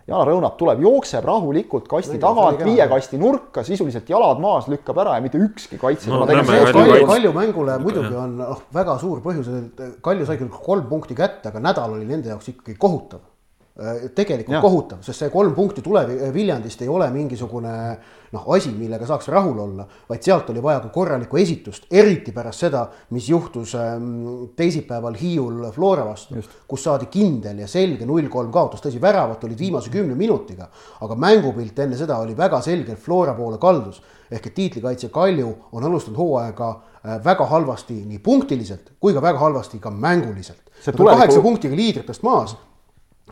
Jaan 0.06 0.22
Rõunap 0.28 0.54
tuleb, 0.54 0.78
jookseb 0.84 1.24
rahulikult 1.26 1.88
kasti 1.90 2.20
tagant, 2.22 2.60
viie 2.62 2.84
kasti 2.86 3.18
nurka, 3.18 3.64
sisuliselt 3.66 4.06
jalad 4.10 4.38
maas, 4.42 4.68
lükkab 4.70 5.00
ära 5.02 5.16
ja 5.16 5.24
mitte 5.24 5.40
ükski 5.42 5.80
kaitse 5.82 6.12
no,. 6.12 6.20
Kalju, 6.26 7.06
Kalju 7.10 7.32
mängule 7.34 7.78
muidugi 7.82 8.14
on 8.14 8.36
noh, 8.38 8.60
väga 8.74 8.94
suur 9.02 9.18
põhjus, 9.24 9.50
et 9.50 9.82
Kalju 10.06 10.28
sai 10.28 10.38
küll 10.38 10.52
kolm 10.54 10.86
punkti 10.90 11.18
kätte, 11.18 11.50
aga 11.50 11.62
nädal 11.64 11.98
oli 11.98 12.06
nende 12.06 12.30
jaoks 12.30 12.52
ikkagi 12.54 12.78
kohutav 12.78 13.24
tegelikult 14.16 14.54
ja. 14.56 14.60
kohutav, 14.64 15.00
sest 15.04 15.20
see 15.20 15.32
kolm 15.32 15.52
punkti 15.54 15.82
tulev 15.84 16.08
Viljandist 16.32 16.80
ei 16.80 16.88
ole 16.88 17.10
mingisugune 17.12 17.72
noh, 18.32 18.46
asi, 18.54 18.70
millega 18.72 19.06
saaks 19.08 19.28
rahul 19.32 19.58
olla, 19.62 19.84
vaid 20.08 20.24
sealt 20.24 20.48
oli 20.52 20.62
vaja 20.64 20.80
ka 20.84 20.90
korralikku 20.94 21.38
esitust, 21.40 21.86
eriti 21.92 22.32
pärast 22.34 22.64
seda, 22.64 22.86
mis 23.14 23.28
juhtus 23.30 23.74
ähm, 23.78 24.48
teisipäeval 24.56 25.16
Hiiul 25.20 25.70
Flora 25.74 26.06
vastu, 26.08 26.40
kus 26.68 26.86
saadi 26.88 27.10
kindel 27.12 27.60
ja 27.62 27.68
selge 27.70 28.08
null-kolm 28.08 28.52
kaotus, 28.54 28.82
tõsi, 28.84 29.00
väravad 29.02 29.40
tulid 29.42 29.60
viimase 29.60 29.92
kümne 29.92 30.16
minutiga, 30.18 30.68
aga 31.04 31.18
mängupilt 31.26 31.84
enne 31.84 31.98
seda 32.00 32.18
oli 32.22 32.36
väga 32.36 32.62
selgelt 32.64 33.02
Flora 33.02 33.36
poole 33.36 33.60
kaldus. 33.62 34.02
ehk 34.26 34.46
et 34.46 34.54
tiitlikaitse 34.54 35.08
Kalju 35.14 35.48
on 35.72 35.84
alustanud 35.84 36.18
hooaega 36.18 36.68
äh, 36.70 37.24
väga 37.24 37.44
halvasti 37.46 37.94
nii 38.06 38.18
punktiliselt 38.18 38.96
kui 39.00 39.14
ka 39.14 39.22
väga 39.22 39.38
halvasti 39.38 39.78
ka 39.78 39.90
mänguliselt. 39.90 40.64
Tuleviku... 40.84 41.16
kaheksa 41.16 41.40
punktiga 41.40 41.76
liidritest 41.76 42.22
maas 42.26 42.56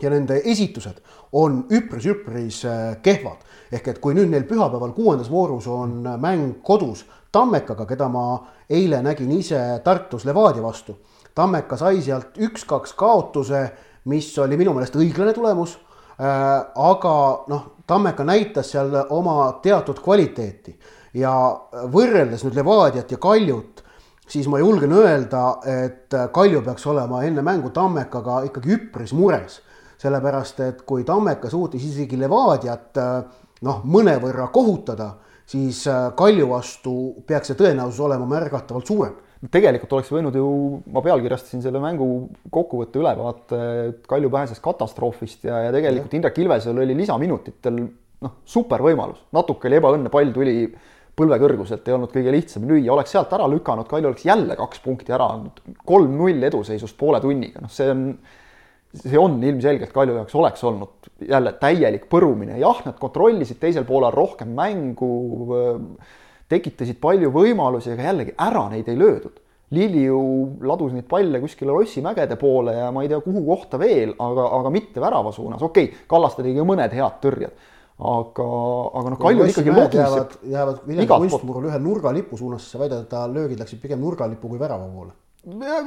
ja 0.01 0.09
nende 0.11 0.41
esitused 0.43 0.99
on 1.31 1.65
üpris-üpris 1.71 2.63
äh, 2.67 2.97
kehvad. 3.01 3.43
ehk 3.71 3.87
et 3.87 3.99
kui 3.99 4.13
nüüd 4.15 4.29
neil 4.31 4.45
pühapäeval 4.47 4.93
kuuendas 4.95 5.29
voorus 5.31 5.67
on 5.67 6.05
äh, 6.05 6.17
mäng 6.19 6.61
kodus 6.63 7.05
Tammekaga, 7.31 7.85
keda 7.85 8.07
ma 8.07 8.25
eile 8.69 9.01
nägin 9.03 9.31
ise 9.35 9.81
Tartus 9.83 10.23
Levadia 10.25 10.63
vastu. 10.63 10.93
Tammeka 11.35 11.75
sai 11.75 11.99
sealt 12.01 12.37
üks-kaks 12.39 12.93
kaotuse, 12.95 13.65
mis 14.07 14.29
oli 14.39 14.55
minu 14.55 14.71
meelest 14.73 14.95
õiglane 14.95 15.33
tulemus 15.35 15.77
äh,. 16.19 16.63
aga 16.75 17.15
noh, 17.51 17.65
Tammeka 17.87 18.23
näitas 18.23 18.71
seal 18.71 18.93
oma 19.09 19.59
teatud 19.63 19.99
kvaliteeti 20.03 20.77
ja 21.15 21.33
võrreldes 21.91 22.43
nüüd 22.45 22.55
Levadiat 22.55 23.11
ja 23.11 23.17
Kaljut 23.17 23.83
siis 24.27 24.47
ma 24.47 24.59
julgen 24.59 24.91
öelda, 24.95 25.43
et 25.65 26.15
Kalju 26.33 26.61
peaks 26.65 26.87
olema 26.87 27.21
enne 27.23 27.43
mängu 27.45 27.69
Tammekaga 27.69 28.41
ikkagi 28.49 28.73
üpris 28.77 29.13
mures 29.13 29.59
sellepärast 30.01 30.59
et 30.65 30.81
kui 30.87 31.03
Tammeka 31.07 31.49
suutis 31.51 31.83
isegi 31.87 32.19
Levadiat 32.19 32.99
äh, 33.01 33.13
noh, 33.65 33.83
mõnevõrra 33.87 34.49
kohutada, 34.53 35.13
siis 35.47 35.85
äh, 35.91 36.09
Kalju 36.17 36.49
vastu 36.49 36.95
peaks 37.27 37.51
see 37.51 37.59
tõenäosus 37.59 38.01
olema 38.05 38.27
märgatavalt 38.29 38.91
suurem. 38.91 39.21
Tegelikult 39.51 39.91
oleks 39.93 40.09
võinud 40.09 40.35
ju, 40.39 40.47
ma 40.89 41.03
pealkirjastasin 41.05 41.61
selle 41.61 41.77
mängu 41.83 42.07
kokkuvõtte 42.53 43.01
ülevaate, 43.01 43.59
et 43.89 44.07
Kalju 44.09 44.31
pääses 44.33 44.61
katastroofist 44.63 45.45
ja, 45.45 45.67
ja 45.67 45.75
tegelikult 45.75 46.13
ja. 46.13 46.19
Indrek 46.19 46.39
Ilvesel 46.41 46.81
oli 46.81 46.97
lisaminutitel 46.97 47.77
noh, 48.25 48.35
super 48.47 48.81
võimalus, 48.81 49.21
natuke 49.35 49.69
oli 49.69 49.77
ebaõnne, 49.77 50.11
pall 50.13 50.33
tuli 50.33 50.55
põlve 51.15 51.37
kõrguselt, 51.39 51.85
ei 51.87 51.95
olnud 51.95 52.11
kõige 52.11 52.33
lihtsam 52.33 52.65
lüüa, 52.67 52.89
oleks 52.95 53.13
sealt 53.15 53.31
ära 53.37 53.45
lükanud, 53.51 53.87
Kalju 53.91 54.09
oleks 54.09 54.25
jälle 54.27 54.57
kaks 54.59 54.81
punkti 54.83 55.13
ära 55.15 55.29
andnud, 55.35 55.61
kolm-null 55.87 56.49
eduseisust 56.49 56.97
poole 56.99 57.21
tunniga, 57.23 57.61
noh, 57.63 57.71
see 57.71 57.91
on 57.91 58.09
see 59.01 59.19
on 59.19 59.39
ilmselgelt 59.43 59.93
Kalju 59.93 60.17
jaoks 60.19 60.35
oleks 60.39 60.63
olnud 60.67 61.09
jälle 61.29 61.55
täielik 61.59 62.07
põrumine, 62.11 62.59
jah, 62.61 62.81
nad 62.85 62.99
kontrollisid 62.99 63.59
teisel 63.61 63.87
poolel 63.87 64.13
rohkem 64.15 64.51
mängu, 64.55 65.09
tekitasid 66.51 66.99
palju 67.01 67.31
võimalusi, 67.33 67.93
aga 67.95 68.09
jällegi 68.11 68.35
ära 68.47 68.67
neid 68.71 68.89
ei 68.91 68.99
löödud. 68.99 69.41
Lili 69.75 70.03
ju 70.05 70.19
ladus 70.61 70.93
neid 70.93 71.07
palle 71.09 71.39
kuskile 71.41 71.73
Rossi 71.73 72.03
mägede 72.05 72.37
poole 72.37 72.75
ja 72.77 72.91
ma 72.93 73.01
ei 73.01 73.09
tea, 73.09 73.17
kuhu 73.23 73.41
kohta 73.47 73.79
veel, 73.81 74.13
aga, 74.21 74.45
aga 74.59 74.71
mitte 74.71 75.01
värava 75.01 75.33
suunas, 75.33 75.63
okei 75.65 75.89
okay,, 75.89 76.03
Kallaste 76.11 76.45
tegi 76.45 76.61
mõned 76.61 76.93
head 76.93 77.17
tõrjed 77.23 77.55
aga, 77.95 78.45
aga 78.99 79.11
noh, 79.13 79.19
Kalju 79.19 79.49
ikkagi 79.49 79.73
logiseb. 79.73 80.39
jäävad, 80.51 80.81
Viljandi 80.85 81.19
kunstmurul 81.25 81.69
ühe 81.71 81.79
nurgalipu 81.81 82.37
suunas, 82.37 82.67
sa 82.69 82.81
väidad, 82.81 83.05
et 83.05 83.09
ta 83.09 83.25
löögid 83.31 83.61
läksid 83.61 83.81
pigem 83.81 84.03
nurgalipu 84.03 84.51
kui 84.51 84.61
värava 84.61 84.85
poole 84.91 85.15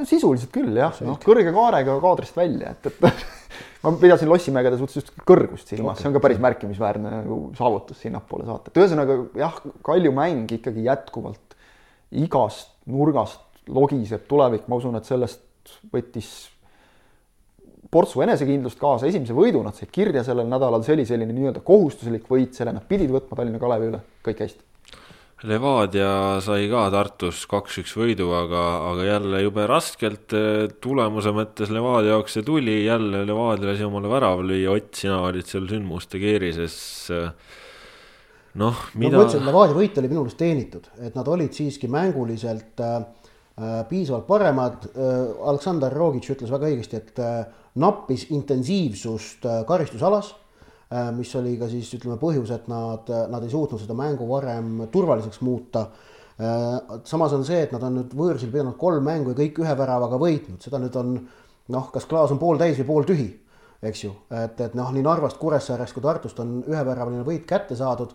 sisuliselt 0.09 0.53
küll 0.55 0.77
jah, 0.79 0.95
noh 1.07 1.19
kõrge 1.23 1.53
kaarega 1.55 1.97
kaadrist 2.03 2.37
välja, 2.39 2.75
et, 2.77 2.87
et 2.87 3.25
ma 3.83 3.93
pidasin 3.99 4.31
Lossimägede 4.31 4.79
suhtes 4.79 5.01
just 5.01 5.11
kõrgust 5.27 5.73
silmas. 5.73 5.97
Okay., 5.97 6.05
see 6.05 6.11
on 6.11 6.17
ka 6.17 6.23
päris 6.25 6.43
märkimisväärne 6.43 7.15
nagu 7.21 7.41
saavutus 7.59 8.03
sinnapoole 8.05 8.47
saata, 8.49 8.71
et 8.71 8.81
ühesõnaga 8.83 9.19
jah, 9.39 9.59
Kalju 9.87 10.15
mäng 10.15 10.55
ikkagi 10.59 10.87
jätkuvalt 10.87 11.59
igast 12.23 12.71
nurgast 12.89 13.43
logiseb 13.69 14.25
tulevik, 14.31 14.69
ma 14.71 14.79
usun, 14.79 14.97
et 14.97 15.09
sellest 15.09 15.43
võttis 15.93 16.31
portsu 17.93 18.23
enesekindlust 18.25 18.79
kaasa, 18.81 19.09
esimese 19.09 19.37
võidu 19.37 19.61
nad 19.65 19.77
said 19.77 19.91
kirja 19.93 20.23
sellel 20.25 20.49
nädalal, 20.49 20.85
see 20.85 20.95
oli 20.97 21.05
selline 21.09 21.35
nii-öelda 21.35 21.65
kohustuslik 21.65 22.29
võit, 22.31 22.55
selle 22.57 22.75
nad 22.77 22.85
pidid 22.89 23.13
võtma 23.13 23.37
Tallinna 23.37 23.61
Kalevi 23.61 23.91
üle, 23.91 24.01
kõik 24.25 24.43
hästi 24.45 24.68
Levadia 25.47 26.41
sai 26.43 26.65
ka 26.67 26.89
Tartus 26.91 27.45
kaks-üks 27.47 27.93
võidu, 27.95 28.33
aga, 28.35 28.63
aga 28.89 29.05
jälle 29.07 29.43
jube 29.45 29.67
raskelt 29.71 30.35
tulemuse 30.83 31.31
mõttes 31.37 31.71
Levadia 31.71 32.17
jaoks 32.17 32.35
see 32.35 32.47
tuli, 32.47 32.81
jälle 32.89 33.21
Levadia 33.29 33.69
lasi 33.71 33.87
omale 33.87 34.11
värava 34.11 34.43
lüüa, 34.43 34.73
Ott, 34.75 34.97
sina 34.99 35.21
olid 35.29 35.47
seal 35.47 35.69
sündmuste 35.71 36.19
keerises. 36.19 36.81
noh, 38.59 38.83
mida 38.99 39.15
no,. 39.15 39.21
ma 39.21 39.29
ütlesin, 39.29 39.45
et 39.45 39.47
Levadia 39.47 39.79
võit 39.79 40.03
oli 40.03 40.11
minu 40.11 40.25
meelest 40.25 40.41
teenitud, 40.43 40.91
et 41.07 41.15
nad 41.15 41.31
olid 41.31 41.55
siiski 41.55 41.87
mänguliselt 41.87 42.83
äh, 42.83 42.99
piisavalt 43.87 44.27
paremad 44.27 44.91
äh,. 44.91 45.23
Aleksandr 45.53 45.95
Rogic 45.95 46.27
ütles 46.35 46.51
väga 46.51 46.73
õigesti, 46.73 46.99
et 46.99 47.23
äh, 47.23 47.47
nappis 47.79 48.27
intensiivsust 48.35 49.47
äh, 49.47 49.63
karistusalas 49.71 50.35
mis 51.17 51.35
oli 51.37 51.57
ka 51.61 51.67
siis 51.69 51.91
ütleme 51.99 52.17
põhjus, 52.21 52.53
et 52.55 52.69
nad, 52.71 53.11
nad 53.29 53.43
ei 53.45 53.51
suutnud 53.53 53.81
seda 53.83 53.97
mängu 53.97 54.29
varem 54.29 54.87
turvaliseks 54.93 55.43
muuta. 55.45 55.83
Äh, 56.39 57.01
samas 57.05 57.35
on 57.37 57.45
see, 57.45 57.61
et 57.67 57.75
nad 57.75 57.83
on 57.85 57.99
nüüd 57.99 58.15
võõrsil 58.17 58.53
pidanud 58.53 58.79
kolm 58.81 59.05
mängu 59.05 59.35
ja 59.35 59.41
kõik 59.41 59.61
ühe 59.65 59.75
väravaga 59.77 60.21
võitnud, 60.23 60.63
seda 60.63 60.81
nüüd 60.81 60.97
on 60.97 61.17
noh, 61.75 61.91
kas 61.93 62.07
klaas 62.09 62.33
on 62.33 62.41
pooltäis 62.41 62.79
või 62.81 62.89
pooltühi, 62.89 63.29
eks 63.85 64.05
ju, 64.05 64.13
et, 64.45 64.61
et 64.65 64.77
noh, 64.79 64.93
nii 64.95 65.05
Narvast, 65.05 65.39
Kuressaarest 65.41 65.97
kui 65.97 66.05
Tartust 66.05 66.39
on 66.41 66.61
üheväravaline 66.63 67.27
võit 67.27 67.45
kätte 67.49 67.77
saadud. 67.77 68.15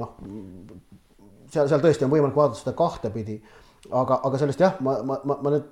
noh, 0.00 0.14
seal, 1.50 1.68
seal 1.68 1.82
tõesti 1.82 2.06
on 2.06 2.14
võimalik 2.14 2.38
vaadata 2.38 2.62
seda 2.62 2.72
kahtepidi, 2.78 3.36
aga, 3.90 4.20
aga 4.24 4.40
sellest 4.40 4.64
jah, 4.64 4.78
ma, 4.80 4.96
ma, 5.06 5.18
ma, 5.26 5.38
ma 5.42 5.54
nüüd 5.54 5.68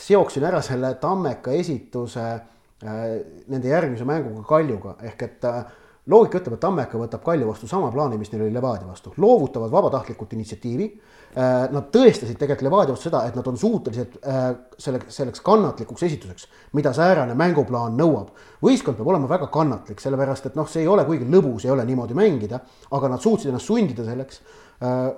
seoksin 0.00 0.46
ära 0.46 0.62
selle 0.62 0.94
Tammeka 1.02 1.52
esituse 1.58 2.24
äh, 2.30 3.04
nende 3.50 3.70
järgmise 3.70 4.06
mänguga 4.08 4.46
Kaljuga 4.48 4.96
ehk 5.10 5.26
et 5.26 5.46
äh, 5.50 5.62
loogika 6.06 6.40
ütleb, 6.40 6.56
et 6.56 6.62
Tammeka 6.62 6.98
võtab 6.98 7.22
Kalju 7.24 7.48
vastu 7.48 7.68
sama 7.68 7.90
plaani, 7.92 8.18
mis 8.18 8.30
neil 8.32 8.46
oli 8.46 8.54
Levadia 8.54 8.88
vastu, 8.88 9.12
loovutavad 9.20 9.72
vabatahtlikult 9.72 10.32
initsiatiivi. 10.36 10.86
Äh, 11.30 11.68
nad 11.70 11.90
tõestasid 11.94 12.38
tegelikult 12.40 12.66
Levadia 12.66 12.94
vastu 12.94 13.10
seda, 13.10 13.22
et 13.28 13.36
nad 13.38 13.46
on 13.46 13.58
suutelised 13.60 14.16
äh, 14.24 14.44
selleks, 14.80 15.14
selleks 15.20 15.44
kannatlikuks 15.46 16.06
esituseks, 16.08 16.48
mida 16.78 16.92
säärane 16.96 17.36
mänguplaan 17.38 17.98
nõuab. 17.98 18.32
võistkond 18.64 18.98
peab 18.98 19.12
olema 19.12 19.28
väga 19.30 19.50
kannatlik, 19.52 20.00
sellepärast 20.00 20.50
et 20.50 20.58
noh, 20.58 20.68
see 20.68 20.82
ei 20.82 20.88
ole 20.90 21.04
kuigi 21.08 21.28
lõbus, 21.30 21.66
ei 21.66 21.74
ole 21.74 21.84
niimoodi 21.86 22.16
mängida, 22.18 22.60
aga 22.90 23.12
nad 23.12 23.22
suutsid 23.22 23.52
ennast 23.52 23.70
sundida 23.70 24.04
selleks 24.08 24.40
äh, 24.82 25.10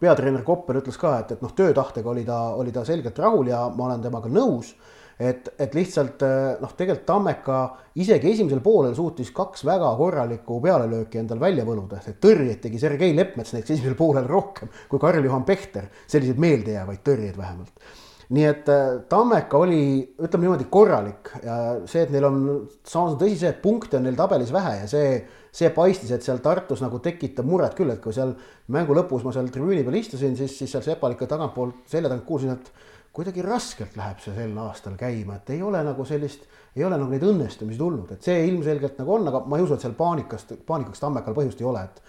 peatreener 0.00 0.44
Kopper 0.44 0.78
ütles 0.80 0.96
ka, 1.00 1.18
et, 1.20 1.34
et 1.34 1.42
noh, 1.42 1.52
töötahtega 1.56 2.10
oli 2.10 2.24
ta, 2.24 2.40
oli 2.60 2.72
ta 2.72 2.84
selgelt 2.86 3.18
rahul 3.18 3.50
ja 3.50 3.66
ma 3.74 3.88
olen 3.88 4.04
temaga 4.04 4.30
nõus 4.32 4.74
et, 5.18 5.48
et 5.58 5.74
lihtsalt 5.76 6.22
eh, 6.26 6.54
noh, 6.60 6.72
tegelikult 6.76 7.06
Tammeka 7.06 7.58
isegi 8.02 8.32
esimesel 8.32 8.62
poolel 8.64 8.94
suutis 8.96 9.30
kaks 9.34 9.64
väga 9.66 9.92
korralikku 9.98 10.60
pealelööki 10.64 11.20
endal 11.22 11.42
välja 11.42 11.66
võluda, 11.66 12.00
et 12.02 12.18
tõrjeid 12.22 12.62
tegi 12.64 12.80
Sergei 12.82 13.14
Leppmets 13.16 13.54
näiteks 13.54 13.76
esimesel 13.76 13.98
poolel 13.98 14.26
rohkem 14.30 14.72
kui 14.90 15.02
Karl-Juhan 15.02 15.46
Pehter, 15.46 15.90
selliseid 16.06 16.40
meeldejäävaid 16.42 17.04
tõrjeid 17.06 17.38
vähemalt. 17.38 17.94
Nii 18.34 18.44
et 18.48 18.68
eh, 18.72 18.90
Tammeka 19.08 19.60
oli, 19.60 19.84
ütleme 20.16 20.48
niimoodi, 20.48 20.66
korralik 20.72 21.30
ja 21.44 21.58
see, 21.90 22.06
et 22.06 22.12
neil 22.14 22.26
on, 22.26 22.42
samas 22.82 23.14
on 23.14 23.20
tõsi 23.20 23.38
see, 23.38 23.52
et 23.52 23.62
punkte 23.62 24.00
on 24.00 24.06
neil 24.08 24.16
tabelis 24.18 24.50
vähe 24.54 24.78
ja 24.80 24.88
see, 24.90 25.18
see 25.54 25.70
paistis, 25.76 26.10
et 26.16 26.24
seal 26.24 26.40
Tartus 26.42 26.82
nagu 26.82 26.98
tekitab 27.04 27.46
muret 27.46 27.76
küll, 27.78 27.92
et 27.92 28.00
kui 28.02 28.16
seal 28.16 28.32
mängu 28.74 28.96
lõpus 28.96 29.22
ma 29.26 29.34
seal 29.36 29.52
tribüüni 29.52 29.84
peal 29.86 30.00
istusin, 30.00 30.34
siis, 30.40 30.56
siis 30.56 30.72
seal 30.72 30.82
Sepal 30.86 31.14
ikka 31.14 31.28
tagantpoolt 31.30 31.84
selja 31.90 32.08
tagant 32.08 32.26
kuulsin, 32.26 32.56
et 32.56 32.72
kuidagi 33.14 33.42
raskelt 33.46 33.94
läheb 33.96 34.18
see 34.22 34.34
sel 34.34 34.56
aastal 34.58 34.96
käima, 34.98 35.38
et 35.38 35.50
ei 35.54 35.62
ole 35.62 35.80
nagu 35.86 36.04
sellist, 36.08 36.48
ei 36.74 36.84
ole 36.84 36.98
nagu 36.98 37.12
neid 37.12 37.22
õnnestumisi 37.22 37.78
tulnud, 37.78 38.10
et 38.10 38.26
see 38.26 38.40
ilmselgelt 38.48 38.98
nagu 38.98 39.14
on, 39.14 39.28
aga 39.30 39.44
ma 39.46 39.58
ei 39.58 39.66
usu, 39.66 39.76
et 39.76 39.84
seal 39.84 39.94
paanikast, 39.98 40.56
paanikaks 40.66 41.02
Tammekal 41.02 41.36
põhjust 41.36 41.62
ei 41.62 41.68
ole, 41.70 41.84
et 41.86 42.02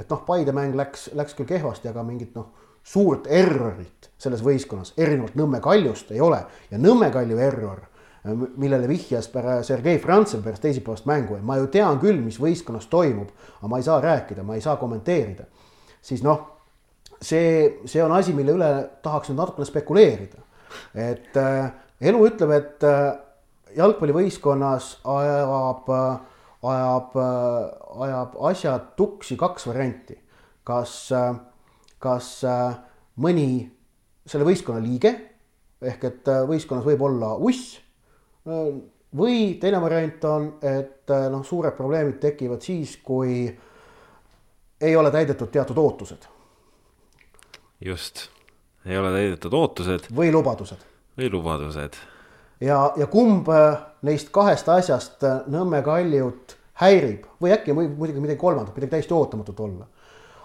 et 0.00 0.08
noh, 0.08 0.20
Paide 0.24 0.52
mäng 0.56 0.76
läks, 0.76 1.10
läks 1.16 1.34
küll 1.36 1.48
kehvasti, 1.48 1.90
aga 1.90 2.04
mingit 2.06 2.36
noh, 2.36 2.52
suurt 2.86 3.26
errorit 3.28 4.10
selles 4.20 4.40
võistkonnas, 4.44 4.94
erinevalt 4.96 5.36
Nõmme 5.36 5.60
Kaljust 5.64 6.12
ei 6.14 6.20
ole. 6.24 6.38
Ja 6.70 6.78
Nõmme 6.80 7.10
Kalju 7.12 7.36
error, 7.42 7.82
millele 8.56 8.88
vihjas 8.88 9.28
Sergei 9.66 9.98
Frantsev 10.00 10.44
pärast 10.44 10.62
teisipäevast 10.64 11.08
mängu 11.08 11.36
ja 11.36 11.42
ma 11.44 11.56
ju 11.60 11.68
tean 11.72 12.00
küll, 12.00 12.20
mis 12.24 12.40
võistkonnas 12.40 12.88
toimub, 12.92 13.32
aga 13.58 13.72
ma 13.72 13.80
ei 13.80 13.84
saa 13.84 14.00
rääkida, 14.00 14.44
ma 14.46 14.56
ei 14.56 14.64
saa 14.64 14.76
kommenteerida, 14.80 15.48
siis 16.04 16.24
noh, 16.24 16.46
see, 17.20 17.80
see 17.88 18.04
on 18.04 18.12
asi, 18.16 18.36
mille 18.36 18.56
üle 18.56 18.70
tahaks 19.04 19.32
nüüd 19.32 19.40
natukene 19.40 19.68
spekuleerida 19.68 20.44
et 20.94 21.36
äh, 21.36 21.72
elu 22.00 22.22
ütleb, 22.26 22.54
et 22.56 22.86
äh, 22.86 23.10
jalgpallivõistkonnas 23.76 24.92
ajab, 25.06 25.90
ajab, 26.62 27.18
ajab 28.06 28.38
asjad 28.50 28.92
tuksi 28.98 29.36
kaks 29.40 29.68
varianti. 29.70 30.18
kas, 30.64 30.92
kas 31.98 32.26
mõni 33.18 33.70
selle 34.26 34.44
võistkonna 34.46 34.82
liige 34.84 35.12
ehk 35.80 36.04
et 36.04 36.28
võistkonnas 36.46 36.84
võib 36.86 37.02
olla 37.06 37.32
uss 37.40 37.78
või 39.16 39.56
teine 39.62 39.80
variant 39.82 40.26
on, 40.28 40.50
et 40.62 41.10
noh, 41.32 41.46
suured 41.46 41.74
probleemid 41.78 42.20
tekivad 42.22 42.62
siis, 42.62 42.98
kui 43.02 43.48
ei 44.80 44.96
ole 44.96 45.10
täidetud 45.10 45.50
teatud 45.50 45.78
ootused. 45.78 46.28
just 47.80 48.28
ei 48.86 48.98
ole 48.98 49.12
täidetud 49.16 49.54
ootused. 49.56 50.08
või 50.16 50.32
lubadused. 50.32 50.86
või 51.18 51.30
lubadused. 51.32 51.98
ja, 52.60 52.80
ja 52.96 53.06
kumb 53.10 53.48
äh, 53.52 53.78
neist 54.06 54.32
kahest 54.32 54.68
asjast 54.68 55.24
äh, 55.24 55.42
Nõmme 55.50 55.82
Kaljut 55.84 56.56
häirib 56.80 57.28
või 57.42 57.54
äkki 57.56 57.76
võib 57.76 57.98
muidugi 57.98 58.24
midagi 58.24 58.40
kolmandat, 58.40 58.74
midagi 58.76 58.96
täiesti 58.96 59.14
ootamatut 59.16 59.60
olla. 59.60 59.86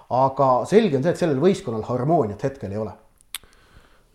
aga 0.10 0.50
selge 0.70 0.98
on 0.98 1.04
see, 1.04 1.16
et 1.16 1.24
sellel 1.24 1.42
võistkonnal 1.42 1.88
harmooniat 1.88 2.44
hetkel 2.44 2.72
ei 2.72 2.82
ole 2.82 2.94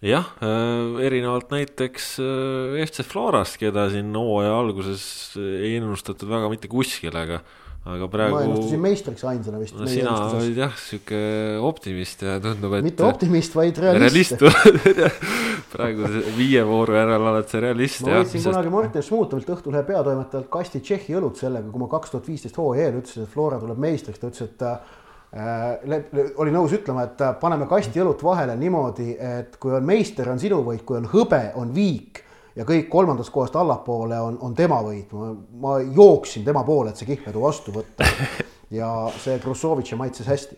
jah 0.01 0.29
äh,, 0.41 1.01
erinevalt 1.07 1.51
näiteks 1.53 2.15
äh, 2.25 2.85
FC 2.87 3.05
Florast, 3.05 3.59
keda 3.61 3.89
siin 3.93 4.15
hooaja 4.17 4.55
alguses 4.57 5.03
ei 5.37 5.77
ennustatud 5.81 6.29
väga 6.29 6.49
mitte 6.53 6.71
kuskile, 6.73 7.27
aga 7.27 7.43
aga 7.89 8.09
praegu. 8.13 8.35
ma 8.35 8.43
ennustasin 8.45 8.81
meistriks 8.83 9.23
ainsana 9.25 9.61
vist 9.61 9.77
no,. 9.79 9.87
sina 9.89 10.13
olid 10.37 10.59
jah, 10.61 10.75
sihuke 10.77 11.21
optimist 11.65 12.25
ja 12.27 12.37
tundub, 12.45 12.75
et. 12.77 12.85
mitte 12.85 13.07
optimist, 13.07 13.57
vaid 13.57 13.81
realist. 13.81 14.37
realist 14.45 15.17
praegu 15.73 16.11
viie 16.37 16.61
vooru 16.69 16.99
järel 16.99 17.29
oled 17.33 17.49
sa 17.49 17.63
realist. 17.65 18.05
ma 18.05 18.21
võtsin 18.21 18.45
kunagi 18.45 18.69
sest... 18.69 18.75
Martin 18.77 19.07
Šmutovilt 19.09 19.53
Õhtulehe 19.57 19.87
peatoimetajalt 19.89 20.53
kasti 20.53 20.85
Tšehhi 20.85 21.17
õlut 21.17 21.41
sellega, 21.41 21.73
kui 21.73 21.81
ma 21.81 21.89
kaks 21.97 22.13
tuhat 22.13 22.29
viisteist 22.29 22.61
hooaja 22.61 22.91
eel 22.91 23.01
ütlesin, 23.01 23.25
et 23.25 23.33
Flora 23.33 23.61
tuleb 23.63 23.81
meistriks, 23.81 24.21
ta 24.21 24.29
ütles, 24.29 24.51
et 24.51 24.67
äh, 24.69 26.33
oli 26.43 26.53
nõus 26.53 26.77
ütlema, 26.77 27.09
et 27.09 27.25
äh, 27.25 27.33
paneme 27.41 27.69
kasti 27.71 28.05
õlut 28.05 28.21
vahele 28.29 28.61
niimoodi, 28.61 29.15
et 29.17 29.57
kui 29.63 29.73
on 29.73 29.89
meister, 29.89 30.29
on 30.29 30.43
sinu 30.43 30.61
võit, 30.69 30.85
kui 30.85 31.01
on 31.01 31.09
hõbe, 31.15 31.47
on 31.57 31.73
viik 31.73 32.27
ja 32.57 32.67
kõik 32.69 32.89
kolmandast 32.93 33.33
kohast 33.35 33.57
allapoole 33.59 34.19
on, 34.21 34.39
on 34.43 34.55
tema 34.57 34.81
võit. 34.85 35.13
ma 35.61 35.79
jooksin 35.81 36.45
tema 36.47 36.65
poole, 36.67 36.91
et 36.91 37.01
see 37.01 37.09
kihlvedu 37.11 37.43
vastu 37.45 37.75
võtta. 37.75 38.07
ja 38.81 38.91
see 39.21 39.39
Krussovitši 39.43 39.99
maitses 39.99 40.31
hästi. 40.31 40.57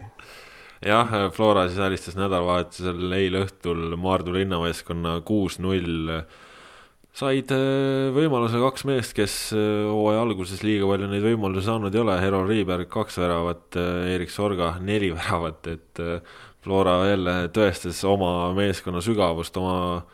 jah, 0.86 1.12
Flora 1.34 1.66
siis 1.68 1.82
alistas 1.82 2.16
nädalavahetusel 2.18 3.18
eile 3.18 3.44
õhtul 3.46 3.96
Maardu 4.00 4.34
linnameeskonna 4.36 5.20
kuus-null. 5.26 6.22
said 7.12 7.50
äh, 7.52 8.08
võimaluse 8.16 8.60
kaks 8.60 8.86
meest, 8.88 9.12
kes 9.16 9.34
äh, 9.52 9.84
hooaja 9.84 10.22
alguses 10.24 10.62
liiga 10.64 10.88
palju 10.88 11.10
neid 11.10 11.26
võimalusi 11.26 11.68
saanud 11.68 11.94
ei 11.94 12.00
ole, 12.00 12.16
Hero 12.20 12.46
Riiberg 12.46 12.88
kaks 12.88 13.20
väravat, 13.20 13.68
äh, 13.76 14.14
Erik 14.14 14.32
Sorga 14.32 14.78
neli 14.80 15.12
väravat, 15.12 15.68
et 15.68 16.02
Flora 16.62 17.02
jälle 17.10 17.50
tõestas 17.52 18.00
oma 18.06 18.52
meeskonna 18.56 19.02
sügavust, 19.04 19.56
oma 19.60 20.04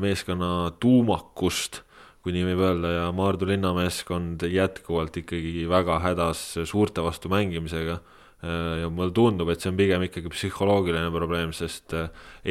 meeskonna 0.00 0.70
tuumakust, 0.80 1.82
kui 2.20 2.34
nii 2.36 2.46
võib 2.50 2.64
öelda, 2.66 2.94
ja 2.98 3.04
Maardu 3.16 3.48
linnameeskond 3.48 4.44
jätkuvalt 4.50 5.16
ikkagi 5.22 5.64
väga 5.70 6.00
hädas 6.04 6.42
suurte 6.68 7.04
vastu 7.04 7.32
mängimisega. 7.32 8.00
Äh, 8.40 8.78
ja 8.80 8.88
mulle 8.88 9.12
tundub, 9.12 9.50
et 9.52 9.60
see 9.60 9.68
on 9.68 9.76
pigem 9.76 10.00
ikkagi 10.06 10.30
psühholoogiline 10.32 11.10
probleem, 11.12 11.50
sest 11.52 11.92
äh, 11.92 12.06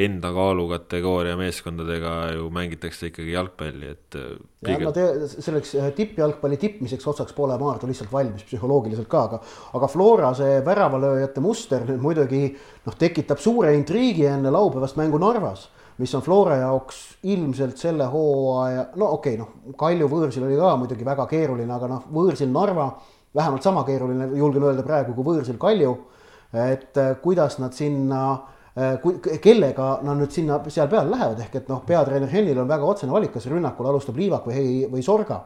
enda 0.06 0.30
kaalukategooria 0.30 1.34
meeskondadega 1.38 2.12
ju 2.36 2.44
mängitakse 2.54 3.10
ikkagi 3.10 3.34
jalgpalli, 3.34 3.90
et. 3.90 4.18
Pigem... 4.62 4.92
te, 4.94 5.08
selleks 5.32 5.74
tippjalgpalli 5.98 6.60
tippmiseks 6.62 7.10
otsaks 7.10 7.34
pole 7.34 7.58
Maardu 7.58 7.90
lihtsalt 7.90 8.12
valmis 8.14 8.46
psühholoogiliselt 8.46 9.10
ka, 9.10 9.24
aga, 9.32 9.42
aga 9.80 9.90
Flora 9.90 10.30
see 10.38 10.60
väravalööjate 10.66 11.42
muster 11.42 11.82
nüüd 11.88 11.98
muidugi 12.06 12.44
noh, 12.86 12.94
tekitab 12.94 13.42
suure 13.42 13.74
intriigi 13.74 14.30
enne 14.30 14.54
laupäevast 14.54 14.98
mängu 15.00 15.18
Narvas 15.18 15.66
mis 16.00 16.14
on 16.16 16.22
Flora 16.24 16.56
jaoks 16.60 17.00
ilmselt 17.28 17.80
selle 17.80 18.06
hooaja, 18.10 18.86
no 19.00 19.10
okei 19.16 19.36
okay,, 19.36 19.40
noh, 19.40 19.74
Kalju 19.78 20.08
võõrsil 20.08 20.46
oli 20.46 20.58
ka 20.58 20.74
muidugi 20.80 21.06
väga 21.06 21.26
keeruline, 21.28 21.72
aga 21.74 21.90
noh, 21.90 22.06
võõrsil 22.14 22.48
Narva 22.52 22.86
vähemalt 23.36 23.66
sama 23.66 23.84
keeruline, 23.86 24.30
julgen 24.38 24.64
öelda 24.70 24.84
praegu, 24.86 25.14
kui 25.16 25.26
võõrsil 25.26 25.58
Kalju. 25.60 25.92
et 26.50 26.96
äh, 26.98 27.12
kuidas 27.22 27.58
nad 27.62 27.76
sinna, 27.76 28.22
äh, 28.74 28.96
kellega 29.42 30.00
nad 30.02 30.18
nüüd 30.18 30.32
sinna 30.34 30.58
seal 30.66 30.88
peale 30.90 31.12
lähevad, 31.12 31.38
ehk 31.44 31.60
et 31.60 31.68
noh, 31.70 31.84
peatreener 31.86 32.32
Hennil 32.32 32.58
on 32.58 32.70
väga 32.70 32.88
otsene 32.88 33.12
valik, 33.12 33.34
kas 33.36 33.46
rünnakul 33.46 33.86
alustab 33.86 34.18
Liivak 34.18 34.48
või, 34.50 34.86
või 34.90 35.04
Sorga. 35.06 35.44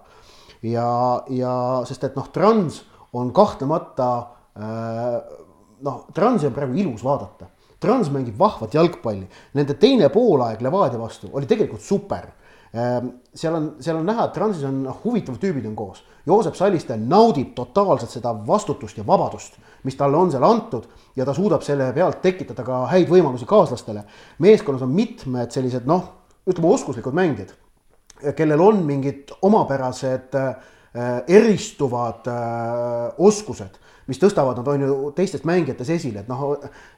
ja, 0.62 0.88
ja 1.28 1.54
sest 1.84 2.08
et 2.08 2.16
noh, 2.16 2.30
Trans 2.32 2.80
on 3.12 3.34
kahtlemata 3.36 4.10
äh, 4.56 5.18
noh, 5.84 6.06
Transi 6.14 6.48
on 6.48 6.56
praegu 6.56 6.78
ilus 6.78 7.04
vaadata 7.04 7.50
Trans 7.84 8.08
mängib 8.14 8.38
vahvat 8.40 8.74
jalgpalli, 8.74 9.28
nende 9.54 9.76
teine 9.80 10.08
poolaeg 10.12 10.64
Levadia 10.64 10.98
vastu 11.00 11.28
oli 11.32 11.46
tegelikult 11.50 11.84
super 11.84 12.32
Ehm, 12.74 13.08
seal 13.34 13.54
on, 13.54 13.66
seal 13.78 14.00
on 14.00 14.08
näha, 14.08 14.26
et 14.26 14.34
Transis 14.34 14.64
on 14.66 14.80
noh, 14.82 14.96
huvitavad 15.04 15.38
tüübid 15.38 15.66
on 15.68 15.76
koos. 15.78 16.00
Joosep 16.26 16.56
Salliste 16.58 16.96
naudib 16.98 17.52
totaalselt 17.54 18.10
seda 18.10 18.32
vastutust 18.48 18.98
ja 18.98 19.04
vabadust, 19.06 19.60
mis 19.86 19.94
talle 19.94 20.18
on 20.18 20.32
seal 20.32 20.42
antud 20.42 20.88
ja 21.14 21.26
ta 21.26 21.36
suudab 21.36 21.62
selle 21.62 21.92
pealt 21.94 22.18
tekitada 22.24 22.64
ka 22.66 22.80
häid 22.90 23.06
võimalusi 23.12 23.46
kaaslastele. 23.46 24.02
meeskonnas 24.42 24.82
on 24.82 24.90
mitmed 24.90 25.54
sellised 25.54 25.86
noh, 25.86 26.08
ütleme 26.50 26.72
oskuslikud 26.74 27.14
mängijad, 27.14 27.54
kellel 28.34 28.66
on 28.66 28.82
mingid 28.88 29.30
omapärased 29.42 30.34
äh, 30.34 30.56
eristuvad 31.26 32.28
äh, 32.30 33.08
oskused 33.18 33.80
mis 34.10 34.20
tõstavad 34.20 34.58
nad 34.60 34.68
on 34.68 34.84
ju 34.84 34.96
teistest 35.16 35.46
mängijatest 35.48 35.94
esile, 35.96 36.24
et 36.24 36.28
noh, 36.28 36.44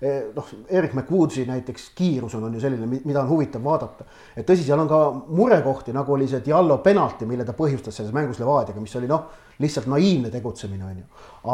eh, 0.01 0.29
noh, 0.35 0.53
Erik 0.69 0.95
McWoodsi 0.97 1.47
näiteks 1.47 1.91
kiirus 1.99 2.35
on, 2.39 2.49
on 2.49 2.57
ju 2.57 2.63
selline, 2.63 2.89
mida 3.05 3.23
on 3.23 3.31
huvitav 3.31 3.63
vaadata. 3.65 4.07
et 4.35 4.47
tõsi, 4.49 4.67
seal 4.67 4.83
on 4.83 4.91
ka 4.91 5.01
murekohti, 5.29 5.95
nagu 5.95 6.17
oli 6.17 6.29
see 6.29 6.43
Diallo 6.45 6.79
penalti, 6.83 7.27
mille 7.27 7.47
ta 7.47 7.55
põhjustas 7.57 8.01
selles 8.01 8.15
mängus 8.15 8.41
Levadiaga, 8.43 8.83
mis 8.83 8.97
oli 8.99 9.11
noh, 9.11 9.29
lihtsalt 9.63 9.87
naiivne 9.89 10.31
tegutsemine, 10.33 10.85
on 10.85 10.99
ju. 11.01 11.05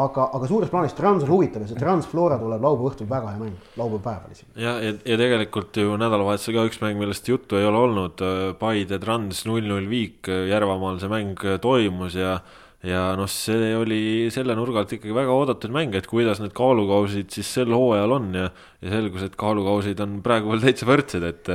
aga, 0.03 0.25
aga 0.35 0.49
suures 0.49 0.71
plaanis 0.71 0.95
Trans 0.97 1.23
on 1.23 1.31
huvitav 1.31 1.63
ja 1.63 1.69
see 1.69 1.79
Transflora 1.79 2.39
tuleb 2.41 2.63
laupäeva 2.65 2.91
õhtul 2.91 3.09
väga 3.09 3.31
hea 3.31 3.41
mäng, 3.41 3.69
laupäeva 3.79 4.03
päeval 4.07 4.33
isegi. 4.35 4.49
ja, 4.59 4.73
ja, 4.83 4.95
ja 5.13 5.19
tegelikult 5.21 5.79
ju 5.79 5.95
nädalavahetusel 6.01 6.57
ka 6.57 6.65
üks 6.69 6.81
mäng, 6.83 6.99
millest 6.99 7.29
juttu 7.29 7.59
ei 7.59 7.69
ole 7.69 7.79
olnud, 7.83 8.25
Paide 8.59 8.99
Trans 9.03 9.45
null 9.49 9.69
null 9.69 9.87
viik 9.91 10.27
Järvamaal 10.49 10.99
see 11.01 11.11
mäng 11.11 11.47
toimus 11.63 12.17
ja 12.19 12.39
ja 12.83 13.03
noh, 13.15 13.29
see 13.31 13.71
oli 13.79 14.01
selle 14.33 14.55
nurga 14.59 14.81
alt 14.81 14.91
ikkagi 14.97 15.15
väga 15.15 15.31
oodatud 15.31 15.71
mäng, 15.71 15.93
et 15.95 16.07
kuidas 16.09 16.41
need 16.43 16.51
kaalukausid 16.57 17.31
siis 17.31 17.47
sel 17.59 17.71
hooajal 17.71 18.17
on 18.17 18.27
ja 18.35 18.49
ja 18.83 18.91
selgus, 18.91 19.23
et 19.23 19.37
kaalukausid 19.39 20.01
on 20.03 20.17
praegu 20.25 20.51
veel 20.51 20.65
täitsa 20.65 20.87
võrdsed, 20.89 21.23
et 21.29 21.51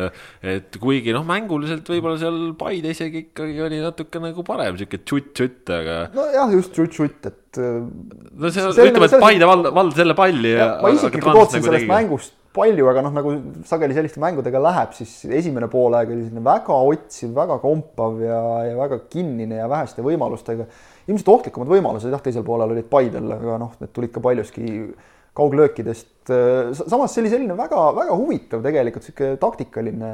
et 0.56 0.80
kuigi 0.80 1.12
noh, 1.12 1.26
mänguliselt 1.28 1.88
võib-olla 1.92 2.16
seal 2.22 2.40
Paide 2.58 2.94
isegi 2.94 3.26
ikkagi 3.26 3.60
oli 3.66 3.82
natuke 3.84 4.22
nagu 4.24 4.44
parem, 4.46 4.78
niisugune 4.78 5.04
tšutt-tšutt, 5.04 5.74
aga 5.76 6.00
nojah, 6.16 6.56
just 6.56 6.72
tšutt-tšutt, 6.72 7.28
et 7.28 7.60
no 7.60 8.54
see, 8.54 8.64
ütleme, 8.88 9.10
et 9.10 9.20
Paide 9.20 9.52
vald, 9.52 9.68
valdas 9.68 10.00
jälle 10.00 10.16
palli 10.16 10.56
ja 10.56 10.74
ma 10.80 10.96
isiklikult 10.96 11.34
ootasin 11.34 11.60
nagu 11.60 11.68
sellest 11.68 11.84
tegi. 11.84 11.92
mängust 11.92 12.36
palju, 12.58 12.88
aga 12.90 13.02
noh, 13.04 13.12
nagu 13.14 13.32
sageli 13.68 13.96
selliste 13.96 14.20
mängudega 14.22 14.60
läheb, 14.62 14.94
siis 14.96 15.12
esimene 15.28 15.68
poolaeg 15.70 16.10
oli 16.14 16.24
selline 16.24 16.44
väga 16.46 16.78
otsiv, 16.92 17.34
väga 17.36 17.58
kompav 17.62 18.22
ja, 18.24 18.40
ja 18.70 18.78
väga 18.78 19.02
kinnine 19.12 19.60
ja 19.60 19.68
väheste 19.70 20.04
võimalustega 20.06 20.66
ilmselt 21.08 21.30
ohtlikumad 21.34 21.70
võimalused 21.72 22.12
jah, 22.12 22.22
teisel 22.24 22.44
poolel 22.46 22.74
olid 22.74 22.88
Paidel, 22.90 23.30
aga 23.32 23.56
noh, 23.60 23.72
need 23.80 23.94
tulid 23.96 24.12
ka 24.14 24.22
paljuski 24.24 24.68
kauglöökidest. 25.38 26.30
samas 26.88 27.12
see 27.14 27.22
oli 27.22 27.30
selline 27.30 27.54
väga-väga 27.56 28.14
huvitav 28.18 28.62
tegelikult 28.64 29.06
sihuke 29.06 29.28
taktikaline 29.40 30.10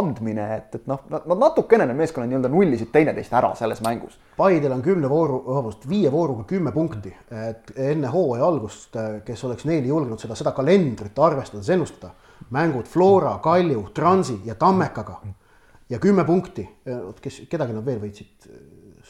andmine, 0.00 0.46
et, 0.56 0.78
et 0.78 0.86
noh, 0.90 1.02
nad 1.12 1.42
natukene 1.42 1.86
need 1.86 2.00
meeskonnad 2.00 2.30
nii-öelda 2.32 2.50
nullisid 2.52 2.90
teineteist 2.94 3.34
ära 3.36 3.52
selles 3.58 3.82
mängus. 3.84 4.16
Paidel 4.38 4.72
on 4.74 4.84
kümne 4.84 5.10
vooru, 5.12 5.42
vabandust, 5.44 5.84
viie 5.90 6.12
vooruga 6.12 6.46
kümme 6.48 6.72
punkti, 6.74 7.12
et 7.50 7.74
enne 7.76 8.10
hooaja 8.12 8.48
algust, 8.48 8.96
kes 9.26 9.44
oleks 9.48 9.68
neil 9.68 9.86
julgenud 9.92 10.22
seda, 10.22 10.38
seda 10.38 10.54
kalendrit 10.56 11.24
arvestades 11.28 11.68
ennustada, 11.76 12.14
mängud 12.56 12.88
Flora, 12.88 13.36
Kalju, 13.44 13.90
Transi 13.94 14.40
ja 14.48 14.56
Tammekaga 14.58 15.20
ja 15.92 16.00
kümme 16.02 16.24
punkti, 16.26 16.64
kes, 17.22 17.42
kedagi 17.50 17.76
nad 17.76 17.84
veel 17.86 18.00
võitsid 18.02 18.48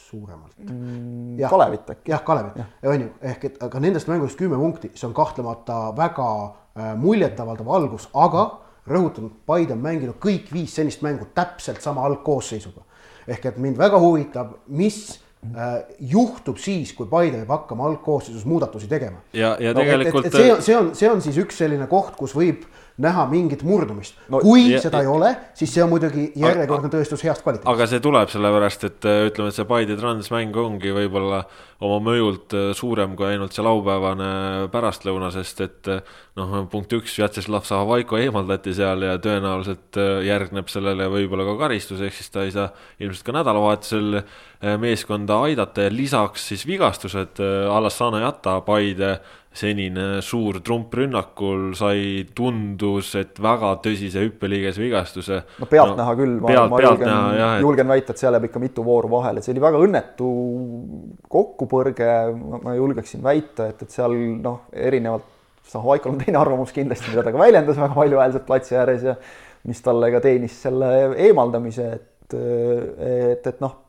suuremalt 0.07 0.55
mm,. 0.59 1.41
Kalevit 1.51 1.91
äkki. 1.91 2.13
jah, 2.13 2.23
Kalevit, 2.25 2.61
on 2.87 3.01
ju, 3.01 3.11
ehk 3.33 3.45
et 3.51 3.59
aga 3.63 3.83
nendest 3.83 4.09
mängudest 4.11 4.39
kümme 4.39 4.59
punkti, 4.61 4.93
see 4.95 5.09
on 5.09 5.15
kahtlemata 5.17 5.81
väga 5.97 6.31
äh, 6.45 6.95
muljetavaldav 7.01 7.75
algus, 7.79 8.09
aga 8.15 8.47
rõhutan, 8.87 9.31
Paide 9.47 9.75
on 9.75 9.83
mänginud 9.83 10.19
kõik 10.23 10.51
viis 10.55 10.75
senist 10.79 11.03
mängu 11.03 11.29
täpselt 11.35 11.83
sama 11.83 12.07
algkoosseisuga. 12.07 12.85
ehk 13.27 13.47
et 13.47 13.57
mind 13.59 13.79
väga 13.79 13.99
huvitab, 13.99 14.53
mis 14.69 15.19
äh, 15.43 15.83
juhtub 16.01 16.59
siis, 16.63 16.93
kui 16.95 17.07
Paide 17.11 17.43
peab 17.43 17.55
hakkama 17.59 17.89
algkoosseisus 17.91 18.45
muudatusi 18.45 18.89
tegema. 18.89 19.19
ja, 19.33 19.57
ja 19.61 19.75
no, 19.75 19.81
tegelikult. 19.81 20.31
see 20.33 20.53
on, 20.53 20.63
see 20.63 20.77
on, 20.77 20.95
see 20.95 21.11
on 21.11 21.23
siis 21.23 21.39
üks 21.43 21.59
selline 21.59 21.87
koht, 21.91 22.15
kus 22.17 22.37
võib 22.37 22.67
näha 23.03 23.27
mingit 23.29 23.61
murdumist 23.67 24.17
no,. 24.33 24.41
kui 24.41 24.71
ja, 24.71 24.81
seda 24.81 25.03
ja, 25.03 25.05
ei 25.05 25.11
ole, 25.13 25.31
siis 25.57 25.73
see 25.75 25.83
on 25.85 25.91
muidugi 25.93 26.31
järjekordne 26.41 26.89
tõestus 26.93 27.25
heast 27.27 27.45
kvaliteedist. 27.45 27.69
aga 27.69 27.89
see 27.91 28.01
tuleb 28.05 28.33
sellepärast, 28.33 28.87
et 28.89 29.09
äh, 29.09 29.19
ütleme, 29.29 29.53
et 29.53 29.59
see 29.59 29.69
Paide 29.69 29.99
Trans 30.01 30.31
mäng 30.33 30.57
ongi 30.63 30.95
võib-olla 30.97 31.43
oma 31.85 31.99
mõjult 32.07 32.57
äh, 32.57 32.71
suurem 32.79 33.13
kui 33.19 33.29
ainult 33.29 33.53
see 33.53 33.67
laupäevane 33.67 34.31
pärastlõuna, 34.73 35.29
sest 35.35 35.61
et 35.67 35.93
äh, 35.93 36.17
noh, 36.41 36.57
punkt 36.73 36.97
üks, 36.97 37.19
Vjatšeslav 37.21 37.69
Zahhovaiko 37.69 38.21
eemaldati 38.23 38.73
seal 38.77 39.05
ja 39.05 39.21
tõenäoliselt 39.21 40.01
järgneb 40.25 40.73
sellele 40.73 41.11
võib-olla 41.13 41.45
ka 41.53 41.61
karistus, 41.67 42.01
ehk 42.01 42.17
siis 42.17 42.33
ta 42.33 42.49
ei 42.49 42.57
saa 42.57 42.71
ilmselt 43.03 43.29
ka 43.29 43.37
nädalavahetusel 43.37 44.23
meeskonda 44.81 45.43
aidata 45.45 45.85
ja 45.85 45.93
lisaks 45.93 46.47
siis 46.49 46.65
vigastused, 46.65 47.43
Alassane 47.69 48.23
Jata, 48.25 48.63
Paide 48.65 49.19
senine 49.57 50.07
suur 50.25 50.61
trump 50.65 50.95
rünnakul 50.95 51.71
sai, 51.79 52.27
tundus, 52.37 53.15
et 53.19 53.39
väga 53.43 53.73
tõsise 53.85 54.25
hüppeliigese 54.27 54.83
vigastuse. 54.83 55.41
no 55.61 55.69
pealtnäha 55.71 56.13
no, 56.13 56.19
küll, 56.19 56.35
ma, 56.43 56.51
pealt, 56.51 56.73
ma 56.73 56.83
julgen, 56.85 57.13
et... 57.13 57.63
julgen 57.65 57.93
väita, 57.95 58.13
et 58.13 58.25
seal 58.25 58.37
jääb 58.37 58.49
ikka 58.51 58.63
mitu 58.63 58.85
vooru 58.87 59.11
vahele, 59.17 59.45
see 59.45 59.55
oli 59.55 59.65
väga 59.65 59.81
õnnetu 59.87 60.33
kokkupõrge, 61.33 62.11
ma 62.67 62.77
julgeksin 62.77 63.25
väita, 63.25 63.71
et, 63.73 63.87
et 63.87 63.97
seal 63.99 64.17
noh, 64.45 64.67
erinevalt 64.73 65.33
Zahhovaikol 65.67 66.13
on 66.13 66.21
teine 66.21 66.39
arvamus 66.39 66.71
kindlasti, 66.71 67.11
mida 67.11 67.25
ta 67.27 67.33
ka 67.35 67.41
väljendas 67.41 67.81
väga 67.81 67.97
valjuhäälselt 67.97 68.45
platsi 68.47 68.77
ääres 68.79 69.03
ja 69.03 69.17
mis 69.67 69.81
talle 69.83 70.13
ka 70.15 70.21
teenis 70.23 70.61
selle 70.63 70.93
eemaldamise, 71.25 71.89
et, 71.97 72.37
et, 72.37 73.49
et 73.51 73.65
noh 73.65 73.81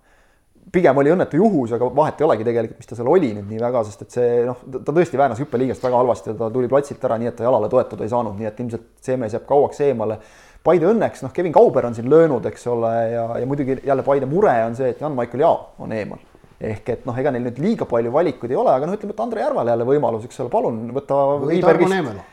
pigem 0.74 1.00
oli 1.00 1.12
õnnetu 1.14 1.40
juhus, 1.40 1.72
aga 1.76 1.88
vahet 1.96 2.22
ei 2.22 2.28
olegi 2.28 2.48
tegelikult, 2.48 2.82
mis 2.82 2.90
ta 2.90 2.98
seal 2.98 3.10
oli 3.12 3.32
nüüd 3.36 3.48
nii 3.52 3.62
väga, 3.62 3.84
sest 3.88 4.04
et 4.04 4.18
see 4.18 4.30
noh, 4.48 4.60
ta 4.76 4.94
tõesti 4.96 5.20
väänas 5.20 5.42
hüppeliigest 5.42 5.84
väga 5.84 6.02
halvasti 6.02 6.32
ja 6.34 6.38
ta 6.42 6.50
tuli 6.54 6.70
platsilt 6.72 7.04
ära, 7.08 7.18
nii 7.22 7.32
et 7.32 7.38
ta 7.40 7.48
jalale 7.48 7.70
toetuda 7.72 8.06
ei 8.06 8.12
saanud, 8.12 8.36
nii 8.40 8.50
et 8.50 8.62
ilmselt 8.64 8.88
see 9.08 9.18
mees 9.20 9.36
jääb 9.38 9.48
kauaks 9.50 9.82
eemale. 9.88 10.20
Paide 10.68 10.90
õnneks, 10.90 11.22
noh, 11.24 11.32
Kevin 11.32 11.54
Kauber 11.56 11.86
on 11.88 11.96
siin 11.96 12.10
löönud, 12.12 12.46
eks 12.50 12.68
ole, 12.68 12.94
ja, 13.14 13.28
ja 13.40 13.48
muidugi 13.48 13.78
jälle 13.86 14.04
Paide 14.04 14.28
mure 14.28 14.56
on 14.66 14.76
see, 14.76 14.90
et 14.92 15.04
Jan-Michael 15.04 15.46
Jao 15.46 15.60
on 15.80 15.94
eemal. 15.96 16.24
ehk 16.58 16.90
et 16.90 17.04
noh, 17.06 17.18
ega 17.22 17.30
neil 17.32 17.44
nüüd 17.46 17.60
liiga 17.62 17.86
palju 17.86 18.12
valikuid 18.12 18.52
ei 18.52 18.58
ole, 18.58 18.72
aga 18.74 18.88
noh, 18.90 18.98
ütleme, 18.98 19.14
et 19.14 19.20
Andre 19.24 19.46
Järvale 19.46 19.76
jälle 19.76 19.86
võimalus, 19.88 20.26
eks 20.26 20.42
ole, 20.42 20.50
palun 20.52 20.88
võta. 20.96 21.22
või 21.44 21.62
Tarmo 21.62 21.92
Neemela 21.94 22.26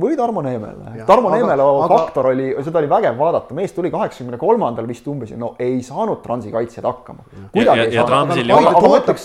või 0.00 0.16
Tarmo 0.16 0.42
Neemela. 0.44 0.92
Tarmo 1.08 1.30
Neemela 1.32 1.66
aga... 1.84 1.98
faktor 1.98 2.30
oli, 2.32 2.50
seda 2.64 2.80
oli 2.82 2.90
vägev 2.90 3.18
vaadata, 3.18 3.56
mees 3.56 3.72
tuli 3.76 3.90
kaheksakümne 3.92 4.38
kolmandal 4.40 4.88
vist 4.88 5.06
umbes 5.08 5.32
ja 5.32 5.38
no 5.40 5.54
ei 5.62 5.78
saanud 5.84 6.20
Transi 6.24 6.52
kaitsjad 6.52 6.84
hakkama. 6.88 7.24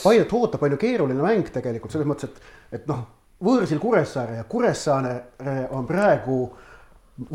Paidet 0.05 0.35
ootab, 0.37 0.63
palju 0.63 0.79
keeruline 0.81 1.23
mäng 1.23 1.51
tegelikult 1.53 1.95
selles 1.95 2.07
mõttes, 2.07 2.31
et, 2.31 2.79
et 2.79 2.87
noh, 2.91 3.03
võõrsil 3.43 3.81
Kuressaare 3.81 4.39
ja 4.39 4.47
Kuressaare 4.47 5.15
on 5.75 5.87
praegu 5.89 6.43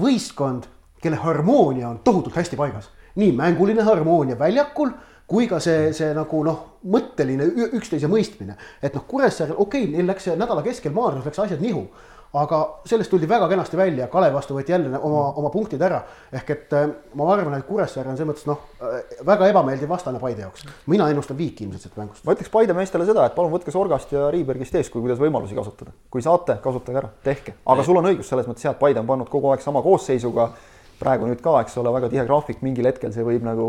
võistkond, 0.01 0.70
kelle 1.03 1.20
harmoonia 1.20 1.91
on 1.91 2.01
tohutult 2.05 2.37
hästi 2.39 2.57
paigas. 2.59 2.91
nii 3.16 3.32
mänguline 3.32 3.82
harmoonia 3.82 4.37
väljakul 4.39 4.91
kui 5.26 5.47
ka 5.51 5.59
see, 5.61 5.93
see 5.97 6.12
nagu 6.14 6.43
noh, 6.47 6.59
mõtteline 6.87 7.47
üksteise 7.74 8.09
mõistmine, 8.11 8.57
et 8.82 8.95
noh, 8.95 9.05
Kuressaarel 9.09 9.57
okei 9.59 9.84
okay,, 9.84 9.93
neil 9.93 10.07
läks 10.07 10.28
nädala 10.39 10.62
keskel 10.62 10.95
Maarjas 10.95 11.26
läks 11.26 11.41
asjad 11.43 11.61
nihu 11.61 11.87
aga 12.35 12.61
sellest 12.89 13.11
tuldi 13.11 13.29
väga 13.29 13.49
kenasti 13.49 13.79
välja, 13.79 14.09
Kalev 14.12 14.35
vastu 14.35 14.57
võeti 14.57 14.74
jälle 14.74 14.99
oma, 14.99 15.22
oma 15.41 15.51
punktid 15.51 15.83
ära. 15.83 16.03
ehk 16.33 16.51
et 16.51 16.72
äh, 16.77 16.89
ma 17.14 17.29
arvan, 17.33 17.55
et 17.59 17.66
Kuressaare 17.66 18.11
on 18.11 18.16
selles 18.16 18.33
mõttes 18.33 18.47
noh, 18.49 18.62
äh, 18.81 19.18
väga 19.27 19.49
ebameeldiv 19.53 19.89
vastane 19.89 20.20
Paide 20.20 20.43
jaoks. 20.43 20.66
mina 20.87 21.09
ennustan 21.11 21.39
viiki 21.39 21.64
ilmselt 21.64 21.83
sealt 21.83 21.97
mängust. 21.97 22.24
ma 22.24 22.35
ütleks 22.37 22.51
Paide 22.53 22.74
meestele 22.77 23.07
seda, 23.07 23.27
et 23.27 23.35
palun 23.35 23.53
võtke 23.53 23.74
Sorgast 23.74 24.12
ja 24.12 24.31
Riibergist 24.31 24.74
eeskuju, 24.74 25.03
kuidas 25.03 25.20
võimalusi 25.22 25.55
kasutada. 25.55 25.93
kui 26.11 26.22
saate, 26.22 26.59
kasutage 26.62 27.03
ära, 27.03 27.12
tehke. 27.24 27.55
aga 27.66 27.85
sul 27.87 27.97
on 27.97 28.11
õigus 28.12 28.33
selles 28.33 28.47
mõttes 28.47 28.64
jah, 28.64 28.74
et 28.74 28.81
Paide 28.81 29.01
on 29.01 29.07
pannud 29.07 29.31
kogu 29.31 29.53
aeg 29.53 29.62
sama 29.64 29.83
koosseisuga. 29.83 30.51
praegu 30.99 31.27
nüüd 31.29 31.43
ka, 31.45 31.61
eks 31.61 31.77
ole, 31.79 31.93
väga 31.93 32.09
tihe 32.09 32.24
graafik, 32.24 32.62
mingil 32.62 32.87
hetkel 32.89 33.12
see 33.12 33.24
võib 33.24 33.45
nagu 33.45 33.66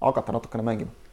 hakata 0.00 0.34
natukene 0.34 0.66
mängima 0.66 1.03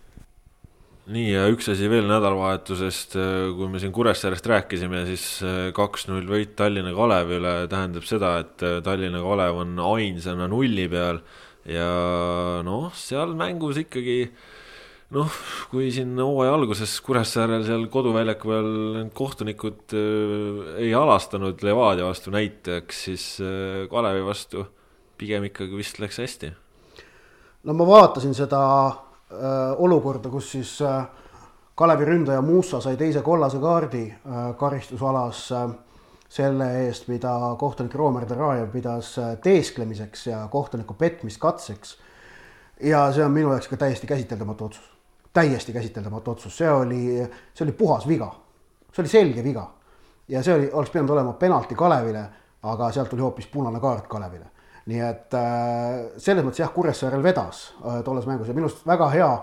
nii 1.09 1.31
ja 1.31 1.47
üks 1.49 1.69
asi 1.71 1.87
veel 1.89 2.05
nädalavahetusest, 2.09 3.15
äh, 3.17 3.49
kui 3.57 3.69
me 3.71 3.81
siin 3.81 3.93
Kuressaarest 3.95 4.45
rääkisime, 4.51 5.03
siis 5.09 5.25
äh, 5.45 5.71
kaks-null 5.75 6.27
võit 6.29 6.53
Tallinna 6.59 6.93
Kalevi 6.93 7.39
üle 7.39 7.53
tähendab 7.71 8.05
seda, 8.05 8.35
et 8.43 8.65
äh, 8.65 8.79
Tallinna 8.85 9.23
Kalev 9.23 9.63
on 9.63 9.81
ainsana 9.95 10.49
nulli 10.51 10.85
peal 10.91 11.23
ja 11.65 11.89
noh, 12.65 12.89
seal 12.97 13.33
mängus 13.37 13.81
ikkagi 13.81 14.19
noh, 15.17 15.41
kui 15.73 15.89
siin 15.93 16.13
hooaja 16.21 16.53
alguses 16.53 16.93
Kuressaarel 17.05 17.65
seal 17.65 17.87
koduväljaku 17.91 18.53
peal 18.53 18.71
need 18.99 19.13
kohtunikud 19.17 19.97
ei 20.77 20.93
halastanud 20.93 21.65
Levadia 21.65 22.07
vastu 22.07 22.33
näiteks, 22.33 23.05
siis 23.09 23.25
Kalevi 23.91 24.25
vastu 24.25 24.65
pigem 25.21 25.49
ikkagi 25.49 25.77
vist 25.77 26.01
läks 26.01 26.21
hästi. 26.21 26.53
no 27.65 27.77
ma 27.77 27.89
vaatasin 27.89 28.37
seda 28.37 28.61
olukorda, 29.77 30.29
kus 30.29 30.51
siis 30.51 30.81
äh, 30.81 31.05
Kalevi 31.75 32.05
ründaja 32.05 32.41
Muussa 32.41 32.81
sai 32.81 32.97
teise 32.97 33.21
kollase 33.21 33.59
kaardi 33.59 34.03
äh, 34.11 34.55
karistusalas 34.57 35.47
selle 36.31 36.67
eest, 36.85 37.09
mida 37.11 37.31
kohtunik 37.59 37.95
Roomer 37.95 38.23
Darajev 38.29 38.69
pidas 38.71 39.17
äh, 39.19 39.37
teesklemiseks 39.43 40.27
ja 40.27 40.47
kohtuniku 40.51 40.93
petmiskatseks. 40.93 41.97
ja 42.81 43.11
see 43.13 43.25
on 43.25 43.31
minu 43.31 43.51
jaoks 43.51 43.67
ka 43.67 43.77
täiesti 43.77 44.07
käsiteldamatu 44.07 44.65
otsus, 44.65 44.85
täiesti 45.33 45.73
käsiteldamatu 45.73 46.31
otsus, 46.31 46.57
see 46.57 46.71
oli, 46.71 47.27
see 47.53 47.65
oli 47.65 47.71
puhas 47.71 48.07
viga, 48.07 48.31
see 48.93 49.03
oli 49.03 49.09
selge 49.09 49.43
viga 49.43 49.67
ja 50.27 50.43
see 50.43 50.55
oli, 50.55 50.71
oleks 50.71 50.89
pidanud 50.89 51.09
olema 51.09 51.33
penalti 51.33 51.75
Kalevile, 51.75 52.23
aga 52.63 52.91
sealt 52.91 53.09
tuli 53.09 53.21
hoopis 53.21 53.47
punane 53.47 53.79
kaart 53.79 54.07
Kalevile. 54.07 54.45
Nii 54.89 55.01
et 55.05 55.35
äh, 55.37 55.97
selles 56.17 56.45
mõttes 56.45 56.63
jah, 56.63 56.71
Kuressaarel 56.73 57.23
vedas 57.23 57.67
äh, 57.81 57.99
tolles 58.05 58.25
mängus 58.29 58.49
ja 58.49 58.55
minu 58.57 58.69
arust 58.69 58.87
väga 58.87 59.09
hea, 59.13 59.33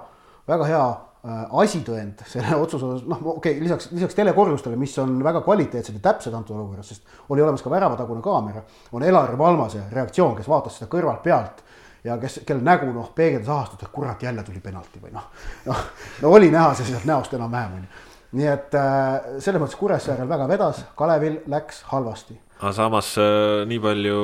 väga 0.48 0.70
hea 0.70 0.86
Äh, 1.26 1.38
asitõend 1.60 2.20
selle 2.30 2.54
otsuse 2.62 2.86
osas, 2.86 3.06
noh, 3.10 3.18
okei 3.34 3.56
okay,, 3.56 3.62
lisaks, 3.64 3.88
lisaks 3.90 4.14
telekorrustele, 4.14 4.76
mis 4.78 4.92
on 5.02 5.16
väga 5.24 5.40
kvaliteetsed 5.42 5.96
ja 5.98 6.02
täpsed 6.04 6.34
antud 6.38 6.54
olukorras, 6.54 6.92
sest 6.92 7.32
oli 7.34 7.42
olemas 7.42 7.64
ka 7.64 7.72
väravatagune 7.72 8.22
kaamera, 8.22 8.62
on 8.94 9.02
Elari 9.02 9.34
Valmase 9.38 9.82
reaktsioon, 9.90 10.36
kes 10.38 10.46
vaatas 10.48 10.78
seda 10.78 10.86
kõrvalt 10.92 11.24
pealt 11.24 11.64
ja 12.06 12.14
kes, 12.22 12.38
kelle 12.46 12.62
nägu 12.62 12.92
noh, 12.94 13.10
peegeldas 13.18 13.50
ahastut, 13.50 13.82
et 13.82 13.92
kurat, 13.92 14.22
jälle 14.22 14.46
tuli 14.46 14.62
penalti 14.62 15.02
või 15.02 15.10
noh, 15.16 15.26
noh, 15.66 15.82
no 16.22 16.32
oli 16.38 16.52
näha 16.54 16.70
see 16.78 16.86
sealt 16.92 17.10
näost 17.10 17.34
enam-vähem 17.34 17.80
onju. 17.80 18.06
nii 18.38 18.50
et 18.54 18.78
äh, 18.78 19.10
selles 19.42 19.58
mõttes 19.58 19.80
Kuressaarel 19.82 20.30
väga 20.30 20.46
vedas, 20.48 20.84
Kalevil 20.96 21.42
läks 21.50 21.82
halvasti 21.90 22.38
aga 22.58 22.72
samas 22.74 23.12
äh, 23.22 23.64
nii 23.70 23.82
palju, 23.82 24.22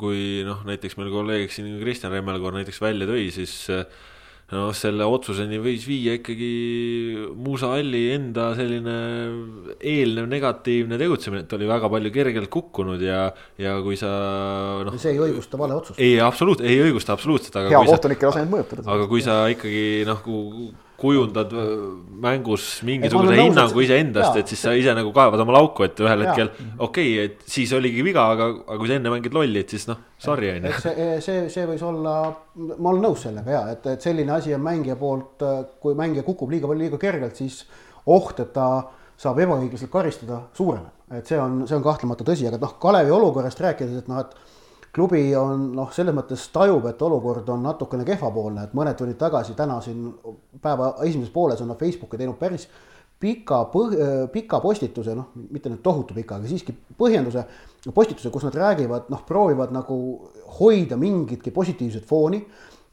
kui 0.00 0.42
noh, 0.46 0.60
näiteks 0.66 0.98
meil 1.00 1.10
kolleeg 1.14 1.50
siin 1.54 1.80
Kristjan 1.80 2.14
Remmelkoor 2.14 2.54
näiteks 2.54 2.78
välja 2.82 3.08
tõi, 3.10 3.24
siis 3.34 3.54
äh, 3.74 3.82
noh, 4.54 4.70
selle 4.76 5.06
otsuseni 5.10 5.58
võis 5.62 5.86
viia 5.88 6.14
ikkagi 6.20 6.50
Musa 7.34 7.72
Alli 7.74 8.04
enda 8.14 8.52
selline 8.58 8.96
eelnev 9.80 10.30
negatiivne 10.30 11.00
tegutsemine, 11.00 11.42
et 11.42 11.58
oli 11.58 11.66
väga 11.66 11.90
palju 11.90 12.14
kergelt 12.14 12.52
kukkunud 12.54 13.02
ja, 13.02 13.26
ja 13.58 13.74
kui 13.82 13.98
sa 13.98 14.12
noh. 14.86 14.94
see 15.02 15.16
ei 15.16 15.22
õigusta 15.26 15.58
vale 15.58 15.80
otsust. 15.80 15.98
ei, 15.98 16.20
absoluut, 16.22 16.62
ei 16.62 16.78
õigusta 16.86 17.18
absoluutselt. 17.18 17.58
hea 17.66 17.86
kohtunik 17.90 18.22
ei 18.22 18.30
lase 18.30 18.46
end 18.46 18.54
mõjutada. 18.54 18.86
aga 18.94 19.10
kui 19.10 19.26
sa 19.26 19.42
ikkagi 19.50 20.06
noh, 20.06 20.22
kujundad 20.96 21.52
äh, 21.52 21.70
mängus 22.24 22.66
mingisuguse 22.86 23.36
hinnangu 23.36 23.82
iseendast, 23.84 24.38
et 24.40 24.52
siis 24.52 24.62
sa 24.64 24.72
ise 24.76 24.94
nagu 24.96 25.12
kaevad 25.16 25.42
oma 25.44 25.56
lauku, 25.58 25.84
et 25.86 26.00
ühel 26.00 26.24
ja. 26.24 26.32
hetkel 26.32 26.50
okei 26.78 27.12
okay,, 27.18 27.26
et 27.26 27.46
siis 27.56 27.72
oligi 27.76 28.04
viga, 28.06 28.24
aga, 28.32 28.48
aga 28.64 28.78
kui 28.80 28.90
sa 28.90 28.96
enne 28.96 29.12
mängid 29.12 29.36
lolli, 29.36 29.62
et 29.64 29.76
siis 29.76 29.86
noh, 29.90 30.00
sorry 30.22 30.54
on 30.54 30.68
ju. 30.70 30.74
see, 30.86 31.08
see, 31.24 31.46
see 31.52 31.66
võis 31.68 31.84
olla, 31.86 32.16
ma 32.56 32.92
olen 32.92 33.08
nõus 33.10 33.26
sellega 33.28 33.56
ja 33.58 33.62
et, 33.74 33.90
et 33.92 34.08
selline 34.08 34.36
asi 34.38 34.56
on 34.56 34.64
mängija 34.64 34.96
poolt, 35.00 35.44
kui 35.82 35.98
mängija 35.98 36.24
kukub 36.26 36.52
liiga 36.52 36.70
palju, 36.70 36.86
liiga 36.86 37.00
kergelt, 37.02 37.36
siis 37.36 37.62
oht, 38.06 38.40
et 38.40 38.52
ta 38.56 38.68
saab 39.20 39.40
ebaõiglaselt 39.44 39.92
karistada, 39.92 40.42
suureneb. 40.56 40.92
et 41.16 41.28
see 41.28 41.38
on, 41.40 41.62
see 41.68 41.76
on 41.76 41.84
kahtlemata 41.84 42.24
tõsi, 42.26 42.48
aga 42.48 42.60
noh, 42.60 42.76
Kalevi 42.80 43.12
olukorrast 43.14 43.60
rääkides, 43.64 44.02
et 44.02 44.08
noh, 44.12 44.24
et 44.24 44.55
klubi 44.96 45.22
on 45.36 45.70
noh, 45.76 45.90
selles 45.92 46.14
mõttes 46.16 46.48
tajub, 46.54 46.86
et 46.88 47.02
olukord 47.04 47.48
on 47.52 47.64
natukene 47.66 48.04
kehvapoolne, 48.08 48.64
et 48.64 48.76
mõned 48.76 48.96
tunnid 48.96 49.18
tagasi, 49.20 49.56
täna 49.58 49.76
siin 49.84 50.08
päeva 50.62 50.94
esimeses 51.04 51.32
pooles 51.34 51.60
on 51.60 51.68
nad 51.72 51.80
Facebooki 51.80 52.20
teinud 52.20 52.38
päris 52.40 52.64
pika 53.20 53.62
põh-, 53.72 53.96
pika 54.32 54.60
postituse, 54.64 55.14
noh, 55.16 55.32
mitte 55.52 55.72
nüüd 55.72 55.82
tohutu 55.84 56.16
pika, 56.16 56.40
aga 56.40 56.48
siiski 56.48 56.74
põhjenduse, 56.98 57.44
postituse, 57.96 58.32
kus 58.32 58.44
nad 58.48 58.56
räägivad, 58.56 59.10
noh, 59.12 59.24
proovivad 59.28 59.72
nagu 59.76 59.98
hoida 60.58 60.98
mingitki 61.00 61.52
positiivset 61.54 62.08
fooni 62.08 62.40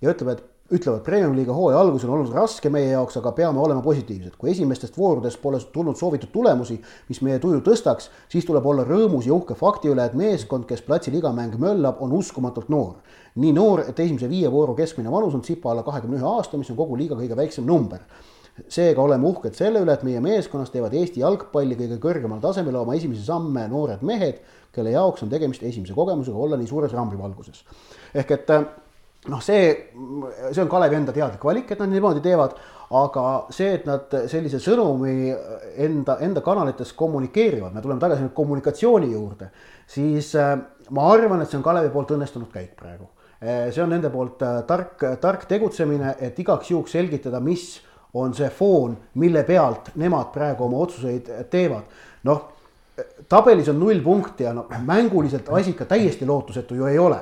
ja 0.03 0.11
ütlevad, 0.11 0.43
ütlevad, 0.73 1.03
Premium-liiga 1.05 1.53
hooaja 1.53 1.79
algus 1.83 2.03
on 2.07 2.13
olnud 2.15 2.33
raske 2.33 2.69
meie 2.73 2.89
jaoks, 2.91 3.17
aga 3.19 3.31
peame 3.37 3.61
olema 3.61 3.81
positiivsed. 3.85 4.35
kui 4.37 4.51
esimestest 4.51 4.97
voorudest 4.97 5.41
pole 5.41 5.59
tulnud 5.73 5.97
soovitud 5.99 6.31
tulemusi, 6.33 6.79
mis 7.09 7.21
meie 7.21 7.39
tuju 7.39 7.61
tõstaks, 7.65 8.09
siis 8.29 8.45
tuleb 8.45 8.65
olla 8.65 8.85
rõõmus 8.87 9.27
ja 9.27 9.33
uhke 9.35 9.55
fakti 9.59 9.91
üle, 9.93 10.05
et 10.05 10.17
meeskond, 10.17 10.65
kes 10.69 10.81
platsil 10.81 11.15
iga 11.19 11.31
mäng 11.33 11.59
möllab, 11.59 12.01
on 12.01 12.11
uskumatult 12.17 12.69
noor. 12.69 12.95
nii 13.35 13.53
noor, 13.53 13.85
et 13.89 13.99
esimese 13.99 14.29
viie 14.29 14.49
vooru 14.51 14.75
keskmine 14.77 15.11
vanus 15.11 15.33
on 15.33 15.41
tsipa 15.41 15.71
alla 15.71 15.83
kahekümne 15.83 16.19
ühe 16.19 16.27
aasta, 16.27 16.57
mis 16.57 16.69
on 16.69 16.77
kogu 16.77 16.97
liiga 16.97 17.15
kõige 17.15 17.35
väiksem 17.35 17.65
number 17.65 18.01
seega 18.69 19.01
oleme 19.01 19.25
uhked 19.27 19.55
selle 19.57 19.81
üle, 19.81 19.93
et 19.93 20.03
meie 20.05 20.19
meeskonnas 20.21 20.69
teevad 20.69 20.93
Eesti 20.93 21.23
jalgpalli 21.23 21.77
kõige 21.79 21.97
kõrgemal 22.01 22.41
tasemel 22.41 22.75
oma 22.77 22.93
esimesi 22.93 23.25
samme 23.25 23.65
noored 23.71 24.03
mehed, 24.05 24.43
kelle 24.73 24.93
jaoks 24.93 25.25
on 25.25 25.31
tegemist 25.31 25.63
esimese 25.65 25.95
kogemusega 25.97 26.37
olla 26.37 26.57
nii 26.57 26.69
suures 26.69 26.93
rambivalguses. 26.93 27.63
ehk 28.13 28.31
et 28.31 28.51
noh, 29.31 29.41
see, 29.41 29.71
see 30.51 30.61
on 30.63 30.69
Kalevi 30.71 30.97
enda 30.97 31.13
teadlik 31.15 31.43
valik, 31.47 31.71
et 31.71 31.79
nad 31.79 31.91
niimoodi 31.91 32.23
teevad, 32.23 32.57
aga 32.93 33.25
see, 33.53 33.71
et 33.77 33.87
nad 33.87 34.11
sellise 34.29 34.59
sõnumi 34.61 35.31
enda, 35.85 36.17
enda 36.25 36.43
kanalites 36.45 36.93
kommunikeerivad, 36.97 37.73
me 37.73 37.83
tuleme 37.83 38.03
tagasi 38.03 38.25
nüüd 38.25 38.35
kommunikatsiooni 38.37 39.11
juurde, 39.13 39.49
siis 39.89 40.33
äh, 40.39 40.53
ma 40.91 41.09
arvan, 41.13 41.43
et 41.43 41.51
see 41.51 41.59
on 41.59 41.65
Kalevi 41.65 41.91
poolt 41.93 42.13
õnnestunud 42.17 42.51
käik 42.53 42.75
praegu. 42.79 43.09
Äh, 43.39 43.69
see 43.73 43.83
on 43.83 43.93
nende 43.95 44.11
poolt 44.13 44.43
äh, 44.45 44.61
tark, 44.67 45.07
tark 45.23 45.47
tegutsemine, 45.49 46.17
et 46.23 46.39
igaks 46.43 46.73
juhuks 46.73 46.95
selgitada, 46.97 47.41
mis 47.43 47.77
on 48.19 48.35
see 48.37 48.49
foon, 48.53 48.97
mille 49.17 49.41
pealt 49.47 49.95
nemad 49.97 50.29
praegu 50.35 50.67
oma 50.67 50.83
otsuseid 50.83 51.31
teevad. 51.49 51.87
noh, 52.27 52.49
tabelis 53.27 53.71
on 53.71 53.79
null 53.81 54.03
punkti 54.03 54.45
ja 54.45 54.51
noh, 54.53 54.67
mänguliselt 54.85 55.47
asi 55.49 55.73
ikka 55.73 55.87
täiesti 55.89 56.27
lootusetu 56.29 56.75
ju 56.77 56.85
ei 56.85 56.99
ole 57.01 57.17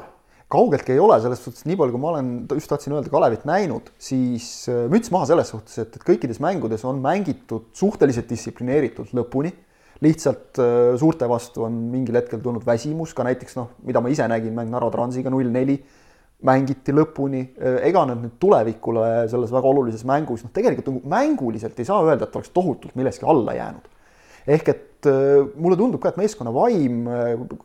kaugeltki 0.51 0.95
ei 0.95 1.01
ole, 1.01 1.17
selles 1.23 1.41
suhtes 1.43 1.65
nii 1.67 1.77
palju, 1.79 1.95
kui 1.95 2.01
ma 2.01 2.11
olen, 2.13 2.31
just 2.51 2.69
tahtsin 2.71 2.95
öelda, 2.95 3.11
Kalevit 3.13 3.43
näinud, 3.47 3.91
siis 4.01 4.47
äh, 4.71 4.83
müts 4.91 5.11
maha 5.13 5.29
selles 5.29 5.51
suhtes, 5.53 5.77
et, 5.81 5.95
et 5.95 6.05
kõikides 6.07 6.41
mängudes 6.43 6.83
on 6.87 6.99
mängitud 7.03 7.69
suhteliselt 7.77 8.29
distsiplineeritult 8.31 9.13
lõpuni. 9.17 9.53
lihtsalt 10.01 10.57
äh, 10.59 10.91
suurte 10.97 11.27
vastu 11.29 11.63
on 11.67 11.75
mingil 11.93 12.17
hetkel 12.17 12.41
tulnud 12.41 12.65
väsimus, 12.65 13.13
ka 13.13 13.25
näiteks 13.27 13.57
noh, 13.59 13.73
mida 13.85 14.01
ma 14.01 14.09
ise 14.09 14.27
nägin, 14.27 14.55
mäng 14.57 14.71
Narva 14.73 14.89
Transiga 14.91 15.29
null 15.29 15.51
neli 15.53 15.77
mängiti 16.47 16.93
lõpuni, 16.95 17.43
äh, 17.61 17.77
ega 17.87 18.03
nad 18.09 18.19
nüüd 18.19 18.39
tulevikule 18.41 19.27
selles 19.31 19.53
väga 19.53 19.71
olulises 19.71 20.03
mängus, 20.09 20.43
noh, 20.43 20.53
tegelikult 20.55 20.89
nagu 20.89 21.13
mänguliselt 21.15 21.79
ei 21.79 21.87
saa 21.87 22.01
öelda, 22.03 22.27
et 22.27 22.39
oleks 22.39 22.51
tohutult 22.51 22.97
milleski 22.99 23.29
alla 23.29 23.55
jäänud. 23.55 23.87
ehk 24.47 24.69
et 24.69 25.07
mulle 25.55 25.77
tundub 25.77 26.01
ka, 26.01 26.09
et 26.09 26.17
meeskonna 26.17 26.51
vaim, 26.53 27.05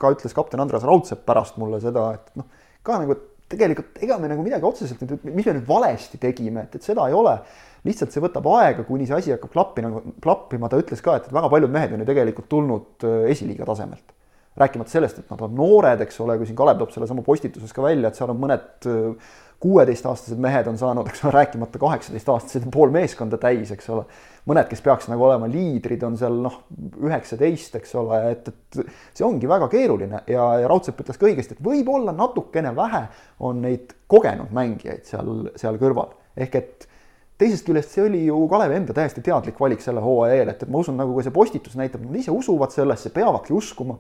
ka 0.01 0.11
ütles 0.13 0.33
kapten 0.37 0.61
Andres 0.61 0.85
Raudsepp 0.85 1.25
pärast 1.29 1.57
mulle 1.61 1.81
seda, 1.81 2.05
et 2.17 2.31
noh 2.37 2.47
ka 2.87 3.01
nagu 3.03 3.17
tegelikult 3.51 4.03
ega 4.03 4.19
me 4.19 4.31
nagu 4.31 4.43
midagi 4.43 4.67
otseselt 4.67 5.03
mis 5.23 5.47
me 5.47 5.55
nüüd 5.55 5.67
valesti 5.69 6.19
tegime, 6.23 6.67
et, 6.67 6.77
et 6.79 6.87
seda 6.87 7.07
ei 7.07 7.17
ole. 7.17 7.39
lihtsalt 7.87 8.11
see 8.11 8.23
võtab 8.25 8.49
aega, 8.51 8.83
kuni 8.83 9.05
see 9.07 9.15
asi 9.15 9.31
hakkab 9.31 9.53
klappima, 9.53 10.01
klappima, 10.23 10.67
ta 10.67 10.79
ütles 10.81 10.99
ka, 11.05 11.21
et, 11.21 11.29
väga 11.31 11.51
paljud 11.53 11.71
mehed 11.71 11.93
on 11.95 12.03
ju 12.03 12.09
tegelikult 12.09 12.49
tulnud 12.51 13.07
äh, 13.07 13.29
esiliiga 13.31 13.69
tasemelt. 13.69 14.15
rääkimata 14.57 14.91
sellest, 14.91 15.19
et 15.21 15.31
nad 15.31 15.43
on 15.45 15.53
noored, 15.55 16.01
eks 16.01 16.19
ole, 16.25 16.39
kui 16.41 16.49
siin 16.49 16.57
Kalev 16.59 16.81
toob 16.81 16.95
sellesama 16.95 17.23
postituses 17.23 17.75
ka 17.77 17.85
välja, 17.85 18.09
et 18.09 18.19
seal 18.19 18.33
on 18.33 18.41
mõned 18.43 18.89
äh, 18.91 19.35
kuueteistaastased 19.61 20.41
mehed 20.41 20.67
on 20.69 20.79
saanud, 20.79 21.07
eks 21.09 21.23
ole, 21.25 21.33
rääkimata 21.33 21.79
kaheksateistaastased 21.81 22.67
pool 22.73 22.91
meeskonda 22.95 23.39
täis, 23.41 23.71
eks 23.73 23.89
ole. 23.95 24.05
mõned, 24.47 24.69
kes 24.71 24.83
peaks 24.85 25.09
nagu 25.11 25.25
olema 25.27 25.49
liidrid, 25.51 26.03
on 26.07 26.19
seal 26.21 26.37
noh, 26.45 26.59
üheksateist, 27.03 27.79
eks 27.81 27.95
ole, 27.99 28.21
et, 28.35 28.51
et 28.53 28.81
see 29.17 29.25
ongi 29.27 29.49
väga 29.51 29.69
keeruline 29.73 30.21
ja, 30.31 30.45
ja 30.61 30.69
Raudsepp 30.71 31.01
ütles 31.03 31.19
ka 31.19 31.29
õigesti, 31.31 31.57
et 31.57 31.65
võib-olla 31.65 32.15
natukene 32.17 32.75
vähe 32.77 33.07
on 33.49 33.65
neid 33.65 33.97
kogenud 34.13 34.53
mängijaid 34.55 35.09
seal, 35.09 35.49
seal 35.59 35.81
kõrval. 35.81 36.13
ehk 36.37 36.61
et 36.61 36.87
teisest 37.41 37.67
küljest 37.67 37.97
see 37.97 38.05
oli 38.05 38.23
ju 38.27 38.45
Kalevi 38.53 38.77
enda 38.79 38.95
täiesti 38.97 39.25
teadlik 39.25 39.59
valik 39.61 39.83
selle 39.85 40.05
hooaja 40.05 40.37
eel, 40.37 40.53
et, 40.53 40.63
et 40.63 40.73
ma 40.73 40.85
usun, 40.85 40.97
nagu 41.01 41.17
ka 41.17 41.25
see 41.27 41.35
postitus 41.35 41.77
näitab, 41.81 42.05
nad 42.05 42.21
ise 42.21 42.33
usuvad 42.33 42.77
sellesse, 42.77 43.13
peavadki 43.17 43.57
uskuma 43.57 43.99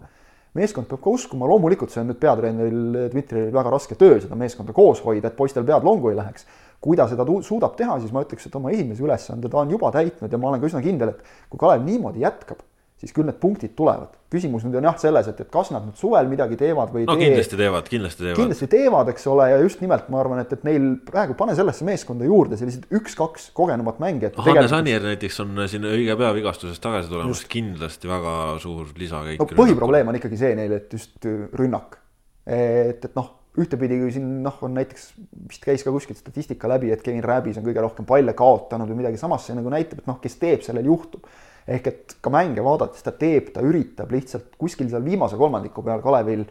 meeskond 0.56 0.88
peab 0.90 1.02
ka 1.04 1.12
uskuma, 1.14 1.48
loomulikult 1.50 1.92
see 1.92 2.02
on 2.02 2.10
nüüd 2.10 2.20
peatreeneril 2.22 3.10
Dmitrijil 3.12 3.52
väga 3.54 3.72
raske 3.72 3.98
töö 3.98 4.20
seda 4.22 4.38
meeskonda 4.38 4.74
koos 4.76 5.02
hoida, 5.04 5.30
et 5.30 5.36
poistel 5.38 5.66
pead 5.66 5.84
longu 5.86 6.10
ei 6.10 6.18
läheks. 6.18 6.46
kui 6.80 6.96
ta 6.96 7.06
seda 7.08 7.24
suudab 7.42 7.74
teha, 7.76 7.96
siis 7.98 8.12
ma 8.12 8.20
ütleks, 8.22 8.46
et 8.46 8.56
oma 8.58 8.70
esimese 8.70 9.02
ülesande 9.02 9.48
ta 9.50 9.58
on 9.58 9.70
juba 9.70 9.88
täitnud 9.90 10.32
ja 10.32 10.38
ma 10.38 10.50
olen 10.50 10.60
ka 10.60 10.68
üsna 10.68 10.82
kindel, 10.84 11.14
et 11.14 11.22
kui 11.50 11.58
Kalev 11.58 11.82
niimoodi 11.86 12.20
jätkab, 12.20 12.60
siis 13.00 13.12
küll 13.12 13.28
need 13.28 13.36
punktid 13.40 13.74
tulevad. 13.76 14.14
küsimus 14.32 14.64
nüüd 14.66 14.74
on 14.80 14.86
jah 14.88 14.96
selles, 14.98 15.28
et, 15.30 15.38
et 15.44 15.50
kas 15.52 15.68
nad 15.72 15.84
nüüd 15.86 15.98
suvel 16.00 16.26
midagi 16.30 16.56
teevad 16.58 16.90
või 16.94 17.04
no 17.06 17.14
tee... 17.14 17.28
kindlasti 17.28 17.58
teevad, 17.60 17.90
kindlasti 17.92 18.24
teevad. 18.24 18.40
kindlasti 18.40 18.68
teevad, 18.72 19.10
eks 19.12 19.28
ole, 19.32 19.46
ja 19.52 19.60
just 19.62 19.82
nimelt 19.84 20.08
ma 20.12 20.20
arvan, 20.22 20.40
et, 20.42 20.54
et 20.56 20.64
neil 20.66 20.88
praegu 21.06 21.36
pane 21.38 21.54
sellesse 21.58 21.86
meeskonda 21.86 22.26
juurde 22.26 22.58
sellised 22.58 22.88
üks-kaks 22.96 23.50
kogenumat 23.56 24.00
mängijat. 24.02 24.40
Hannes 24.48 24.74
Anier 24.76 25.04
näiteks 25.04 25.40
on 25.44 25.62
siin 25.70 25.86
õige 25.88 26.16
pea 26.18 26.32
vigastusest 26.40 26.82
tagasi 26.82 27.12
tulemas, 27.12 27.44
kindlasti 27.52 28.10
väga 28.10 28.36
suur 28.64 28.90
lisakäik. 28.98 29.40
no 29.44 29.62
põhiprobleem 29.62 30.12
on 30.12 30.20
ikkagi 30.20 30.40
see 30.40 30.54
neil, 30.58 30.78
et 30.80 30.96
just 30.96 31.28
rünnak. 31.60 32.00
et, 32.48 33.04
et 33.04 33.12
noh, 33.16 33.34
ühtepidi 33.60 34.00
kui 34.00 34.12
siin 34.12 34.38
noh, 34.44 34.56
on 34.64 34.74
näiteks 34.76 35.10
vist 35.52 35.64
käis 35.64 35.84
ka 35.84 35.92
kuskilt 35.92 36.18
statistika 36.20 36.68
läbi, 36.68 36.90
et 36.92 37.04
Kevin 37.04 37.24
Rääbis 37.24 37.60
on 37.60 37.64
kõige 37.64 37.84
rohkem 37.84 38.08
palle 38.08 38.34
kaotanud 38.36 38.88
või 38.90 39.04
midagi, 39.04 39.20
samas 39.20 39.46
see 39.46 39.56
nagu 39.56 39.72
näitab, 39.72 40.02
et 40.02 40.10
noh, 40.10 40.18
kes 40.22 40.40
teeb, 40.40 40.64
sellel 40.66 40.90
juhtub 40.90 41.28
ehk 41.66 41.90
et 41.90 42.16
ka 42.22 42.30
mänge 42.30 42.62
vaadates 42.64 43.02
ta 43.02 43.12
teeb, 43.16 43.50
ta 43.54 43.64
üritab 43.66 44.12
lihtsalt 44.14 44.54
kuskil 44.58 44.90
seal 44.90 45.04
viimase 45.04 45.38
kolmandiku 45.40 45.82
peal 45.86 46.04
Kalevil 46.04 46.46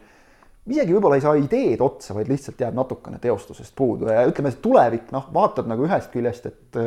isegi 0.66 0.94
võib-olla 0.96 1.18
ei 1.18 1.22
saa 1.22 1.36
ideed 1.38 1.82
otsa, 1.84 2.14
vaid 2.16 2.28
lihtsalt 2.30 2.60
jääb 2.60 2.74
natukene 2.76 3.20
teostusest 3.22 3.74
puudu 3.78 4.10
ja 4.10 4.24
ütleme, 4.26 4.50
see 4.52 4.62
tulevik, 4.64 5.10
noh, 5.14 5.28
vaatad 5.34 5.68
nagu 5.70 5.86
ühest 5.86 6.10
küljest, 6.14 6.48
et 6.50 6.80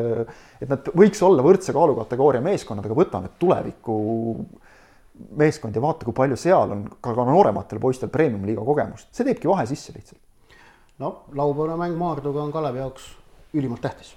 et 0.59 0.69
nad 0.69 0.89
võiks 0.95 1.21
olla 1.25 1.45
võrdse 1.45 1.75
kaalukategooria 1.75 2.43
meeskonnad, 2.43 2.86
aga 2.86 2.97
võta 2.97 3.23
nüüd 3.23 3.38
tuleviku 3.39 3.99
meeskond 5.39 5.75
ja 5.75 5.84
vaata, 5.84 6.07
kui 6.07 6.15
palju 6.15 6.38
seal 6.39 6.75
on 6.75 6.86
ka, 6.99 7.13
ka 7.13 7.27
noorematel 7.27 7.80
poistel 7.82 8.11
premium-liiga 8.11 8.63
kogemust, 8.67 9.09
see 9.15 9.27
teebki 9.27 9.49
vahe 9.51 9.65
sisse 9.69 9.95
lihtsalt. 9.95 10.21
no 10.99 11.15
laupäevane 11.36 11.80
mäng 11.80 11.97
Maarduga 11.99 12.43
on 12.43 12.51
Kalevi 12.51 12.84
jaoks 12.84 13.13
ülimalt 13.53 13.82
tähtis. 13.82 14.15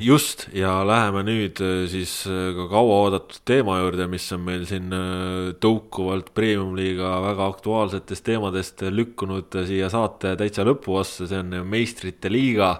Just 0.00 0.46
ja 0.54 0.80
läheme 0.86 1.22
nüüd 1.26 1.60
äh, 1.62 1.84
siis 1.90 2.12
äh, 2.30 2.50
ka 2.56 2.66
kauaoodatud 2.70 3.42
teema 3.46 3.78
juurde, 3.80 4.08
mis 4.10 4.26
on 4.34 4.42
meil 4.46 4.66
siin 4.68 4.92
äh, 4.94 5.52
tõukuvalt 5.62 6.32
premium-liiga 6.36 7.12
väga 7.24 7.48
aktuaalsetest 7.52 8.26
teemadest 8.26 8.82
lükkunud 8.90 9.58
siia 9.68 9.90
saate 9.92 10.34
täitsa 10.40 10.66
lõpuossa, 10.66 11.28
see 11.30 11.42
on 11.42 11.60
meistrite 11.68 12.32
liiga. 12.32 12.76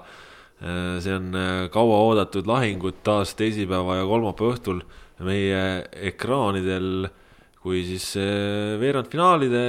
see 0.57 1.12
on 1.12 1.34
kauaoodatud 1.68 2.46
lahingud 2.48 3.02
taas 3.04 3.34
teisipäeva 3.36 3.98
ja 3.98 4.07
kolmapäeva 4.09 4.54
õhtul 4.54 4.78
meie 5.20 5.84
ekraanidel. 6.09 7.11
Kui 7.61 7.82
siis 7.84 8.14
veerandfinaalide 8.80 9.61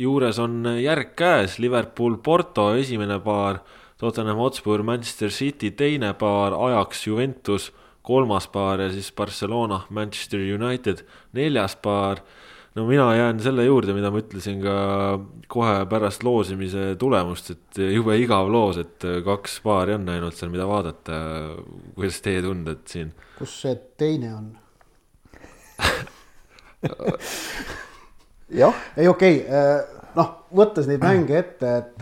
juures 0.00 0.38
on 0.40 0.62
järg 0.80 1.12
käes, 1.18 1.58
Liverpool, 1.60 2.16
Porto 2.24 2.70
esimene 2.78 3.18
paar, 3.20 3.60
Tottenham 3.98 4.38
Hotspur, 4.38 4.84
Manchester 4.86 5.32
City 5.34 5.72
teine 5.74 6.12
paar, 6.14 6.54
Ajax, 6.54 7.06
Juventus 7.06 7.72
kolmas 8.08 8.48
paar 8.48 8.80
ja 8.80 8.92
siis 8.92 9.12
Barcelona, 9.12 9.80
Manchester 9.90 10.40
United 10.40 11.04
neljas 11.32 11.76
paar. 11.76 12.18
no 12.74 12.86
mina 12.86 13.14
jään 13.14 13.40
selle 13.40 13.64
juurde, 13.64 13.92
mida 13.92 14.10
ma 14.14 14.18
ütlesin 14.22 14.62
ka 14.62 14.74
kohe 15.50 15.86
pärast 15.90 16.22
loosimise 16.22 16.94
tulemust, 16.98 17.50
et 17.50 17.78
jube 17.90 18.14
igav 18.22 18.48
loos, 18.52 18.76
et 18.78 19.02
kaks 19.24 19.60
paari 19.64 19.94
on 19.96 20.08
ainult 20.08 20.34
seal, 20.38 20.50
mida 20.54 20.66
vaadata. 20.68 21.12
kuidas 21.96 22.20
teie 22.22 22.42
tunded 22.42 22.78
siin? 22.86 23.12
kus 23.38 23.62
see 23.64 23.74
teine 23.98 24.34
on 24.34 24.58
jah. 28.62 28.74
ei, 28.96 29.08
okei 29.08 29.42
okay., 29.42 30.12
noh, 30.14 30.28
võttes 30.54 30.86
neid 30.86 31.02
mänge 31.02 31.38
ette, 31.38 31.76
et 31.82 31.98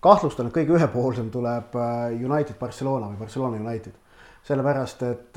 kahtlustan, 0.00 0.48
et 0.48 0.54
kõige 0.54 0.76
ühepoolsem 0.78 1.30
tuleb 1.30 1.76
äh, 1.76 2.14
United 2.16 2.58
Barcelona 2.60 3.10
või 3.12 3.20
Barcelona 3.20 3.60
United. 3.60 3.96
sellepärast, 4.42 5.02
et, 5.02 5.36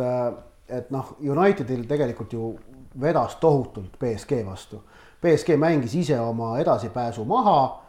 et 0.71 0.91
noh, 0.91 1.09
Unitedil 1.19 1.83
tegelikult 1.87 2.33
ju 2.33 2.53
vedas 3.01 3.35
tohutult 3.35 3.97
BSG 3.99 4.45
vastu. 4.45 4.79
BSG 5.21 5.57
mängis 5.59 5.95
ise 5.95 6.19
oma 6.19 6.53
edasipääsu 6.59 7.25
maha 7.25 7.83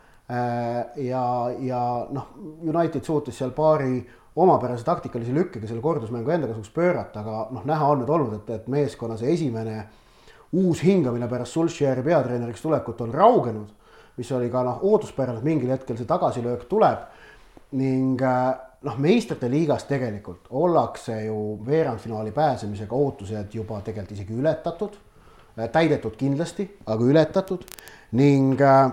ja, 0.96 1.22
ja 1.60 1.80
noh, 2.10 2.26
United 2.66 3.04
suutis 3.04 3.38
seal 3.38 3.54
paari 3.54 4.02
omapärase 4.36 4.84
taktikalise 4.84 5.34
lükkega 5.34 5.66
selle 5.66 5.82
kordusmängu 5.82 6.30
enda 6.30 6.48
kasuks 6.50 6.70
pöörata, 6.74 7.20
aga 7.20 7.46
noh, 7.54 7.64
näha 7.64 7.90
on 7.92 8.02
nüüd 8.02 8.10
olnud, 8.10 8.34
et, 8.40 8.50
et 8.50 8.66
meeskonna 8.68 9.16
see 9.20 9.30
esimene 9.34 9.84
uus 10.54 10.82
hingamine 10.82 11.28
pärast 11.30 11.54
Sulšjäri 11.54 12.02
peatreeneriks 12.02 12.62
tulekut 12.62 13.00
on 13.06 13.14
raugenud, 13.14 13.70
mis 14.16 14.32
oli 14.32 14.50
ka 14.50 14.62
noh, 14.66 14.82
ootuspärane, 14.82 15.40
et 15.40 15.46
mingil 15.46 15.72
hetkel 15.74 15.98
see 15.98 16.08
tagasilöök 16.08 16.66
tuleb. 16.70 17.08
Ning 17.74 18.20
äh, 18.22 18.54
noh, 18.86 18.98
meistrite 19.02 19.48
liigas 19.50 19.88
tegelikult 19.88 20.50
ollakse 20.50 21.24
ju 21.24 21.38
veerandfinaali 21.66 22.32
pääsemisega 22.32 22.94
ootused 22.94 23.56
juba 23.56 23.80
tegelikult 23.82 24.18
isegi 24.18 24.36
ületatud, 24.38 24.98
äh, 25.58 25.68
täidetud 25.72 26.16
kindlasti, 26.20 26.68
aga 26.86 27.10
ületatud. 27.10 27.66
Ning 28.14 28.60
äh, 28.62 28.92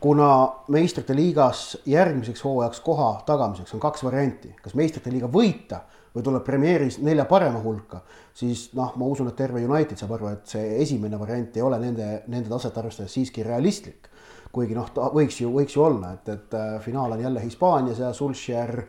kuna 0.00 0.30
meistrite 0.68 1.14
liigas 1.16 1.78
järgmiseks 1.86 2.44
hooajaks 2.44 2.80
koha 2.80 3.12
tagamiseks 3.26 3.74
on 3.74 3.80
kaks 3.80 4.04
varianti, 4.04 4.54
kas 4.62 4.74
meistrite 4.74 5.12
liiga 5.12 5.30
võita 5.30 5.84
või 6.14 6.26
tuleb 6.26 6.44
Premieris 6.44 6.98
nelja 6.98 7.24
parema 7.30 7.60
hulka, 7.62 8.02
siis 8.40 8.68
noh, 8.78 8.94
ma 9.00 9.08
usun, 9.10 9.28
et 9.30 9.36
terve 9.38 9.62
United 9.64 10.00
saab 10.00 10.14
aru, 10.16 10.30
et 10.34 10.54
see 10.54 10.78
esimene 10.82 11.18
variant 11.20 11.56
ei 11.56 11.64
ole 11.64 11.80
nende, 11.82 12.08
nende 12.32 12.50
taset 12.52 12.78
arvestades 12.80 13.12
siiski 13.16 13.44
realistlik. 13.46 14.08
kuigi 14.50 14.74
noh, 14.74 14.88
ta 14.90 15.12
võiks 15.14 15.36
ju, 15.38 15.52
võiks 15.54 15.76
ju 15.76 15.84
olla, 15.84 16.14
et, 16.16 16.28
et 16.32 16.56
äh, 16.58 16.72
finaal 16.82 17.12
on 17.14 17.20
jälle 17.22 17.42
Hispaanias 17.44 18.00
ja 18.02 18.10
Sulcher 18.16 18.80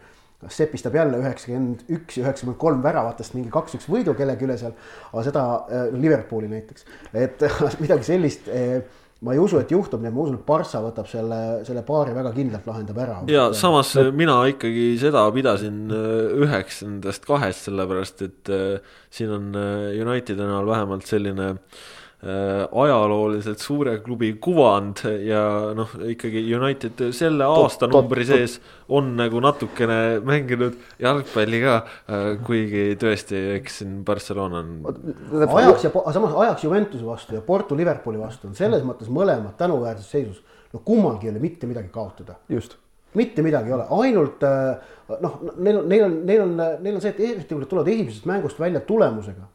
sepistab 0.50 0.96
jälle 0.98 1.20
üheksakümmend 1.22 1.84
üks 1.94 2.18
ja 2.18 2.24
üheksakümmend 2.26 2.58
kolm 2.58 2.82
väravatest 2.82 3.36
mingi 3.38 3.52
kaks-üks 3.54 3.86
võidu 3.92 4.16
kellegi 4.18 4.48
üle 4.48 4.56
seal, 4.58 4.74
aga 5.12 5.26
seda 5.28 5.44
äh, 5.60 5.92
Liverpooli 5.94 6.50
näiteks, 6.50 6.88
et 7.14 7.46
midagi 7.84 8.10
sellist 8.10 8.50
äh, 8.50 8.80
ma 9.22 9.36
ei 9.36 9.40
usu, 9.42 9.60
et 9.62 9.72
juhtub, 9.72 10.02
nii 10.02 10.10
et 10.10 10.16
ma 10.16 10.24
usun, 10.24 10.40
et 10.40 10.46
Barca 10.48 10.82
võtab 10.82 11.10
selle, 11.10 11.40
selle 11.68 11.84
paari 11.86 12.16
väga 12.16 12.34
kindlalt 12.34 12.68
lahendab 12.70 13.02
ära. 13.04 13.20
ja 13.30 13.48
samas 13.58 13.94
no. 14.00 14.10
mina 14.18 14.40
ikkagi 14.50 14.92
seda 15.02 15.28
pidasin 15.36 15.88
äh, 15.94 16.36
üheks 16.42 16.82
nendest 16.88 17.26
kahest, 17.30 17.70
sellepärast 17.70 18.28
et 18.28 18.54
äh, 18.54 18.94
siin 19.14 19.34
on 19.38 19.50
äh, 19.54 19.98
Unitedi 20.02 20.42
näol 20.42 20.70
vähemalt 20.70 21.06
selline 21.10 21.54
äh, 21.54 21.58
Äh, 21.60 22.01
ajalooliselt 22.22 23.60
suure 23.60 23.96
klubi 24.06 24.36
kuvand 24.38 25.02
ja 25.26 25.42
noh, 25.74 25.96
ikkagi 26.06 26.44
United 26.54 27.00
selle 27.18 27.48
aastanumbri 27.50 28.28
sees 28.30 28.60
on 28.94 29.16
nagu 29.18 29.42
natukene 29.42 30.20
mänginud 30.26 30.78
jalgpalli 31.02 31.64
ka, 31.64 31.80
äh, 31.82 32.28
kuigi 32.46 32.84
tõesti, 33.02 33.42
eks 33.58 33.82
siin 33.82 33.98
Barcelona 34.06 34.62
on. 34.62 35.02
Ajax 35.48 35.88
ja 35.88 35.94
samas 36.14 36.38
Ajax 36.46 36.68
Juventuse 36.68 37.08
vastu 37.08 37.40
ja 37.40 37.42
Porto 37.46 37.78
Liverpooli 37.78 38.22
vastu 38.22 38.52
on 38.52 38.56
selles 38.60 38.86
mõttes 38.86 39.10
mõlemad 39.10 39.58
tänuväärses 39.58 40.14
seisus. 40.14 40.44
no 40.72 40.80
kummalgi 40.86 41.28
ei 41.28 41.34
ole 41.34 41.42
mitte 41.44 41.68
midagi 41.68 41.90
kaotada. 41.92 42.38
just 42.50 42.78
mitte 43.14 43.42
midagi 43.42 43.68
ei 43.68 43.74
ole, 43.74 43.86
ainult 43.90 44.44
äh, 44.44 44.78
noh, 45.20 45.40
neil 45.58 45.82
on, 45.82 45.90
neil 45.90 46.04
on, 46.06 46.20
neil 46.26 46.44
on, 46.46 46.54
neil 46.84 46.96
on 46.96 47.02
see, 47.02 47.12
et 47.12 47.20
eriti 47.20 47.56
kui 47.56 47.64
nad 47.64 47.72
tulevad 47.72 47.90
esimesest 47.92 48.28
mängust 48.30 48.60
välja 48.60 48.80
tulemusega, 48.88 49.48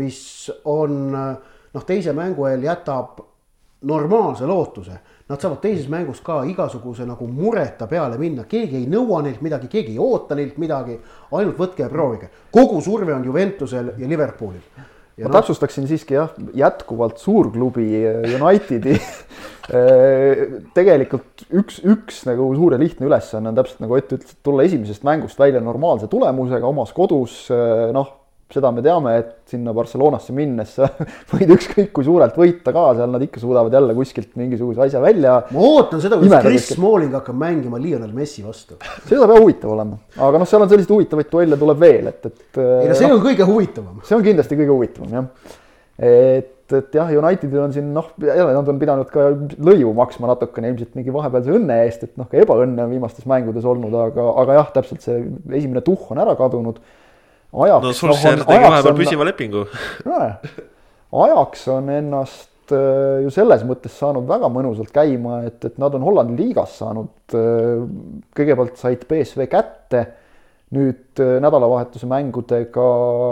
mis 0.00 0.50
on 0.64 1.14
äh, 1.14 1.36
noh, 1.74 1.84
teise 1.86 2.14
mängu 2.16 2.46
eel 2.48 2.64
jätab 2.64 3.20
normaalse 3.84 4.46
lootuse. 4.46 4.96
Nad 5.28 5.40
saavad 5.40 5.60
teises 5.62 5.86
mängus 5.88 6.20
ka 6.24 6.42
igasuguse 6.48 7.06
nagu 7.08 7.26
mureta 7.28 7.86
peale 7.88 8.18
minna, 8.20 8.44
keegi 8.48 8.82
ei 8.82 8.88
nõua 8.90 9.22
neilt 9.24 9.40
midagi, 9.44 9.70
keegi 9.72 9.94
ei 9.94 10.00
oota 10.02 10.36
neilt 10.36 10.58
midagi, 10.60 10.98
ainult 11.32 11.60
võtke 11.60 11.84
ja 11.84 11.92
proovige. 11.92 12.28
kogu 12.52 12.80
surve 12.84 13.14
on 13.14 13.24
Juventusel 13.24 13.94
ja 13.98 14.08
Liverpoolil. 14.08 14.60
ma 15.16 15.30
no, 15.30 15.32
täpsustaksin 15.32 15.86
siiski 15.88 16.14
jah, 16.14 16.32
jätkuvalt 16.54 17.18
suurklubi 17.18 17.86
äh, 18.04 18.34
Unitedi 18.36 18.96
äh, 18.98 20.42
tegelikult 20.76 21.46
üks, 21.48 21.80
üks 21.84 22.24
nagu 22.28 22.50
suur 22.56 22.74
ja 22.74 22.80
lihtne 22.82 23.06
ülesanne 23.06 23.52
on 23.52 23.56
täpselt 23.56 23.80
nagu 23.80 23.96
Ott 23.96 24.12
ütles, 24.12 24.34
et 24.34 24.42
tulla 24.42 24.66
esimesest 24.66 25.06
mängust 25.06 25.38
välja 25.38 25.60
normaalse 25.60 26.10
tulemusega 26.10 26.66
omas 26.66 26.92
kodus, 26.92 27.46
äh, 27.48 27.88
noh 27.96 28.12
seda 28.54 28.70
me 28.74 28.82
teame, 28.84 29.14
et 29.20 29.32
sinna 29.50 29.74
Barcelonasse 29.76 30.34
minnes 30.36 30.76
sa 30.76 30.88
võid 31.32 31.50
ükskõik 31.56 31.90
kui 31.96 32.06
suurelt 32.06 32.36
võita 32.38 32.74
ka, 32.74 32.84
seal 32.98 33.12
nad 33.14 33.24
ikka 33.26 33.42
suudavad 33.42 33.74
jälle 33.74 33.96
kuskilt 33.96 34.32
mingisuguse 34.40 34.86
asja 34.86 35.02
välja. 35.02 35.40
ma 35.54 35.66
ootan 35.72 36.02
seda, 36.04 36.18
kuidas 36.20 36.46
Chris 36.46 36.70
Smalling 36.74 37.14
hakkab 37.18 37.38
mängima 37.40 37.80
Lionel 37.82 38.14
Messi 38.16 38.44
vastu. 38.46 38.78
see 39.04 39.18
saab 39.18 39.34
jah 39.34 39.42
huvitav 39.42 39.74
olema, 39.74 40.00
aga 40.16 40.40
noh, 40.42 40.48
seal 40.50 40.64
on 40.64 40.72
selliseid 40.72 40.94
huvitavaid 40.94 41.30
duelle 41.32 41.60
tuleb 41.60 41.84
veel, 41.84 42.10
et, 42.12 42.30
et. 42.30 42.48
ei 42.62 42.90
no 42.90 42.98
see 42.98 43.10
no, 43.10 43.18
on 43.18 43.26
kõige 43.26 43.50
huvitavam. 43.50 44.00
see 44.06 44.18
on 44.18 44.26
kindlasti 44.26 44.58
kõige 44.62 44.74
huvitavam 44.74 45.18
jah. 45.18 45.54
et, 45.98 46.50
et 46.78 46.98
jah, 46.98 47.14
Unitedil 47.20 47.62
on 47.66 47.74
siin 47.74 47.92
noh, 47.96 48.10
jälle 48.22 48.50
nad 48.56 48.74
on 48.74 48.82
pidanud 48.82 49.10
ka 49.12 49.30
lõivu 49.58 49.94
maksma 49.98 50.30
natukene 50.32 50.72
ilmselt 50.72 50.98
mingi 50.98 51.14
vahepealse 51.14 51.54
õnne 51.58 51.80
eest, 51.84 52.06
et 52.06 52.18
noh, 52.20 52.30
ka 52.30 52.38
ebaõnne 52.42 52.86
on 52.86 52.92
viimastes 52.94 53.26
mängudes 53.30 53.66
olnud, 53.68 53.94
aga, 54.08 54.28
aga 54.44 54.60
jah, 54.60 54.76
täpselt 54.78 55.06
see 55.06 55.24
esimene 55.50 55.82
tuhh 55.86 56.12
on 56.14 56.22
ära 56.22 56.38
kadunud 56.38 56.78
ajaks. 57.54 57.84
no 57.86 57.92
Solskjaer 57.98 58.42
no, 58.42 58.48
tegi 58.48 58.66
vahepeal 58.66 58.98
püsiva 58.98 59.28
lepingu. 59.28 59.64
ajaks 61.24 61.68
on 61.74 61.92
ennast 61.94 62.74
äh, 62.74 63.22
ju 63.24 63.32
selles 63.34 63.64
mõttes 63.68 63.94
saanud 64.00 64.26
väga 64.28 64.50
mõnusalt 64.52 64.92
käima, 64.94 65.44
et, 65.48 65.60
et 65.64 65.78
nad 65.82 65.94
on 65.94 66.06
Hollandi 66.06 66.36
liigas 66.40 66.76
saanud, 66.80 67.14
äh, 67.36 67.86
kõigepealt 68.36 68.80
said 68.80 69.06
BSV 69.10 69.48
kätte 69.52 70.06
nüüd 70.74 71.22
äh, 71.22 71.36
nädalavahetuse 71.44 72.08
mängudega 72.10 72.84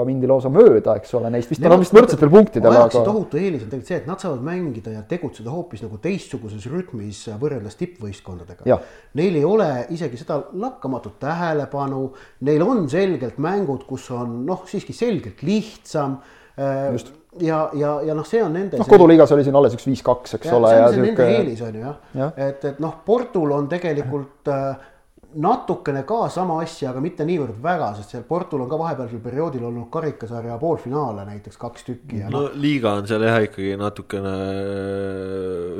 mindi 0.08 0.30
lausa 0.30 0.50
mööda, 0.52 0.96
eks 1.00 1.14
ole, 1.18 1.30
neist 1.34 1.52
vist, 1.52 1.64
on 1.66 1.82
vist 1.82 1.94
võrdsetel 1.96 2.30
punktidel. 2.32 2.70
Ajaxi 2.72 3.00
aga... 3.00 3.06
tohutu 3.08 3.40
eelis 3.40 3.64
on 3.64 3.72
tegelikult 3.72 3.92
see, 3.92 4.00
et 4.02 4.10
nad 4.10 4.22
saavad 4.22 4.44
mängida 4.46 4.94
ja 4.94 5.04
tegutseda 5.08 5.52
hoopis 5.52 5.84
nagu 5.84 5.98
teistsuguses 6.02 6.68
rütmis 6.72 7.24
võrreldes 7.40 7.78
tippvõistkondadega. 7.80 8.78
Neil 9.18 9.40
ei 9.40 9.46
ole 9.48 9.70
isegi 9.94 10.20
seda 10.20 10.40
lakkamatut 10.52 11.18
tähelepanu, 11.22 12.04
neil 12.48 12.66
on 12.66 12.86
selgelt 12.92 13.40
mängud, 13.42 13.84
kus 13.88 14.10
on 14.14 14.42
noh, 14.48 14.62
siiski 14.70 14.96
selgelt 14.96 15.42
lihtsam. 15.46 16.20
Äh, 16.56 16.92
Just 16.92 17.12
ja, 17.40 17.70
ja, 17.74 18.00
ja 18.02 18.14
noh, 18.14 18.26
see 18.28 18.42
on 18.44 18.52
nende. 18.52 18.78
noh, 18.80 18.88
koduliigas 18.88 19.32
oli 19.34 19.44
siin 19.46 19.56
alles 19.56 19.76
üks 19.76 19.86
viis-kaks, 19.88 20.36
eks 20.36 20.50
ja, 20.50 20.56
ole. 20.58 20.72
see 20.72 20.82
on 20.84 20.96
see 20.96 21.04
nende 21.06 21.28
eelis 21.36 21.62
on 21.64 21.76
ju 21.78 21.84
jah 21.84 22.18
ja., 22.18 22.30
et, 22.48 22.64
et 22.72 22.80
noh, 22.82 22.98
Portul 23.06 23.54
on 23.56 23.68
tegelikult 23.72 24.50
äh, 24.52 24.90
natukene 25.34 26.02
ka 26.08 26.26
sama 26.32 26.58
asja, 26.62 26.90
aga 26.90 27.02
mitte 27.04 27.26
niivõrd 27.28 27.58
väga, 27.62 27.92
sest 27.98 28.14
seal 28.14 28.24
Portul 28.28 28.64
on 28.64 28.70
ka 28.70 28.78
vahepealsel 28.80 29.22
perioodil 29.24 29.66
olnud 29.68 29.88
karikasarja 29.92 30.58
poolfinaale 30.60 31.26
näiteks 31.28 31.60
kaks 31.60 31.86
tükki. 31.88 32.22
no 32.32 32.46
liiga 32.54 32.96
on 33.00 33.08
seal 33.10 33.24
jah 33.26 33.40
ikkagi 33.46 33.76
natukene 33.80 34.34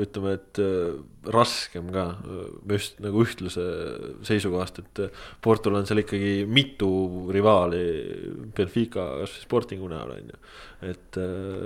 ütleme, 0.03 0.37
et 0.39 0.61
äh, 0.63 0.93
raskem 1.31 1.87
ka 1.93 2.05
just 2.67 2.99
nagu 3.03 3.23
ühtluse 3.23 3.63
seisukohast, 4.27 4.81
et 4.83 5.01
Portul 5.43 5.77
on 5.79 5.87
seal 5.87 6.01
ikkagi 6.03 6.43
mitu 6.49 6.89
rivaali 7.33 7.83
Benfica, 8.55 9.05
kasvõi 9.23 9.45
Sportingu 9.45 9.89
näol 9.91 10.15
on 10.17 10.33
ju, 10.33 10.41
et. 10.89 11.19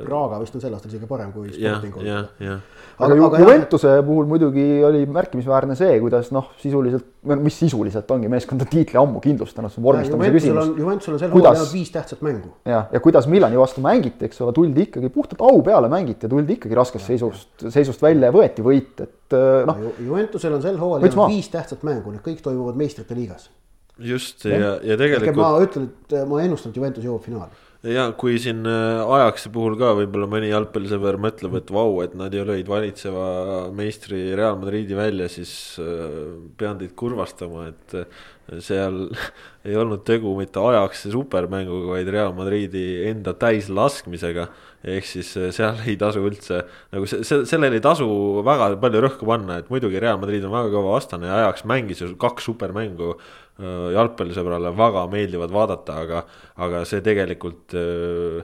Praga 0.06 0.42
vist 0.44 0.58
on 0.58 0.64
sel 0.64 0.76
aastal 0.78 0.94
isegi 0.94 1.10
parem 1.10 1.34
kui 1.36 1.50
Sporting. 1.54 1.98
jah, 2.06 2.30
jah. 2.44 2.62
aga, 3.00 3.18
aga, 3.30 3.42
Juventuse 3.42 3.96
puhul 4.06 4.30
muidugi 4.30 4.68
oli 4.86 5.06
märkimisväärne 5.10 5.78
see, 5.80 5.98
kuidas 6.04 6.32
noh, 6.36 6.52
sisuliselt, 6.62 7.10
mis 7.42 7.58
sisuliselt 7.78 8.12
ongi 8.12 8.30
meeskond 8.32 8.64
on 8.64 8.70
tiitli 8.72 9.00
ammu 9.00 9.22
kindlustanud, 9.24 9.72
see 9.72 9.82
on 9.82 9.86
vormistamise 9.86 10.32
küsimus. 10.34 10.72
Juventusel 10.78 11.16
on 11.16 11.22
sel 11.22 11.32
hooajal 11.34 11.58
kuidas... 11.58 11.74
viis 11.74 11.92
tähtsat 11.94 12.24
mängu. 12.26 12.52
jah, 12.66 12.88
ja 12.92 13.02
kuidas 13.04 13.28
Milani 13.28 13.60
vastu 13.60 13.84
mängiti, 13.86 14.26
eks 14.28 14.42
ole, 14.42 14.54
tuldi 14.58 14.88
ikkagi 14.88 15.12
puhtalt 15.14 15.44
au 15.46 15.62
peale 15.66 15.90
mängiti 15.92 16.26
ja 16.26 16.32
tuldi 16.32 16.58
ikkagi 16.58 16.78
raskest 16.78 17.12
seisust, 17.12 17.68
seisust 17.70 18.02
välja 18.02 18.32
ja 18.32 18.36
võeti 18.36 18.66
võit, 18.66 19.06
et 19.06 19.38
äh, 19.38 19.62
noh. 19.70 19.86
Juventusel 20.00 20.58
on 20.58 20.66
sel 20.66 20.82
hooajal 20.82 21.22
viis 21.30 21.52
tähtsat 21.54 21.86
mängu, 21.88 22.16
need 22.16 22.26
kõik 22.26 22.42
toimuvad 22.46 22.80
meistrite 22.80 23.18
liigas. 23.18 23.50
just 23.98 24.46
ja, 24.46 24.58
ja, 24.58 24.74
ja 24.94 25.00
tegelikult. 25.00 25.40
ma 25.42 25.54
ütlen, 25.64 25.90
et 26.08 26.20
ma 26.30 26.42
ennustan, 26.44 26.74
et 26.74 26.82
Juventus 26.82 27.06
jõuab 27.06 27.26
finaali 27.26 27.67
ja 27.86 28.08
kui 28.18 28.38
siin 28.42 28.66
äh, 28.66 29.04
Ajaxi 29.18 29.52
puhul 29.54 29.78
ka 29.80 29.92
võib-olla 30.00 30.28
mõni 30.32 30.50
jalgpallisõber 30.50 31.20
mõtleb, 31.22 31.58
et 31.60 31.70
vau, 31.74 32.00
et 32.02 32.16
nad 32.18 32.34
ju 32.34 32.46
lõid 32.48 32.70
valitseva 32.70 33.28
meistri 33.76 34.24
Real 34.38 34.58
Madridi 34.58 34.98
välja, 34.98 35.30
siis 35.30 35.52
äh, 35.82 36.40
pean 36.58 36.80
teid 36.82 36.96
kurvastama, 36.98 37.68
et 37.74 37.98
äh, 38.02 38.24
seal 38.64 39.06
ei 39.68 39.78
olnud 39.78 40.06
tegu 40.08 40.34
mitte 40.40 40.64
Ajaxi 40.64 41.14
supermänguga, 41.14 41.94
vaid 41.98 42.10
Real 42.14 42.34
Madridi 42.38 42.88
enda 43.12 43.36
täislaskmisega. 43.38 44.50
Ehk 44.86 45.08
siis 45.10 45.32
seal 45.56 45.82
ei 45.88 45.98
tasu 46.00 46.22
üldse 46.28 46.62
nagu 46.94 47.10
see, 47.10 47.24
sellele 47.50 47.80
ei 47.80 47.84
tasu 47.84 48.08
väga 48.46 48.70
palju 48.82 49.02
rõhku 49.08 49.28
panna, 49.30 49.58
et 49.62 49.72
muidugi 49.74 50.00
Real 50.02 50.22
Madrid 50.22 50.46
on 50.46 50.54
väga 50.54 50.72
kõva 50.76 50.98
vastane 51.00 51.30
ja 51.30 51.42
Ajax 51.44 51.66
mängis 51.70 52.04
ju 52.04 52.14
kaks 52.20 52.50
supermängu 52.50 53.16
Äh, 53.58 53.90
jalgpallisõbrale 53.96 54.70
väga 54.78 55.08
meeldivad 55.10 55.54
vaadata, 55.54 55.96
aga, 56.04 56.20
aga 56.62 56.84
see 56.86 57.02
tegelikult 57.02 57.74
äh, 57.74 58.44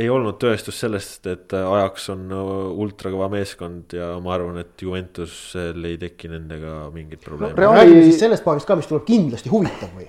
ei 0.00 0.08
olnud 0.10 0.40
tõestus 0.42 0.80
sellest, 0.82 1.28
et 1.30 1.54
Ajax 1.54 2.08
on 2.10 2.24
ultrakõva 2.34 3.28
meeskond 3.30 3.94
ja 3.94 4.08
ma 4.24 4.32
arvan, 4.34 4.58
et 4.64 4.82
Juventusel 4.82 5.86
ei 5.86 6.00
teki 6.02 6.32
nendega 6.32 6.72
mingit 6.94 7.22
probleemi 7.22 7.54
no,. 7.54 7.76
räägime 7.76 8.02
siis 8.08 8.18
sellest 8.24 8.46
paarist 8.46 8.66
ka, 8.66 8.78
mis 8.80 8.90
tuleb 8.90 9.06
kindlasti 9.06 9.52
huvitav 9.52 9.94
või? 9.94 10.08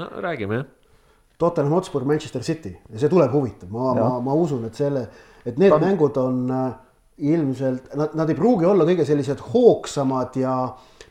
no 0.00 0.08
räägime 0.24 0.62
jah. 0.62 0.70
Tottenham 1.38 1.76
Hotspur, 1.76 2.06
Manchester 2.08 2.42
City. 2.42 2.72
Ja 2.92 3.02
see 3.02 3.12
tuleb 3.12 3.32
huvitav, 3.34 3.70
ma, 3.72 3.92
ma, 3.98 4.10
ma 4.24 4.36
usun, 4.36 4.64
et 4.68 4.78
selle, 4.78 5.06
et 5.44 5.58
need 5.60 5.74
Ta... 5.74 5.80
mängud 5.82 6.18
on 6.22 6.42
ilmselt, 7.16 7.94
nad, 7.96 8.16
nad 8.16 8.28
ei 8.32 8.36
pruugi 8.36 8.68
olla 8.68 8.84
kõige 8.88 9.06
sellised 9.08 9.40
hoogsamad 9.52 10.36
ja 10.40 10.56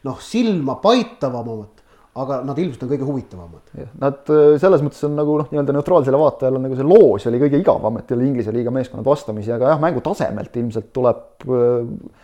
noh, 0.05 0.19
silma 0.21 0.77
paitavamad 0.81 1.75
aga 2.15 2.39
nad 2.47 2.59
ilmselt 2.59 2.85
on 2.85 2.91
kõige 2.93 3.07
huvitavamad. 3.07 3.71
Nad 3.99 4.29
äh, 4.31 4.53
selles 4.61 4.83
mõttes 4.85 5.03
on 5.07 5.17
nagu 5.17 5.35
noh, 5.41 5.49
nii-öelda 5.51 5.75
neutraalsele 5.75 6.19
vaatajale 6.19 6.61
nagu 6.63 6.77
see 6.77 6.87
loos 6.87 7.25
oli 7.27 7.41
kõige 7.41 7.59
igavam, 7.59 7.99
et 7.99 8.13
oli 8.15 8.29
Inglise 8.29 8.53
liiga 8.55 8.71
meeskonnad 8.75 9.07
vastamisi, 9.07 9.51
aga 9.51 9.73
jah, 9.73 9.81
mängu 9.83 10.03
tasemelt 10.05 10.55
ilmselt 10.61 10.93
tuleb, 10.95 11.25
äh, 11.43 12.21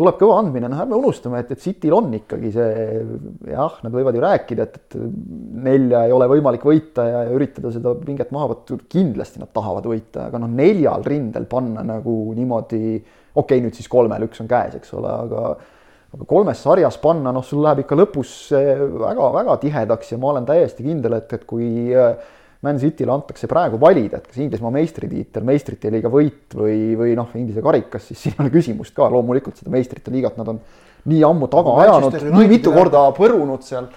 tuleb 0.00 0.18
kõva 0.20 0.38
andmine, 0.40 0.68
noh 0.70 0.80
ärme 0.82 0.96
unustame, 0.98 1.42
et, 1.42 1.50
et 1.54 1.60
Cityl 1.60 1.94
on 1.96 2.08
ikkagi 2.16 2.52
see 2.54 2.84
jah, 3.52 3.76
nad 3.84 3.94
võivad 3.94 4.16
ju 4.16 4.24
rääkida, 4.24 4.66
et, 4.66 4.78
et 4.80 4.98
nelja 5.66 6.04
ei 6.08 6.14
ole 6.16 6.28
võimalik 6.30 6.64
võita 6.66 7.04
ja, 7.08 7.24
ja 7.28 7.34
üritada 7.36 7.72
seda 7.74 7.92
pinget 8.00 8.32
maha 8.34 8.50
võtta, 8.54 8.78
kindlasti 8.90 9.42
nad 9.42 9.52
tahavad 9.56 9.88
võita, 9.90 10.28
aga 10.30 10.40
noh, 10.40 10.50
neljal 10.60 11.04
rindel 11.06 11.44
panna 11.50 11.84
nagu 11.86 12.16
niimoodi, 12.36 12.80
okei 12.96 13.44
okay,, 13.44 13.62
nüüd 13.66 13.76
siis 13.76 13.90
kolmel, 13.92 14.24
üks 14.28 14.40
on 14.42 14.50
käes, 14.50 14.80
eks 14.80 14.96
ole, 14.96 15.12
aga 15.26 15.44
aga 16.10 16.26
kolmes 16.26 16.58
sarjas 16.58 16.96
panna, 16.98 17.30
noh, 17.34 17.44
sul 17.46 17.62
läheb 17.62 17.84
ikka 17.84 17.94
lõpus 17.98 18.30
väga-väga 18.50 19.54
tihedaks 19.62 20.10
ja 20.10 20.18
ma 20.18 20.32
olen 20.32 20.48
täiesti 20.48 20.82
kindel, 20.82 21.14
et, 21.20 21.30
et 21.36 21.44
kui 21.46 21.68
äh, 21.94 22.16
Man 22.60 22.76
City'le 22.76 23.12
antakse 23.14 23.48
praegu 23.48 23.78
valida, 23.80 24.18
et 24.20 24.26
kas 24.28 24.40
Inglismaa 24.42 24.72
meistritiitel, 24.74 25.44
meistrite 25.48 25.92
liiga 25.92 26.10
võit 26.12 26.56
või, 26.56 26.92
või 26.98 27.14
noh, 27.16 27.30
Inglise 27.40 27.64
karikas, 27.64 28.10
siis 28.10 28.20
siin 28.20 28.34
ei 28.36 28.44
ole 28.44 28.52
küsimust 28.52 28.92
ka, 28.96 29.08
loomulikult 29.12 29.56
seda 29.56 29.72
meistrite 29.72 30.12
liigat 30.12 30.36
nad 30.36 30.50
on 30.52 30.60
nii 31.08 31.22
ammu 31.24 31.48
taga 31.52 31.78
ajanud, 31.86 32.18
nii 32.36 32.50
mitu 32.50 32.74
korda 32.74 33.06
põrunud 33.16 33.64
seal. 33.64 33.88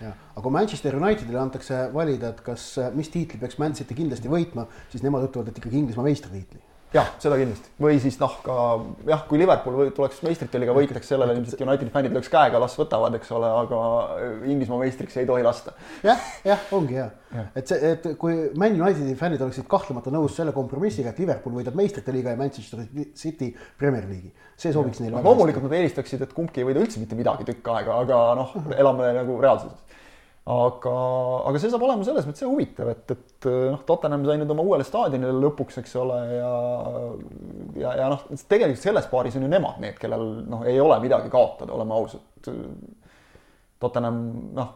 aga 0.00 0.44
kui 0.44 0.52
Manchester 0.52 0.96
Unitedile 0.96 1.42
antakse 1.42 1.82
valida, 1.92 2.32
et 2.32 2.40
kas, 2.44 2.64
mis 2.96 3.12
tiitli 3.12 3.40
peaks 3.40 3.60
Man 3.60 3.76
City 3.76 3.96
kindlasti 3.96 4.32
võitma, 4.32 4.64
siis 4.92 5.04
nemad 5.04 5.28
ütlevad, 5.28 5.52
et 5.52 5.60
ikkagi 5.60 5.82
Inglismaa 5.82 6.08
meistritiitli 6.08 6.65
jah, 6.94 7.08
seda 7.22 7.36
kindlasti. 7.38 7.70
või 7.82 7.98
siis 8.02 8.16
noh, 8.20 8.34
ka 8.44 8.56
jah, 9.08 9.22
kui 9.28 9.40
Liverpool 9.40 9.90
tuleks 9.96 10.20
meistrite 10.26 10.60
liiga 10.60 10.74
võitjaks, 10.76 11.08
sellele 11.10 11.34
ilmselt 11.36 11.62
Unitedi 11.66 11.92
fännid 11.94 12.14
lööks 12.14 12.30
käega, 12.32 12.60
las 12.62 12.76
võtavad, 12.78 13.16
eks 13.18 13.32
ole, 13.36 13.50
aga 13.62 13.80
Inglismaa 14.46 14.80
meistriks 14.82 15.18
ei 15.20 15.28
tohi 15.28 15.44
lasta 15.46 15.74
ja,. 16.04 16.14
jah, 16.14 16.26
jah, 16.52 16.66
ongi 16.76 16.98
hea 16.98 17.08
ja.. 17.34 17.46
et 17.58 17.72
see, 17.72 17.92
et 17.92 18.08
kui 18.20 18.36
Man 18.58 18.78
Unitedi 18.80 19.16
fännid 19.18 19.42
oleksid 19.46 19.66
kahtlemata 19.70 20.12
nõus 20.14 20.36
selle 20.38 20.54
kompromissiga, 20.56 21.12
et 21.12 21.22
Liverpool 21.22 21.58
võidab 21.58 21.78
meistrite 21.78 22.14
liiga 22.14 22.34
ja 22.34 22.40
Manchester 22.40 22.86
City 23.18 23.50
Premier 23.78 24.06
League'i, 24.06 24.32
see 24.56 24.74
sobiks 24.76 25.02
neile. 25.02 25.22
loomulikult 25.26 25.66
nad 25.66 25.76
eelistaksid, 25.80 26.22
et 26.22 26.36
kumbki 26.36 26.62
ei 26.62 26.70
võida 26.70 26.84
üldse 26.84 27.02
mitte 27.02 27.18
midagi 27.18 27.48
tükk 27.50 27.74
aega, 27.74 28.00
aga 28.06 28.22
noh, 28.38 28.56
elame 28.78 29.10
nagu 29.20 29.40
reaalsuses 29.42 29.82
aga, 30.46 30.94
aga 31.50 31.58
see 31.58 31.70
saab 31.72 31.82
olema 31.82 32.04
selles 32.06 32.26
mõttes 32.28 32.46
huvitav, 32.46 32.90
et, 32.92 33.14
et 33.16 33.46
noh, 33.72 33.80
Tottenham 33.86 34.26
sai 34.28 34.38
nüüd 34.38 34.52
oma 34.54 34.62
uuele 34.66 34.84
staadionile 34.86 35.34
lõpuks, 35.42 35.80
eks 35.82 35.94
ole, 35.98 36.18
ja 36.36 36.50
ja, 37.80 37.94
ja 38.02 38.10
noh, 38.12 38.22
tegelikult 38.46 38.82
selles 38.82 39.08
paaris 39.10 39.38
on 39.38 39.46
ju 39.46 39.50
nemad 39.50 39.80
need, 39.82 39.96
kellel 39.98 40.26
noh, 40.46 40.62
ei 40.68 40.78
ole 40.82 40.98
midagi 41.02 41.32
kaotada, 41.32 41.74
oleme 41.74 41.96
ausad. 41.96 42.52
Tottenham 43.82 44.20
noh, 44.56 44.70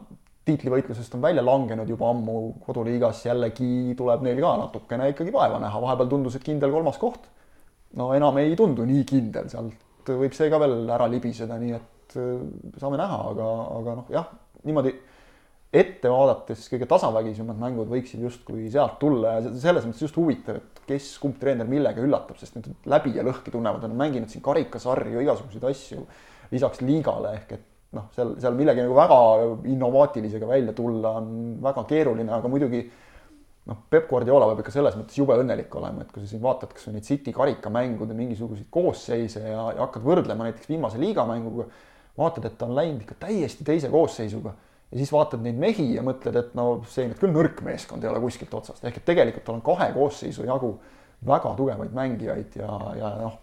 tiitlivõitlusest 0.47 1.15
on 1.15 1.23
välja 1.23 1.43
langenud 1.45 1.89
juba 1.89 2.09
ammu 2.11 2.35
koduliigas, 2.65 3.23
jällegi 3.29 3.93
tuleb 3.97 4.25
neil 4.25 4.41
ka 4.43 4.55
natukene 4.65 5.07
ikkagi 5.13 5.31
vaeva 5.33 5.61
näha, 5.61 5.79
vahepeal 5.85 6.11
tundus, 6.11 6.35
et 6.35 6.43
kindel 6.45 6.73
kolmas 6.73 6.99
koht. 6.99 7.29
no 7.95 8.11
enam 8.15 8.37
ei 8.39 8.55
tundu 8.59 8.83
nii 8.87 9.05
kindel, 9.07 9.47
sealt 9.51 10.11
võib 10.19 10.35
see 10.35 10.51
ka 10.51 10.59
veel 10.59 10.89
ära 10.89 11.07
libiseda, 11.11 11.57
nii 11.61 11.73
et 11.77 12.19
saame 12.81 12.99
näha, 12.99 13.17
aga, 13.31 13.47
aga 13.77 13.95
noh, 14.01 14.11
jah, 14.11 14.27
niimoodi 14.67 14.93
ette 15.71 16.09
vaadates 16.11 16.65
kõige 16.67 16.87
tasavägisemad 16.91 17.59
mängud 17.59 17.87
võiksid 17.91 18.23
justkui 18.25 18.67
sealt 18.71 18.97
tulla 18.99 19.37
ja 19.37 19.51
selles 19.55 19.85
mõttes 19.87 20.03
just 20.03 20.17
huvitav, 20.19 20.59
et 20.59 20.81
kes, 20.89 21.13
kumb 21.21 21.37
treener 21.39 21.67
millega 21.69 22.03
üllatab, 22.03 22.35
sest 22.39 22.57
need 22.57 22.87
läbi 22.91 23.13
ja 23.15 23.23
lõhki 23.23 23.53
tunnevad, 23.53 23.85
nad 23.85 23.93
on 23.93 23.99
mänginud 24.01 24.31
siin 24.31 24.43
karikasarju, 24.43 25.21
igasuguseid 25.23 25.67
asju 25.69 26.03
lisaks 26.51 26.81
liigale 26.83 27.31
ehk 27.37 27.53
et 27.55 27.69
noh, 27.95 28.09
seal, 28.15 28.33
seal 28.43 28.57
millegi 28.57 28.83
nagu 28.83 28.97
väga 28.97 29.19
innovaatilisega 29.71 30.49
välja 30.49 30.73
tulla 30.75 31.13
on 31.21 31.29
väga 31.63 31.85
keeruline, 31.87 32.33
aga 32.35 32.51
muidugi 32.51 32.81
noh, 33.69 33.79
Peep 33.93 34.09
Guardiola 34.09 34.49
peab 34.49 34.59
ikka 34.63 34.73
selles 34.75 34.97
mõttes 34.99 35.15
jube 35.21 35.37
õnnelik 35.39 35.71
olema, 35.79 36.03
et 36.03 36.11
kui 36.11 36.23
sa 36.23 36.33
siin 36.33 36.43
vaatad, 36.43 36.73
kas 36.75 36.89
või 36.89 36.97
neid 36.97 37.07
City 37.07 37.31
karikamängude 37.35 38.17
mingisuguseid 38.17 38.67
koosseise 38.73 39.45
ja, 39.45 39.69
ja 39.71 39.85
hakkad 39.85 40.03
võrdlema 40.03 40.49
näiteks 40.49 40.67
viimase 40.71 40.99
liigamänguga, 40.99 41.69
vaatad, 42.19 42.49
et 42.49 42.59
ta 42.59 42.67
on 42.67 42.75
läinud 42.75 43.05
ikka 43.05 43.21
täiesti 43.23 43.67
teise 43.67 43.91
koosseisuga 43.93 44.55
ja 44.91 44.99
siis 44.99 45.11
vaatad 45.13 45.43
neid 45.43 45.59
mehi 45.59 45.87
ja 45.95 46.03
mõtled, 46.05 46.35
et 46.37 46.55
no 46.57 46.65
see 46.91 47.07
nüüd 47.07 47.19
küll 47.21 47.35
nõrk 47.35 47.61
meeskond 47.65 48.03
ei 48.03 48.11
ole 48.11 48.21
kuskilt 48.23 48.53
otsast, 48.57 48.83
ehk 48.85 48.99
et 48.99 49.07
tegelikult 49.07 49.45
tal 49.47 49.59
on 49.59 49.63
kahe 49.65 49.91
koosseisu 49.95 50.47
jagu 50.47 50.73
väga 51.27 51.53
tugevaid 51.57 51.95
mängijaid 51.95 52.57
ja, 52.59 52.73
ja 52.97 53.13
noh. 53.21 53.37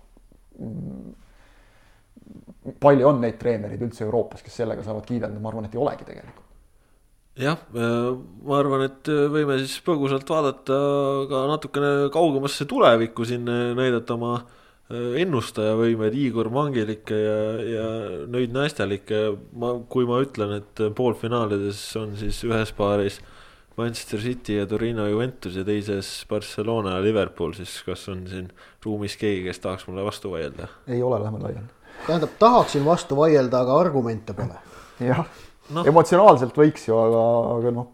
palju 2.82 3.08
on 3.08 3.22
neid 3.22 3.38
treenereid 3.40 3.82
üldse 3.86 4.04
Euroopas, 4.04 4.42
kes 4.44 4.60
sellega 4.60 4.84
saavad 4.84 5.06
kiidelda, 5.08 5.40
ma 5.40 5.52
arvan, 5.52 5.68
et 5.68 5.74
ei 5.76 5.80
olegi 5.80 6.08
tegelikult. 6.10 6.44
jah, 7.38 7.64
ma 7.72 8.60
arvan, 8.60 8.86
et 8.90 9.12
võime 9.32 9.60
siis 9.62 9.78
põgusalt 9.86 10.28
vaadata 10.28 10.78
ka 11.30 11.44
natukene 11.54 11.92
kaugemasse 12.12 12.68
tulevikku 12.68 13.28
siin 13.28 13.48
näidata 13.78 14.18
oma 14.18 14.36
Äh, 14.42 14.67
ennustajavõimed 14.88 16.14
Igor 16.16 16.48
Mangilike 16.52 17.16
ja, 17.16 17.40
ja 17.60 17.88
Nõid 18.32 18.54
Nästelike, 18.56 19.18
ma, 19.60 19.74
kui 19.90 20.08
ma 20.08 20.22
ütlen, 20.24 20.54
et 20.62 20.84
poolfinaalides 20.96 21.82
on 22.00 22.14
siis 22.16 22.40
ühes 22.48 22.72
paaris 22.76 23.18
Manchester 23.78 24.22
City 24.22 24.56
ja 24.56 24.66
Torino 24.66 25.04
Juventus 25.06 25.58
ja 25.60 25.64
teises 25.66 26.08
Barcelona 26.30 26.96
ja 26.96 27.02
Liverpool, 27.04 27.52
siis 27.54 27.76
kas 27.86 28.06
on 28.10 28.24
siin 28.30 28.48
ruumis 28.84 29.18
keegi, 29.20 29.44
kes 29.46 29.60
tahaks 29.62 29.84
mulle 29.90 30.06
vastu 30.06 30.32
vaielda? 30.32 30.70
ei 30.88 31.02
ole, 31.02 31.20
lähme 31.22 31.42
laiali. 31.44 31.68
tähendab, 32.06 32.32
tahaksin 32.40 32.84
vastu 32.84 33.16
vaielda, 33.20 33.60
aga 33.60 33.76
argumente 33.78 34.34
pole. 34.34 34.56
jah 35.10 35.22
no., 35.74 35.84
emotsionaalselt 35.86 36.56
võiks 36.58 36.88
ju, 36.88 36.96
aga, 36.96 37.22
aga 37.58 37.74
noh, 37.76 37.92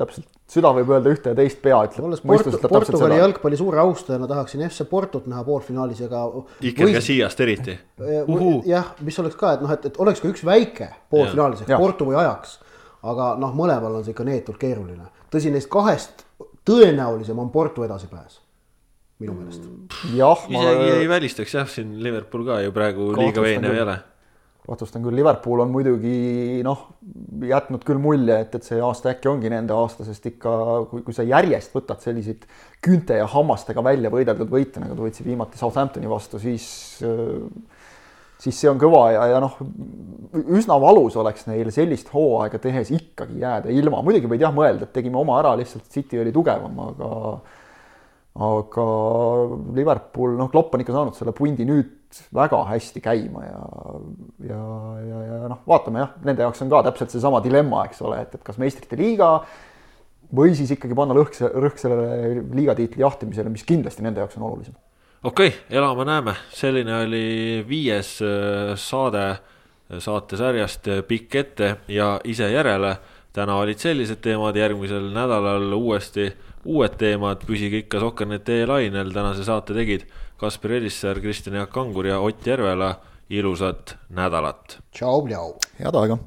täpselt 0.00 0.26
süda 0.52 0.72
võib 0.76 0.90
öelda 0.92 1.12
ühte 1.12 1.32
ja 1.32 1.38
teist, 1.38 1.60
pea 1.64 1.78
ütleb. 1.86 2.06
olles 2.08 2.22
Portu, 2.24 2.52
Portugali 2.68 3.18
jalgpalli 3.20 3.58
suure 3.60 3.80
austajana 3.82 4.28
tahaksin 4.30 4.64
FC 4.68 4.86
Portot 4.88 5.26
näha 5.30 5.44
poolfinaalis, 5.46 6.02
aga. 6.08 6.24
Iker 6.68 6.92
Casillas 6.96 7.38
eriti. 7.40 7.78
jah, 8.68 8.92
mis 9.00 9.18
oleks 9.22 9.38
ka, 9.40 9.56
et 9.56 9.64
noh, 9.64 9.72
et, 9.72 9.88
et 9.88 9.98
oleks 10.02 10.22
ka 10.22 10.30
üks 10.32 10.44
väike 10.46 10.90
poolfinaalis 11.12 11.64
ehk 11.64 11.74
Porto 11.76 12.08
või 12.10 12.20
Ajaks. 12.20 12.58
aga 13.12 13.32
noh, 13.40 13.56
mõlemal 13.56 14.00
on 14.00 14.06
see 14.06 14.14
ikka 14.16 14.28
neetult 14.28 14.60
keeruline. 14.60 15.08
tõsi, 15.32 15.52
neist 15.54 15.70
kahest 15.72 16.26
tõenäolisem 16.68 17.38
on 17.38 17.50
Porto 17.54 17.84
edasipääs. 17.86 18.40
minu 19.22 19.36
meelest. 19.38 19.68
jah. 20.14 20.46
isegi 20.48 20.88
ma... 20.88 20.94
ei 21.00 21.08
välistaks 21.08 21.60
jah, 21.60 21.68
siin 21.68 21.98
Liverpool 22.04 22.48
ka 22.48 22.62
ju 22.66 22.72
praegu 22.72 23.12
liiga 23.16 23.44
veenev 23.44 23.76
ei 23.76 23.86
ole 23.86 24.00
kahtlustan 24.62 25.02
küll, 25.02 25.16
Liverpool 25.18 25.64
on 25.64 25.72
muidugi 25.74 26.62
noh, 26.62 26.84
jätnud 27.48 27.82
küll 27.86 27.98
mulje, 28.02 28.36
et, 28.44 28.52
et 28.54 28.66
see 28.66 28.78
aasta 28.82 29.10
äkki 29.10 29.30
ongi 29.30 29.50
nende 29.50 29.74
aasta, 29.74 30.06
sest 30.06 30.28
ikka 30.30 30.52
kui, 30.90 31.02
kui 31.06 31.16
sa 31.16 31.26
järjest 31.26 31.74
võtad 31.74 32.02
selliseid 32.04 32.46
küünte 32.84 33.18
ja 33.18 33.26
hammastega 33.30 33.82
välja 33.84 34.12
võideldud 34.12 34.52
võite, 34.52 34.82
nagu 34.82 34.94
ta 34.94 35.02
võtsid 35.02 35.26
viimati 35.26 35.58
Southamptoni 35.58 36.10
vastu, 36.10 36.38
siis 36.42 36.68
siis 38.42 38.58
see 38.58 38.70
on 38.70 38.78
kõva 38.80 39.02
ja, 39.14 39.24
ja 39.34 39.40
noh, 39.42 39.58
üsna 40.54 40.78
valus 40.82 41.16
oleks 41.20 41.46
neil 41.46 41.70
sellist 41.74 42.10
hooaega 42.14 42.58
tehes 42.62 42.90
ikkagi 42.94 43.42
jääda 43.42 43.70
ilma, 43.74 44.02
muidugi 44.02 44.30
võid 44.30 44.42
jah 44.42 44.54
mõelda, 44.54 44.86
et 44.86 44.94
tegime 44.94 45.18
oma 45.20 45.38
ära, 45.42 45.54
lihtsalt 45.58 45.90
City 45.92 46.22
oli 46.22 46.34
tugevam, 46.34 46.78
aga 46.88 47.10
aga 48.32 48.84
Liverpool, 49.76 50.38
noh, 50.38 50.48
Klopp 50.50 50.72
on 50.74 50.82
ikka 50.82 50.94
saanud 50.94 51.18
selle 51.18 51.34
pundi 51.36 51.66
nüüd 51.68 51.98
väga 52.34 52.62
hästi 52.68 53.02
käima 53.04 53.44
ja, 53.46 53.60
ja, 54.48 54.62
ja, 55.08 55.20
ja 55.28 55.50
noh, 55.52 55.60
vaatame 55.68 56.02
jah, 56.02 56.14
nende 56.26 56.46
jaoks 56.46 56.62
on 56.64 56.72
ka 56.72 56.82
täpselt 56.88 57.14
seesama 57.14 57.42
dilemma, 57.44 57.84
eks 57.88 58.02
ole, 58.06 58.22
et, 58.24 58.34
et 58.36 58.44
kas 58.46 58.60
meistrite 58.62 58.98
liiga 59.00 59.34
või 60.32 60.56
siis 60.56 60.72
ikkagi 60.76 60.96
panna 60.96 61.16
lõhk, 61.16 61.36
rõhk 61.52 61.80
sellele 61.80 62.42
liigatiitli 62.56 63.04
jahtimisele, 63.04 63.52
mis 63.52 63.66
kindlasti 63.68 64.04
nende 64.04 64.24
jaoks 64.24 64.38
on 64.40 64.48
olulisem. 64.48 64.76
okei 65.22 65.52
okay,, 65.54 65.64
elame-näeme, 65.78 66.36
selline 66.52 67.00
oli 67.04 67.24
viies 67.68 68.18
äh, 68.24 68.76
saade 68.76 69.26
saatesarjast 69.98 70.88
äh, 70.88 71.02
Pikk 71.04 71.34
ette 71.34 71.76
ja 71.88 72.20
ise 72.24 72.50
järele. 72.50 72.96
täna 73.32 73.54
olid 73.56 73.78
sellised 73.80 74.20
teemad, 74.20 74.56
järgmisel 74.56 75.06
nädalal 75.12 75.72
uuesti 75.72 76.26
uued 76.68 76.98
teemad, 77.00 77.46
püsige 77.48 77.80
ikka 77.80 78.00
Sokker.net 78.00 78.48
lainel, 78.68 79.12
tänase 79.12 79.44
saate 79.44 79.74
tegid 79.74 80.04
Kaspar 80.42 80.72
Elissaar, 80.74 81.20
Kristjan 81.22 81.54
Jaak 81.54 81.70
Kangur 81.70 82.06
ja 82.06 82.18
Ott 82.20 82.46
Järvela. 82.46 82.96
ilusat 83.30 83.96
nädalat. 84.10 84.78
tšau, 84.92 85.28
tšau. 85.28 85.54
head 85.78 85.94
aega 85.94 86.18